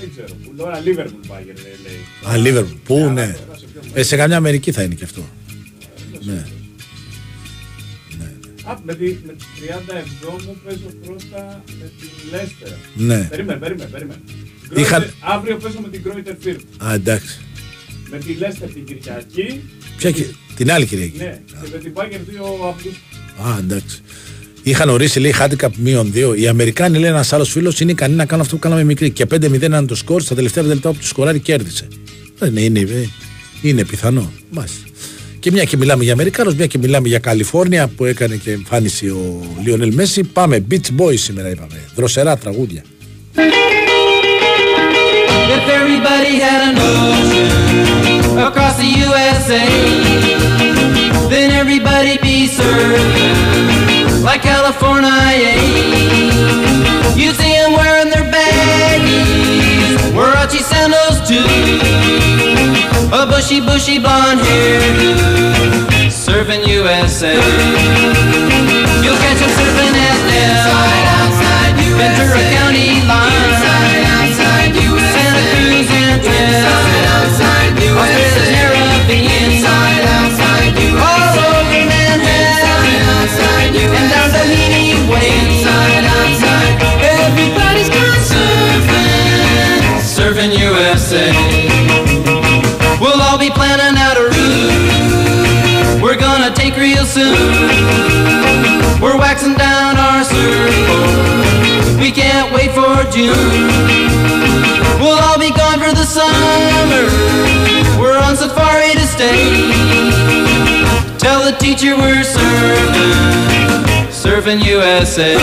[0.00, 0.34] Δεν ξέρω.
[0.44, 1.76] Που τώρα Liverpool Bayern λέει.
[1.84, 2.32] λέει.
[2.32, 2.76] Α, Λίβερπουλ.
[2.84, 3.26] Πού, Α, ναι.
[3.46, 5.28] τώρα σε ποιον Ε, σε καμιά Αμερική θα είναι και αυτό.
[6.20, 6.44] Ναι.
[8.64, 9.44] Α, με τη, με τη
[10.22, 12.72] 37 μου παίζω πρώτα με την Leicester.
[12.94, 13.26] Ναι.
[13.30, 14.20] Περίμενε, περίμενε, περίμενε.
[14.74, 16.86] Είχαν- Greuther- Αύριο παίζω με την Greuther Fürth.
[16.88, 17.38] Α, εντάξει.
[18.10, 19.60] Με τη Leicester την Κυριακή.
[19.96, 20.24] Ποια και...
[20.56, 21.18] Την άλλη Κυριακή.
[21.18, 21.40] Ναι.
[21.62, 23.00] Και με την Bayern 2 Αυγούστου.
[23.48, 23.98] Α, εντάξει.
[24.62, 26.34] Είχαν ορίσει, λέει, handicap μείον 2.
[26.38, 29.10] Οι Αμερικάνοι, λέει, ένας άλλος φίλος είναι ικανοί να κάνουν αυτό που κάναμε μικρή.
[29.10, 31.88] Και 5-0 ήταν το σκορ, στα τελευταία πέντε λεπτά που του σκοράρει κέρδισε.
[32.38, 33.08] Δεν είναι, είναι, ε,
[33.62, 34.32] είναι πιθανό.
[34.50, 34.78] Μάλιστα.
[35.38, 39.08] Και μια και μιλάμε για Αμερικάνους, μια και μιλάμε για Καλιφόρνια που έκανε και εμφάνιση
[39.08, 40.22] ο Λιονέλ Μέση.
[40.22, 41.84] Πάμε, Beach Boys σήμερα είπαμε.
[41.94, 42.84] Δροσερά τραγούδια.
[45.50, 49.64] If everybody had an ocean across the USA,
[51.30, 55.56] then everybody'd be served like California.
[57.16, 61.48] You see them wearing their baggies, Warachi sandals too,
[63.16, 67.34] a bushy, bushy blonde hair, serving USA.
[69.00, 70.88] You'll catch them surfing at Nell,
[71.96, 72.97] Ventura County
[99.00, 102.00] We're waxing down our surfboard.
[102.00, 103.68] We can't wait for June.
[105.00, 107.04] We'll all be gone for the summer.
[108.00, 109.38] We're on safari to stay.
[111.18, 113.74] Tell the teacher we're surfing,
[114.10, 115.34] surfing USA.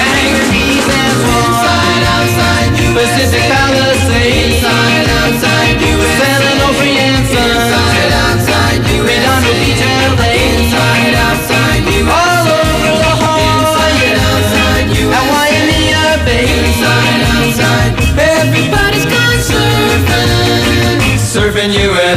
[0.00, 4.58] Hang your knees and inside, outside, Pacific Palisades.
[4.58, 5.78] Inside, outside,
[6.18, 6.39] San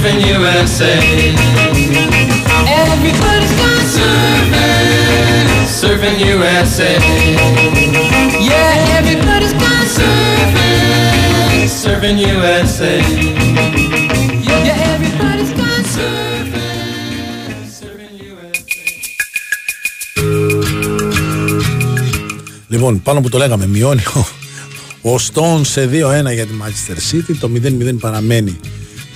[0.00, 0.92] surfing, surfing USA.
[2.84, 5.46] Everybody's gone surfing,
[5.80, 6.92] surfing USA.
[8.50, 12.94] Yeah, everybody's gone surfing, surfing USA.
[14.48, 18.86] Yeah, everybody's gone surfing, surfing USA.
[22.68, 24.02] Λοιπόν, πάνω που το λέγαμε, μειώνει
[25.02, 25.88] ο, ο Stone σε 2-1
[26.34, 27.34] για τη Manchester City.
[27.40, 28.60] Το 0-0 παραμένει.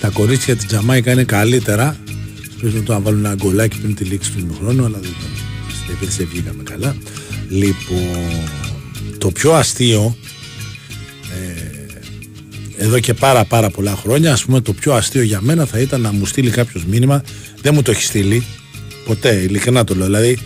[0.05, 1.97] Τα κορίτσια της Τζαμάικα είναι καλύτερα.
[2.61, 5.31] Πρέπει να το να βάλουν ένα γκολάκι πριν τη λήξη του ημιχρόνου, αλλά δεν ήταν.
[5.69, 6.97] Στην επίθεση δεν βγήκαμε καλά.
[7.49, 8.49] Λοιπόν,
[9.19, 10.17] το πιο αστείο
[12.79, 15.79] ε, εδώ και πάρα πάρα πολλά χρόνια, ας πούμε το πιο αστείο για μένα θα
[15.79, 17.23] ήταν να μου στείλει κάποιος μήνυμα.
[17.63, 18.45] Δεν μου το έχει στείλει
[19.05, 20.07] ποτέ, ειλικρινά το λέω.
[20.07, 20.39] Δηλαδή,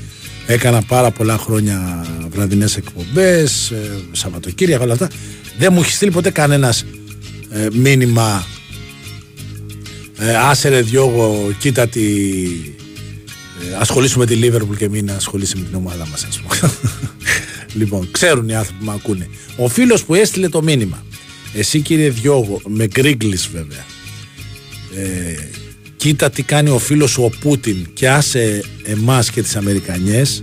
[0.47, 5.11] έκανα πάρα πολλά χρόνια βραδινές εκπομπές, ε, Σαββατοκύριακα, όλα αυτά.
[5.59, 6.85] Δεν μου έχει στείλει ποτέ κανένας
[7.51, 8.47] ε, μήνυμα
[10.19, 12.03] ε, άσε ρε Διώγο, κοίτα τι
[13.71, 16.73] ε, ασχολήσουμε με τη Λίβερπουλ και μην ασχολείσαι με την ομάδα μας ας πούμε.
[17.79, 19.29] λοιπόν, ξέρουν οι άνθρωποι που με ακούνε.
[19.57, 21.05] Ο φίλος που έστειλε το μήνυμα,
[21.55, 23.85] εσύ κύριε Διώγο, με γκρίγκλις βέβαια,
[24.97, 25.49] ε,
[25.99, 30.43] κοίτα τι κάνει ο φίλος σου ο Πούτιν και άσε εμάς και τις Αμερικανιές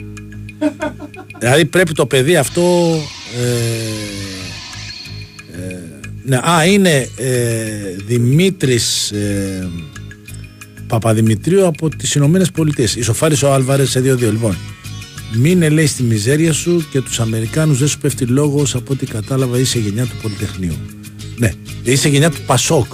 [1.40, 2.96] δηλαδή πρέπει το παιδί αυτό
[3.38, 4.35] ε, ε,
[6.26, 7.36] ναι, α είναι ε,
[8.06, 9.70] Δημήτρης ε,
[10.88, 14.58] Παπαδημητρίου από τις Ηνωμένες Πολιτείες Ισοφάρης ο Άλβαρες σε 2-2 λοιπόν
[15.38, 19.60] Μείνε λέει στη μιζέρια σου και τους Αμερικάνους δεν σου πέφτει λόγος από ό,τι κατάλαβα
[19.60, 20.76] είσαι γενιά του Πολυτεχνείου
[21.38, 21.52] ναι,
[21.84, 22.94] είσαι γενιά του Πασόκ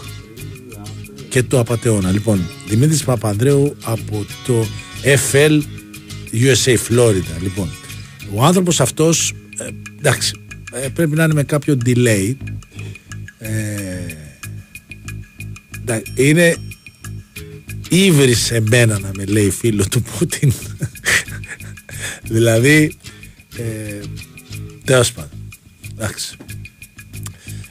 [1.31, 2.11] και του Απατεώνα.
[2.11, 4.65] Λοιπόν, Δημήτρης Παπανδρέου από το
[5.31, 5.61] FL
[6.33, 7.41] USA Florida.
[7.41, 7.69] Λοιπόν,
[8.35, 9.67] ο άνθρωπος αυτός, ε,
[9.99, 10.33] εντάξει,
[10.71, 12.35] ε, πρέπει να είναι με κάποιο delay.
[13.41, 13.51] Ε,
[15.81, 16.55] εντάξει, είναι
[17.89, 20.53] ύβρι σε μένα να με λέει φίλο του Πούτιν.
[22.33, 22.95] δηλαδή,
[23.57, 23.99] ε,
[24.83, 25.39] τέλος πάντων.
[25.91, 26.35] Εντάξει.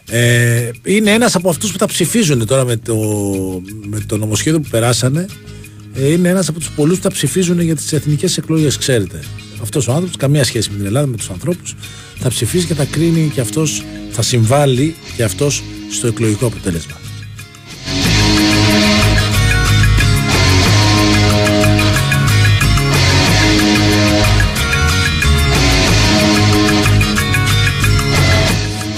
[0.07, 2.97] Ε, είναι ένας από αυτούς που τα ψηφίζουν τώρα με το,
[3.87, 5.27] με το νομοσχέδιο που περάσανε
[5.95, 9.21] ε, είναι ένας από τους πολλούς που τα ψηφίζουν για τις εθνικές εκλογές ξέρετε
[9.63, 11.75] αυτός ο άνθρωπος καμία σχέση με την Ελλάδα με τους ανθρώπους
[12.21, 17.01] θα ψηφίσει και θα κρίνει και αυτός θα συμβάλλει και αυτός στο εκλογικό αποτέλεσμα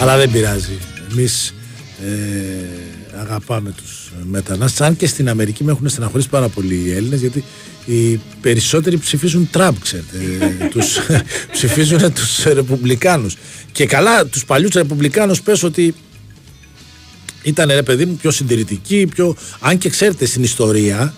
[0.03, 0.78] Αλλά δεν πειράζει.
[1.11, 1.55] Εμείς
[2.05, 2.91] ε,
[3.23, 4.81] αγαπάμε τους μετανάστες.
[4.81, 7.44] Αν και στην Αμερική με έχουν στεναχωρήσει πάρα πολύ οι Έλληνες, γιατί
[7.85, 10.19] οι περισσότεροι ψηφίζουν Τραμπ, ξέρετε.
[10.70, 10.99] τους,
[11.53, 13.36] ψηφίζουν τους Ρεπουμπλικάνους.
[13.73, 15.94] Και καλά, τους παλιούς Ρεπουμπλικάνους πες ότι
[17.43, 19.36] ήταν ρε παιδί μου πιο συντηρητικοί, πιο...
[19.61, 21.15] αν και ξέρετε στην ιστορία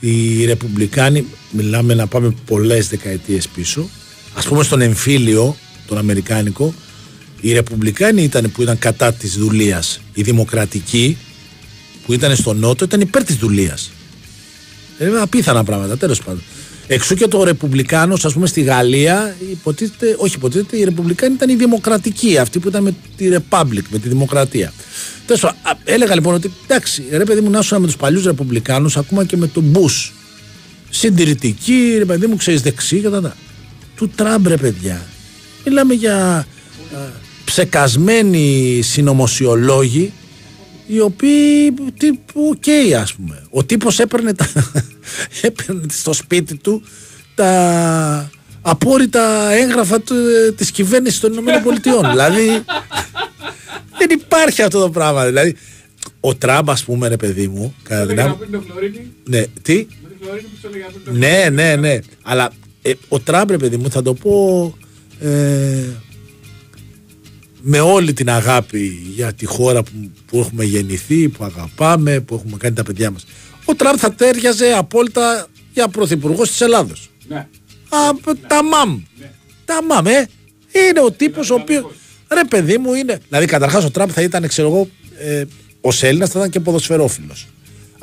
[0.00, 3.88] οι Ρεπουμπλικάνοι, μιλάμε να πάμε πολλές δεκαετίες πίσω,
[4.34, 5.56] ας πούμε στον εμφύλιο,
[5.86, 6.74] τον Αμερικάνικο,
[7.40, 10.00] οι Ρεπουμπλικάνοι ήταν που ήταν κατά της δουλείας.
[10.14, 11.16] Οι Δημοκρατικοί
[12.10, 13.90] που ήταν στο Νότο ήταν υπέρ της δουλείας.
[14.98, 16.42] Ε, απίθανα πράγματα, τέλος πάντων.
[16.86, 21.54] Εξού και το Ρεπουμπλικάνος, ας πούμε, στη Γαλλία, υποτίθεται, όχι υποτίθεται, οι Ρεπουμπλικάνοι ήταν οι
[21.54, 24.72] Δημοκρατικοί, αυτοί που ήταν με τη Republic, με τη Δημοκρατία.
[25.26, 28.24] Τέλος, πάντων, α, έλεγα λοιπόν ότι εντάξει, ρε παιδί μου, να ήσουν με τους παλιούς
[28.24, 30.12] Ρεπουμπλικάνους, ακόμα και με τον Μπούς.
[30.90, 33.20] Συντηρητικοί, ρε παιδί μου, ξέρεις δεξί και τα.
[33.20, 33.36] τα.
[33.96, 35.06] Του Τραμπ, ρε παιδιά.
[35.64, 36.44] Μιλάμε για α,
[37.44, 40.12] ψεκασμένοι συνωμοσιολόγοι
[40.90, 43.42] οι οποίοι τύπου οκ ας πούμε.
[43.50, 44.46] Ο τύπος έπαιρνε, τα,
[45.42, 46.82] έπαιρνε στο σπίτι του
[47.34, 48.30] τα
[48.62, 50.14] απόρρητα έγγραφα του,
[50.56, 52.08] της κυβέρνησης των Ηνωμένων Πολιτειών.
[52.10, 52.46] δηλαδή
[53.98, 55.24] δεν υπάρχει αυτό το πράγμα.
[55.26, 55.56] Δηλαδή
[56.20, 58.44] ο Τραμπ ας πούμε ρε παιδί μου κατά την άπο-
[59.24, 59.86] Ναι, τι;
[61.12, 61.98] Ναι, ναι, ναι.
[62.22, 62.52] Αλλά
[62.82, 64.74] ε, ο Τραμπ, ρε παιδί μου, θα το πω
[65.20, 65.28] ε,
[67.60, 72.56] με όλη την αγάπη για τη χώρα που, που έχουμε γεννηθεί, που αγαπάμε, που έχουμε
[72.56, 73.24] κάνει τα παιδιά μας.
[73.64, 77.10] Ο Τραμπ θα τέριαζε απόλυτα για πρωθυπουργός της Ελλάδος.
[77.28, 77.36] Ναι.
[77.88, 77.98] Α,
[78.46, 79.02] τα μαμ.
[79.64, 80.28] Τα μαμ, ε.
[80.72, 81.84] Είναι ο τύπος ο οποίος...
[82.32, 83.18] Ρε παιδί μου είναι...
[83.28, 84.88] Δηλαδή καταρχάς ο Τραμπ θα ήταν, ξέρω εγώ,
[85.18, 85.44] ε,
[85.80, 87.46] ως Έλληνας θα ήταν και ποδοσφαιρόφιλος.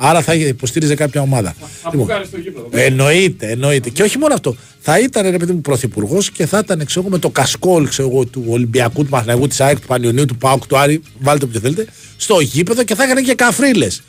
[0.00, 1.54] Άρα θα υποστήριζε κάποια ομάδα.
[1.82, 2.68] Αφού Λοιπόν, κάνει το γήπεδο.
[2.70, 3.90] Εννοείται, εννοείται.
[3.90, 4.56] Και όχι μόνο αυτό.
[4.80, 8.08] Θα ήταν ρε παιδί μου πρωθυπουργός και θα ήταν ξέρω, εγώ, με το κασκόλ ξέρω,
[8.08, 11.60] εγώ, του Ολυμπιακού, του Μαχναγού, της ΑΕΚ, του Πανιωνίου, του Πάουκ, του Άρη, βάλτε όποιο
[11.60, 14.02] θέλετε, στο γήπεδο και θα έκανε και καφρίλες.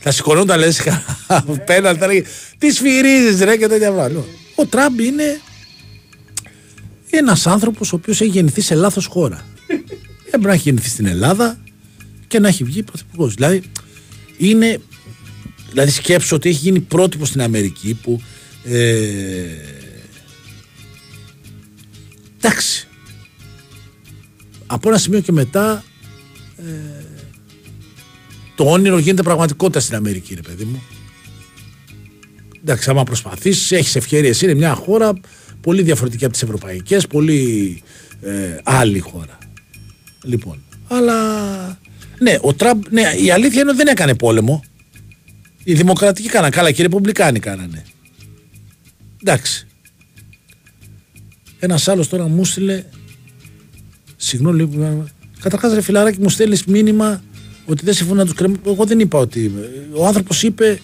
[0.00, 0.82] Θα σηκωνόταν λες
[1.66, 2.22] πέναλ, θα έλεγε
[2.58, 4.24] Τις σφυρίζει ρε και τέτοια πράγματα.
[4.54, 5.40] Ο Τραμπ είναι
[7.10, 9.44] ένας άνθρωπος ο οποίος έχει γεννηθεί σε λάθος χώρα.
[10.26, 11.58] Έπρεπε να έχει γεννηθεί στην Ελλάδα
[12.26, 13.34] και να έχει βγει πρωθυπουργός.
[13.34, 13.62] Δηλαδή
[14.36, 14.80] είναι
[15.76, 18.22] Δηλαδή σκέψω ότι έχει γίνει πρότυπο στην Αμερική που
[18.64, 19.44] ε,
[22.36, 22.88] εντάξει
[24.66, 25.84] από ένα σημείο και μετά
[26.56, 27.04] ε,
[28.54, 30.82] το όνειρο γίνεται πραγματικότητα στην Αμερική ρε παιδί μου.
[32.62, 35.12] Εντάξει άμα προσπαθήσεις έχεις ευκαιρίες είναι μια χώρα
[35.60, 37.82] πολύ διαφορετική από τις ευρωπαϊκές πολύ
[38.20, 39.38] ε, άλλη χώρα.
[40.22, 41.18] Λοιπόν αλλά
[42.18, 44.64] ναι ο Τραμπ ναι, η αλήθεια είναι ότι δεν έκανε πόλεμο
[45.68, 47.84] οι δημοκρατικοί κάνανε καλά και οι ρεπουμπλικάνοι κάνανε.
[49.22, 49.66] Εντάξει.
[51.58, 52.84] Ένας άλλος τώρα μου στείλε.
[54.16, 55.04] Συγγνώμη λίγο.
[55.40, 57.22] Καταρχάς, ρε φιλαράκι, μου στέλνεις μήνυμα
[57.66, 58.56] ότι δεν συμφωνώ να τους κρεμώ.
[58.66, 59.52] Εγώ δεν είπα ότι.
[59.92, 60.80] Ο άνθρωπος είπε,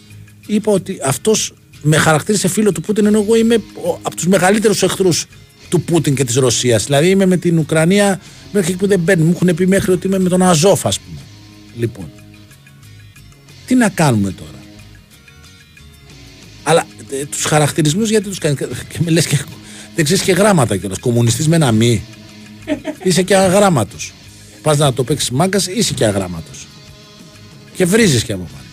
[0.46, 4.82] είπα ότι αυτός με χαρακτήρισε φίλο του Πούτιν, ενώ εγώ είμαι ο- από τους μεγαλύτερους
[4.82, 5.26] εχθρούς
[5.68, 6.84] του Πούτιν και της Ρωσίας.
[6.84, 8.20] Δηλαδή είμαι με την Ουκρανία
[8.52, 9.22] μέχρι εκεί που δεν μπαίνει.
[9.22, 11.20] Μου έχουν πει μέχρι ότι είμαι με τον Αζόφ, ας πούμε.
[11.76, 12.10] Λοιπόν.
[13.66, 14.61] Τι να κάνουμε τώρα;
[16.62, 18.56] Αλλά ε, τους χαρακτηρισμούς γιατί τους κάνει.
[18.88, 19.38] Και με λες και
[19.94, 20.98] δεν ξέρεις και γράμματα κιόλας.
[20.98, 22.02] Κομμουνιστής με ένα μη.
[23.02, 24.12] είσαι και αγράμματος.
[24.62, 26.66] Πας να το παίξεις μάγκας, είσαι και αγράμματος.
[27.74, 28.64] Και βρίζεις και από πάνω.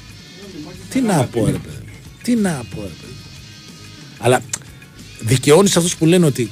[0.90, 1.92] Τι να πω, ρε παιδί.
[2.24, 3.14] Τι να πω, ρε παιδί.
[4.18, 4.42] Αλλά
[5.20, 6.52] δικαιώνεις αυτούς που λένε ότι.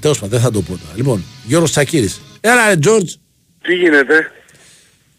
[0.00, 0.92] Τέλος πάντων, δεν θα το πω τώρα.
[0.96, 2.20] Λοιπόν, Γιώργος Τσακύρης.
[2.40, 3.12] Έλα, ρε Τζόρτζ,
[3.62, 4.32] Τι γίνεται;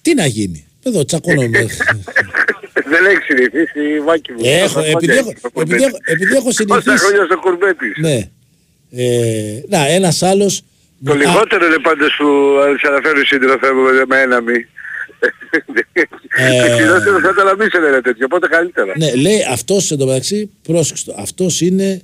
[0.02, 1.48] τι να γίνει; Εδώ τσακώνομαι.
[2.94, 4.40] Δεν έχεις συνηθίσει, Βάκη μου.
[4.44, 5.84] Έχω, Τόσα επειδή χρόνια έχω- στο επειδή κουρμπέτι.
[5.84, 6.98] έχω- επειδή έχω Τόσα συνηθίσει.
[7.06, 7.88] χρόνια στο κουρμπέτι.
[8.02, 8.30] ναι.
[8.92, 10.52] Ε, να, ένας άλλο.
[11.06, 12.26] Το λιγότερο είναι πάντως που
[12.82, 14.66] σε αναφέρει ο σύντροφέ μου με- με ένα μη.
[16.38, 18.94] Ε, Το χειρότερο θα ήταν να μην σε λένε τέτοιο, οπότε καλύτερα.
[18.98, 21.16] Ναι, λέει αυτός εντωμεταξύ, πρόσεξε το.
[21.18, 22.02] Αυτός είναι.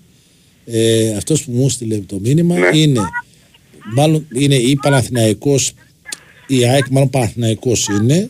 [0.66, 2.70] Ε, αυτός που μου έστειλε το μήνυμα Ναι.
[2.74, 3.02] είναι.
[3.96, 5.72] Μάλλον είναι ή Παναθηναϊκός
[6.48, 8.30] η ΑΕΚ μάλλον Παναθηναϊκός είναι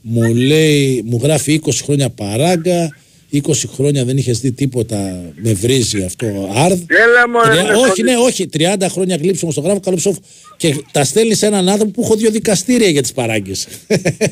[0.00, 2.96] μου λέει μου γράφει 20 χρόνια παράγκα
[3.32, 3.38] 20
[3.74, 7.50] χρόνια δεν είχες δει τίποτα με βρίζει αυτό Αρδ Έλα μωρέ.
[7.50, 8.02] Τρία- δεν όχι, φωνή.
[8.10, 8.48] ναι, όχι.
[8.58, 10.18] 30 χρόνια γλύψιμο στο γράφω, καλό ψόφο.
[10.56, 13.66] Και τα στέλνεις σε έναν άνθρωπο που έχω δύο δικαστήρια για τις παράγκες.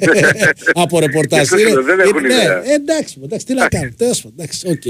[0.73, 1.49] Από ρεπορτάζ.
[1.49, 2.63] Και αυτό Είναι- δεν έχουν είναι- ναι, ιδέα.
[2.75, 3.91] εντάξει, εντάξει, τι να κάνω.
[3.97, 4.83] Τέλος πάντων, εντάξει, οκ.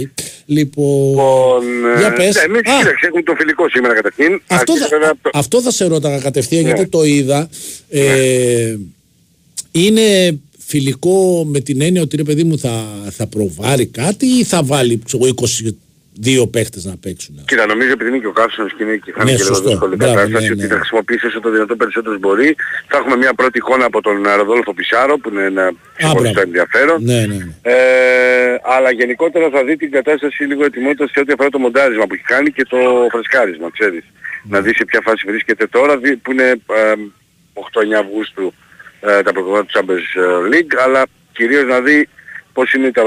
[0.47, 1.09] Λοιπόν.
[1.11, 1.63] Λοιπόν,
[1.97, 2.35] ε, Για πες.
[2.35, 2.79] ναι, εμείς Α.
[2.79, 4.43] κοίταξε, έχουμε το φιλικό σήμερα καταρχήν.
[4.47, 6.69] Αυτό Αρχίζει θα, βέβαια από το- αυτό θα σε ρώταγα κατευθείαν Ναι.
[6.73, 7.49] γιατί το είδα.
[7.89, 8.77] Ε,
[9.73, 10.39] είναι
[10.73, 15.03] φιλικό με την έννοια ότι ρε παιδί μου θα, θα προβάρει κάτι ή θα βάλει
[15.05, 15.35] ξέρω, εγώ,
[16.45, 19.25] 22 παίχτες να παίξουν; Κοίτα, νομίζω επειδή είναι και ο Κάψονος και είναι και θα
[19.25, 19.69] Ναι, είναι και λίγο σωστό.
[19.71, 20.67] δύσκολη Μπράβο, κατάσταση, ναι, ότι ναι.
[20.73, 22.57] θα χρησιμοποιήσει όσο το δυνατό περισσότερος μπορεί.
[22.91, 25.65] Θα έχουμε μια πρώτη εικόνα από τον ε, Ροδόλφο Πισάρο που είναι ένα
[25.97, 26.41] ξεχωριστό μπράβο.
[26.49, 26.99] ενδιαφέρον.
[27.05, 27.53] Ναι, ναι, ναι.
[27.63, 27.77] Ε,
[28.75, 32.27] αλλά γενικότερα θα δει την κατάσταση λίγο ετοιμότητας σε ό,τι αφορά το μοντάρισμα που έχει
[32.35, 32.79] κάνει και το
[33.13, 34.05] φρεσκάρισμα, ξέρεις.
[34.43, 34.51] Ναι.
[34.57, 36.49] Να δεις σε ποια φάση βρίσκεται τώρα, δει- που είναι
[36.81, 36.93] ε,
[37.55, 38.55] 8-9 Αυγούστου
[39.01, 40.09] ε, τα προγράμματα του Champions
[40.55, 41.03] League, αλλά
[41.33, 42.09] κυρίως να δει
[42.59, 43.03] πώς είναι τα,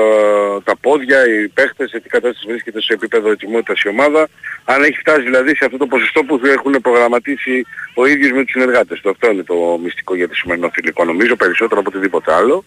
[0.64, 4.30] τα πόδια, οι παίχτες, σε τι κατάσταση βρίσκεται σε επίπεδο ετοιμότητας η ομάδα,
[4.66, 8.52] αν έχει φτάσει δηλαδή σε αυτό το ποσοστό που έχουν προγραμματίσει ο ίδιος με τους
[8.52, 9.10] συνεργάτες του.
[9.10, 12.66] Αυτό είναι το μυστικό για το σημερινό φιλικό νομίζω, περισσότερο από οτιδήποτε άλλο.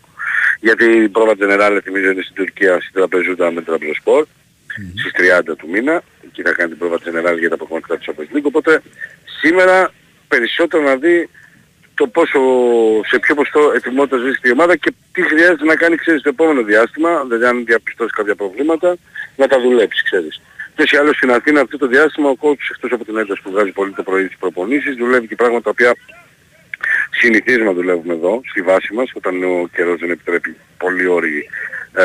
[0.60, 4.26] Γιατί η πρόβα Τζενεράλε θυμίζω είναι στην Τουρκία στην Τραπεζούτα με Τραμπεζοσπορ
[4.98, 5.12] στις
[5.50, 6.02] 30 του μήνα.
[6.24, 8.42] Εκεί θα κάνει την πρόβα Τζενεράλ για τα προγραμματικά της Champions League.
[8.42, 8.82] Οπότε
[9.40, 9.92] σήμερα
[10.28, 11.28] περισσότερο να δει
[11.94, 12.40] το πόσο,
[13.06, 16.62] σε ποιο ποσοστό ετοιμότητας βρίσκεται η ομάδα και τι χρειάζεται να κάνει ξέρεις το επόμενο
[16.62, 18.96] διάστημα, δηλαδή αν διαπιστώσει κάποια προβλήματα,
[19.36, 20.40] να τα δουλέψει ξέρεις.
[20.76, 23.50] Και σε άλλο στην Αθήνα αυτό το διάστημα ο coach εκτός από την ένταση που
[23.50, 25.94] βγάζει πολύ το πρωί στις προπονήσεις δουλεύει και πράγματα τα οποία
[27.10, 31.48] συνηθίζουμε να δουλεύουμε εδώ, στη βάση μας, όταν ο καιρός δεν επιτρέπει πολύ όρη
[31.92, 32.04] ε,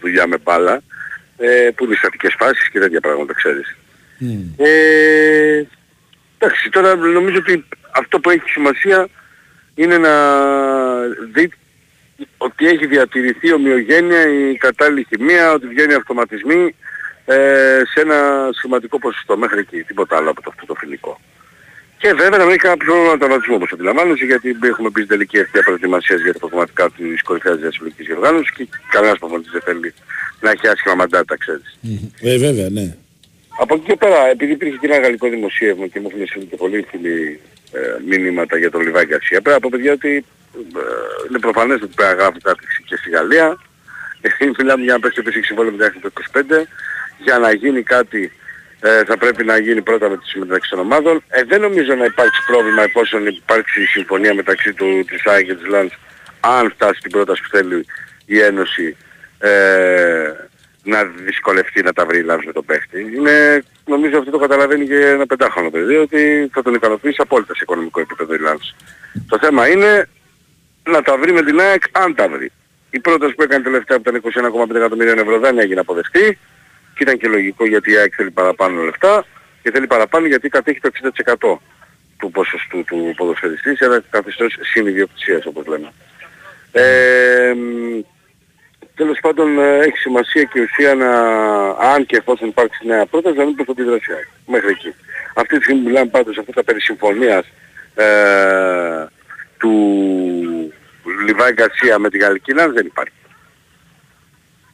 [0.00, 0.82] δουλειά με μπάλα,
[1.36, 3.76] ε, που είναι στατικές φάσεις και τέτοια πράγματα, ξέρεις.
[4.56, 5.62] Ε,
[6.38, 7.64] εντάξει, τώρα νομίζω ότι
[7.98, 9.08] αυτό που έχει σημασία
[9.74, 10.14] είναι να
[11.32, 11.50] δει
[12.36, 16.74] ότι έχει διατηρηθεί ομοιογένεια, η κατάλληλη χημεία, ότι βγαίνει αυτοματισμοί
[17.24, 21.20] ε, σε ένα σημαντικό ποσοστό μέχρι εκεί, τίποτα άλλο από το, αυτό το φιλικό.
[21.98, 25.62] Και βέβαια να μην έχει κάποιο ανατολισμό όπως αντιλαμβάνεσαι γιατί έχουμε μπει στην τελική ευθεία
[25.62, 29.94] προετοιμασίας για τα προγραμματικά της κορυφαίας διασυλλογικής διοργάνωσης και κανένας προπονητής δεν θέλει
[30.40, 31.78] να έχει άσχημα μαντάτα, ξέρεις.
[32.20, 32.96] Ε, βέβαια, ναι.
[33.60, 36.56] Από εκεί και πέρα, επειδή υπήρχε και ένα γαλλικό δημοσίευμα και μου έχουν στείλει και
[36.56, 37.57] πολλοί φίλοι ε,
[38.06, 40.24] μηνύματα για τον Λιβάη Γκαρσία, πέρα από παιδιά ότι
[40.56, 40.80] ε,
[41.28, 43.58] είναι προφανές ότι πρέπει να γράφει κάτι και στη Γαλλία.
[44.20, 44.28] Ε,
[44.58, 46.40] μιλάμε για να παίξει επίσης συμβόλαιο μέχρι το 25.
[47.18, 48.32] Για να γίνει κάτι
[48.80, 51.22] ε, θα πρέπει να γίνει πρώτα με τη συμμεταξύ των ομάδων.
[51.28, 55.66] Ε, δεν νομίζω να υπάρξει πρόβλημα εφόσον υπάρξει συμφωνία μεταξύ του της ΑΕΚ και της
[55.66, 55.98] Λάντς
[56.40, 57.86] αν φτάσει την πρόταση που θέλει
[58.26, 58.96] η Ένωση
[59.38, 60.32] ε,
[60.88, 63.00] να δυσκολευτεί να τα βρει η Λάντς με τον παίχτη.
[63.16, 67.60] Είναι, νομίζω αυτό το καταλαβαίνει και ένα πεντάχρονο παιδί ότι θα τον ικανοποιήσει απόλυτα σε
[67.62, 68.74] οικονομικό επίπεδο η Λάντς.
[69.28, 70.08] Το θέμα είναι
[70.84, 72.52] να τα βρει με την ΑΕΚ αν τα βρει.
[72.90, 74.20] Η πρόταση που έκανε τελευταία από τα
[74.68, 76.38] 21,5 εκατομμύρια ευρώ δεν έγινε αποδεκτή
[76.94, 79.24] και ήταν και λογικό γιατί η ΑΕΚ θέλει παραπάνω λεφτά
[79.62, 80.90] και θέλει παραπάνω γιατί κατέχει το
[81.48, 81.56] 60%
[82.18, 85.92] του ποσοστού του ποδοσφαιριστή σε ένα καθεστώς συνειδιοκτησίας όπως λέμε.
[86.72, 88.00] Ε, μ,
[89.00, 91.10] τέλος πάντων ε, έχει σημασία και ουσία να,
[91.92, 94.28] αν και εφόσον υπάρξει νέα πρόταση, να μην προς την δράση ΑΕΚ.
[94.46, 94.90] Μέχρι εκεί.
[95.34, 97.44] Αυτή τη στιγμή μιλάμε πάντως σε αυτά τα περί συμφωνίας
[97.94, 98.06] ε,
[99.58, 99.72] του
[101.26, 103.12] Λιβάη Γκαρσία με τη Γαλλική Λάνς δεν υπάρχει.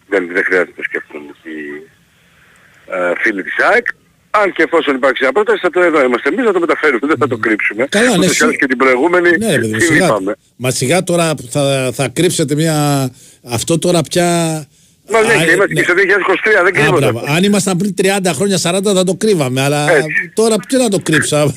[0.08, 1.56] Δεν, δεν χρειάζεται να το σκεφτούν οι
[2.94, 3.86] ε, φίλοι της ΑΕΚ.
[4.30, 7.16] Αν και εφόσον υπάρξει μια πρόταση θα το εδώ είμαστε εμείς να το μεταφέρουμε, δεν
[7.18, 7.86] θα το κρύψουμε.
[7.86, 10.06] Καλά, ναι, Ούτως ή σι- άλλως και την προηγούμενη Ναι, ρε παιδί μου, την σιγά.
[10.06, 10.34] είπαμε.
[10.56, 13.10] Μα σιγά τώρα που θα, θα κρύψετε μια.
[13.44, 14.24] Αυτό τώρα πια.
[15.10, 15.80] Μα ναι, Α, και είμαστε ναι.
[15.80, 17.12] και στο 2023, δεν Α, κρύβονται.
[17.12, 17.24] μπράβο.
[17.32, 19.60] Αν ήμασταν πριν 30 χρόνια, 40 θα το κρύβαμε.
[19.60, 20.30] Αλλά Έτσι.
[20.34, 21.52] τώρα ποιο να το κρύψα.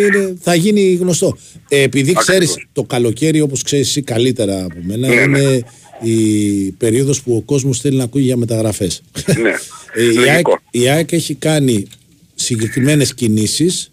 [0.00, 1.38] Είναι, θα γίνει γνωστό.
[1.68, 5.38] Ε, επειδή ξέρεις το καλοκαίρι, όπως ξέρεις εσύ καλύτερα από μένα, Ναι, ναι.
[5.40, 5.64] είναι
[6.00, 9.02] η περίοδος που ο κόσμος θέλει να ακούει για μεταγραφές.
[9.26, 9.50] Ναι,
[10.04, 10.58] η, ΑΕΚ, λογικό.
[10.70, 11.86] η ΑΕΚ έχει κάνει
[12.34, 13.92] συγκεκριμένες κινήσεις.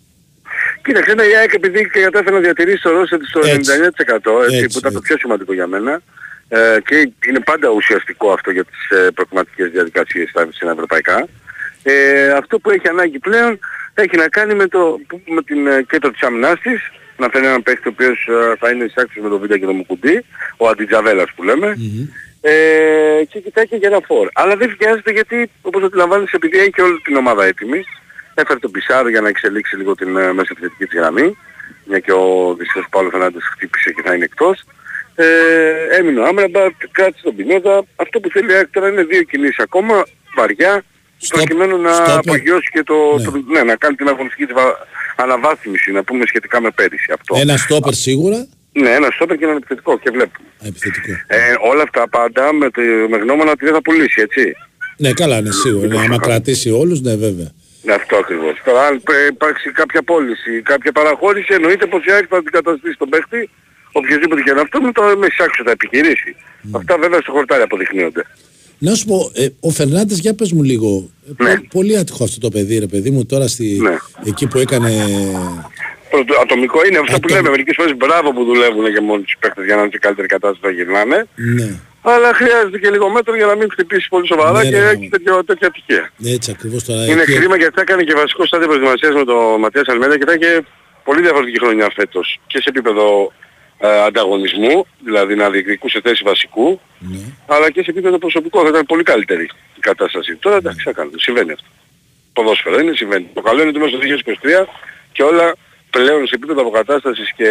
[0.84, 3.60] Κοίταξε, ναι, η ΑΕΚ επειδή και κατάφερε να διατηρήσει το ρόλο της στο 99% Έτσι.
[3.60, 5.00] έτσι, Έτσι, που ήταν το έτσι.
[5.02, 6.02] πιο σημαντικό για μένα
[6.50, 11.28] ε, και είναι πάντα ουσιαστικό αυτό για τις ε, προκριματικές διαδικασίες στα στα ευρωπαϊκά.
[11.84, 13.60] Ε, αυτό που έχει ανάγκη πλέον
[13.94, 16.80] έχει να κάνει με, το, που- με την ε, κέντρο της άμυνάς της,
[17.18, 19.74] να φέρει έναν παίχτη ο οποίος ε, θα είναι εισάξιος με το βίντεο και το
[19.74, 20.26] Μουκουντή,
[20.58, 21.76] ο Αντιτζαβέλας που λέμε,
[22.42, 22.52] ε,
[23.30, 24.28] και κοιτάει και για ένα φόρ.
[24.34, 27.84] Αλλά δεν βιάζεται γιατί, όπως αντιλαμβάνεσαι, επειδή έχει και όλη την ομάδα έτοιμη,
[28.34, 31.38] έφερε τον Πισάρο για να εξελίξει λίγο την ε, μέσα επιθετική της γραμμή,
[31.86, 34.64] μια και ο δυστυχώς Παύλος Φερνάντες χτύπησε και θα είναι εκτός.
[35.24, 36.60] Ε, έμεινε ο Άμραμπα,
[36.92, 37.84] κράτησε τον Πινέδα.
[37.96, 40.04] Αυτό που θέλει η ΑΕΚ τώρα είναι δύο κινήσεις ακόμα,
[40.36, 40.84] βαριά,
[41.18, 43.24] Στο- προκειμένου να στο- απογειώσει και το, Ναι.
[43.24, 44.78] το- ναι, να κάνει την αγωνιστική της βα-
[45.16, 47.36] αναβάθμιση, να πούμε σχετικά με πέρυσι αυτό.
[47.40, 48.48] Ένα στόπερ σίγουρα.
[48.72, 50.48] Ναι, ένα στόπερ και ένα επιθετικό και βλέπουμε.
[50.68, 51.12] Επιθετικό.
[51.28, 51.38] Ε,
[51.72, 54.54] όλα αυτά πάντα με, τη, με γνώμονα ότι δεν θα πουλήσει, έτσι.
[54.98, 55.88] Ναι, καλά, ναι, σίγουρα.
[55.88, 57.52] Ναι, άμα κρατήσει όλους, ναι, βέβαια.
[57.84, 58.62] Ναι, αυτό ακριβώς.
[58.66, 63.10] Τώρα αν πρέ- υπάρξει κάποια πώληση, κάποια παραχώρηση, εννοείται πως η ΑΕΚ θα αντικαταστήσει τον
[63.10, 63.50] παίχτη,
[63.92, 66.36] οποιοδήποτε και να αυτό, με το με εισάξιο θα επιχειρήσει.
[66.72, 68.24] Αυτά βέβαια στο χορτάρι αποδεικνύονται.
[68.82, 71.10] Να σου πω, ε, ο Φερνάντες, για πες μου λίγο.
[71.40, 71.56] Ε, Ναι.
[71.56, 73.96] πο- πολύ άτυχο αυτό το παιδί, ρε παιδί μου, τώρα στη, Ναι.
[74.26, 74.92] εκεί που έκανε.
[76.10, 77.50] Πρωτο, ατομικό είναι αυτό που Ατομ- λέμε.
[77.50, 80.62] Μερικές φορές μπράβο που δουλεύουν και μόνοι τους παίχτες για να είναι σε καλύτερη κατάσταση
[80.66, 81.28] να γυρνάνε.
[81.58, 81.70] Ναι,
[82.02, 85.00] Αλλά χρειάζεται και λίγο μέτρο για να μην χτυπήσει πολύ σοβαρά Ναι, και ρε, έχει
[85.04, 85.10] ναι.
[85.10, 86.12] τέτοιο, τέτοια ατυχία.
[86.36, 87.06] έτσι ακριβώς τώρα.
[87.06, 90.26] Είναι εκεί- κρίμα γιατί θα έκανε και βασικό στάδιο προετοιμασίας με τον Ματίας Αλμέδα και
[90.30, 90.52] θα είχε
[91.04, 93.32] πολύ διαφορετική χρονιά φέτος και σε επίπεδο
[93.80, 97.18] ε, ανταγωνισμού, δηλαδή να διεκδικούσε θέση βασικού, Ναι.
[97.46, 99.44] αλλά και σε επίπεδο προσωπικό θα ήταν πολύ καλύτερη
[99.76, 100.36] η κατάσταση.
[100.36, 101.68] Τώρα εντάξει θα κάνουμε, συμβαίνει αυτό.
[102.34, 103.28] Ποδόσφαιρο είναι, συμβαίνει.
[103.34, 104.68] Το καλό είναι ότι μέσα στο 2023
[105.12, 105.56] και όλα
[105.90, 107.50] πλέον σε επίπεδο αποκατάστασης και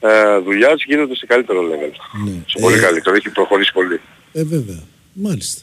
[0.00, 1.92] ε, δουλειάς γίνονται σε καλύτερο level.
[2.24, 2.32] Ναι.
[2.46, 4.00] Σε πολύ Ε, καλύτερο, έχει προχωρήσει πολύ.
[4.32, 4.82] Ε, βέβαια.
[5.12, 5.62] Μάλιστα.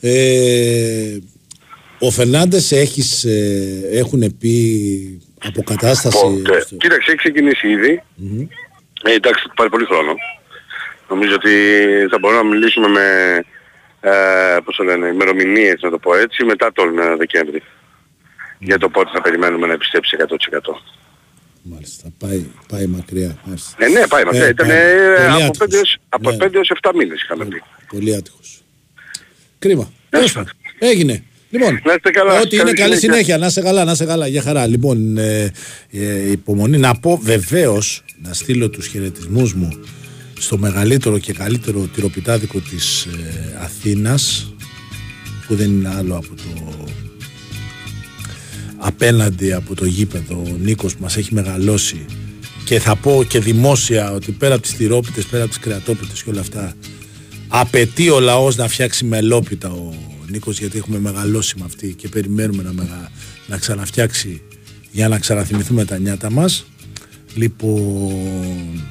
[0.00, 1.18] Ε,
[1.98, 2.88] ο Φερνάντες ε,
[3.92, 6.18] έχουν πει αποκατάσταση.
[6.20, 6.60] Πότε.
[6.60, 8.02] στο- Κοίταξε, έχει ξεκινήσει ήδη.
[8.14, 8.46] Μμμ.
[9.04, 10.12] Ε, εντάξει, θα πάρει πολύ χρόνο.
[11.08, 11.50] Νομίζω ότι
[12.10, 13.04] θα μπορούμε να μιλήσουμε με,
[14.00, 14.10] ε,
[14.64, 17.62] πώς το λένε, ημερομηνίες να το πω έτσι, μετά τον ε, Δεκέμβρη.
[18.58, 20.82] Για το πότε θα περιμένουμε να επιστρέψει 100%.
[21.62, 22.08] Μάλιστα.
[22.18, 23.38] Πάει, πάει μακριά.
[23.44, 23.84] Μάλιστα.
[23.84, 24.44] Ε, ναι, πάει μακριά.
[24.44, 24.76] Ε, Ήταν πάει.
[24.76, 25.58] ε, Πολύ από άτυχος.
[25.58, 26.36] 5 έως, από Ναι.
[26.36, 27.62] 5 έως 7 μήνες είχαμε πει.
[27.88, 28.62] Πολύ άτυχος.
[29.58, 29.82] Κρίμα.
[29.82, 30.52] Ναι, Τέλος πάντων.
[30.78, 31.22] Έγινε.
[31.50, 32.40] Λοιπόν, Να είστε καλά.
[32.40, 33.12] Ό,τι είναι Καλή καλή συνέχεια.
[33.12, 33.38] συνέχεια.
[33.38, 34.26] Να είσαι καλά, να είσαι καλά.
[34.26, 34.66] Για χαρά.
[34.66, 35.52] Λοιπόν, ε,
[35.92, 36.78] ε, υπομονή.
[36.78, 39.68] Να πω βεβαίως, να στείλω τους χαιρετισμούς μου
[40.38, 44.54] στο μεγαλύτερο και καλύτερο τυροπιτάδικο της ε, Αθήνας
[45.46, 46.88] που δεν είναι άλλο από το
[48.76, 50.42] απέναντι από το γήπεδο.
[50.46, 52.04] Ο Νίκος που μας έχει μεγαλώσει
[52.64, 56.30] και θα πω και δημόσια ότι πέρα από τις τυρόπιτες, πέρα από τις κρεατόπιτες και
[56.30, 56.74] όλα αυτά
[57.48, 59.94] απαιτεί ο λαός να φτιάξει μελόπιτα ο
[60.28, 63.10] Νίκος γιατί έχουμε μεγαλώσει με αυτή και περιμένουμε να, μεγα...
[63.46, 64.42] να ξαναφτιάξει
[64.90, 66.64] για να ξαναθυμηθούμε τα νιάτα μας
[67.34, 68.82] λοιπόν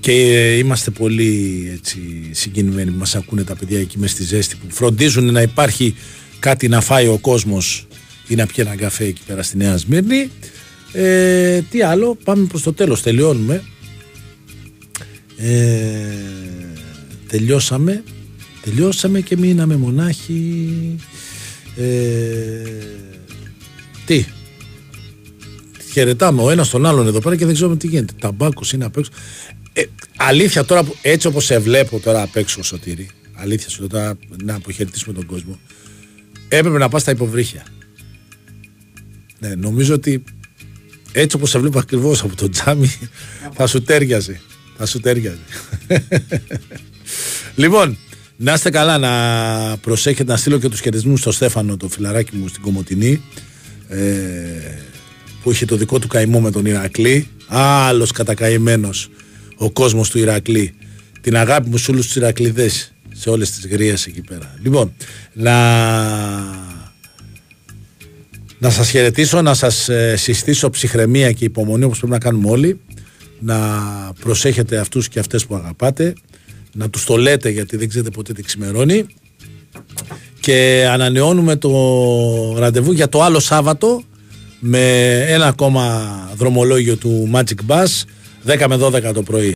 [0.00, 0.12] και
[0.58, 2.00] είμαστε πολύ έτσι,
[2.30, 5.94] συγκινημένοι που μας ακούνε τα παιδιά εκεί μέσα στη ζέστη που φροντίζουν να υπάρχει
[6.38, 7.86] κάτι να φάει ο κόσμος
[8.28, 10.30] ή να πιει ένα καφέ εκεί πέρα στη Νέα Σμύρνη.
[10.92, 13.62] Ε, τι άλλο, πάμε προς το τέλος, τελειώνουμε.
[15.36, 15.78] Ε,
[17.28, 18.02] τελειώσαμε
[18.62, 20.96] τελειώσαμε και μείναμε μονάχοι.
[21.76, 22.62] Ε,
[24.06, 24.24] τι;
[25.92, 28.96] Χαιρετάμε ο ένας τον άλλον εδώ πέρα και δεν ξέρουμε τι γίνεται ταμπάκος είναι απ'
[28.96, 29.10] έξω
[29.72, 29.82] ε,
[30.16, 34.18] αλήθεια τώρα που- έτσι όπως σε βλέπω τώρα απ' έξω Σωτήρη αλήθεια σου λέω τώρα
[34.44, 35.58] να αποχαιρετήσουμε τον κόσμο
[36.48, 37.62] έπρεπε να πας στα υποβρύχια
[39.38, 40.24] ναι, νομίζω ότι
[41.12, 42.92] έτσι όπως σε βλέπω ακριβώς από το τζάμι
[43.54, 44.40] θα σου τέριαζε.
[44.76, 45.38] Θα σου τέριαζε.
[47.56, 47.96] λοιπόν,
[48.36, 52.48] να είστε καλά να προσέχετε να στείλω και τους χαιρετισμούς στο Στέφανο το φιλαράκι μου
[52.48, 53.22] στην Κομωτινή
[53.88, 53.98] ε,
[55.42, 59.10] που είχε το δικό του καημό με τον Ηρακλή άλλος κατακαημένος
[59.56, 60.74] ο κόσμος του Ηρακλή.
[61.20, 64.54] Την αγάπη μου σε όλους τους Ηρακλειδές σε όλες τις γρίες εκεί πέρα.
[64.62, 64.92] Λοιπόν
[65.32, 65.52] να
[68.58, 72.80] να σας χαιρετήσω, να σας ε, συστήσω ψυχραιμία και υπομονή όπως πρέπει να κάνουμε όλοι.
[73.38, 73.56] Να
[74.20, 76.14] προσέχετε αυτούς και αυτές που αγαπάτε.
[76.72, 79.06] Να τους το λέτε γιατί δεν ξέρετε ποτέ τι ξημερώνει.
[80.40, 81.70] Και ανανεώνουμε το
[82.58, 84.02] ραντεβού για το άλλο Σάββατο
[84.64, 88.02] με ένα ακόμα δρομολόγιο του Magic Bus
[88.46, 89.52] 10 με 12 το πρωί.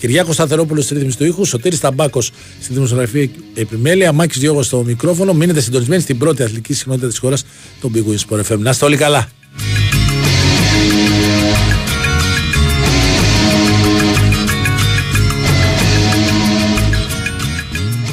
[0.00, 2.30] Κυριάκος Σταθερόπουλος στη ρύθμιση του ήχους, Σωτήρης Ταμπάκος
[2.60, 5.32] στη δημοσιογραφία επιμέλεια, Μάκης Διώγος στο μικρόφωνο.
[5.34, 7.44] Μείνετε συντονισμένοι στην πρώτη αθλητική συχνότητα της χώρας,
[7.80, 8.58] τον Big Win Sport FM.
[8.58, 9.28] Να είστε όλοι καλά.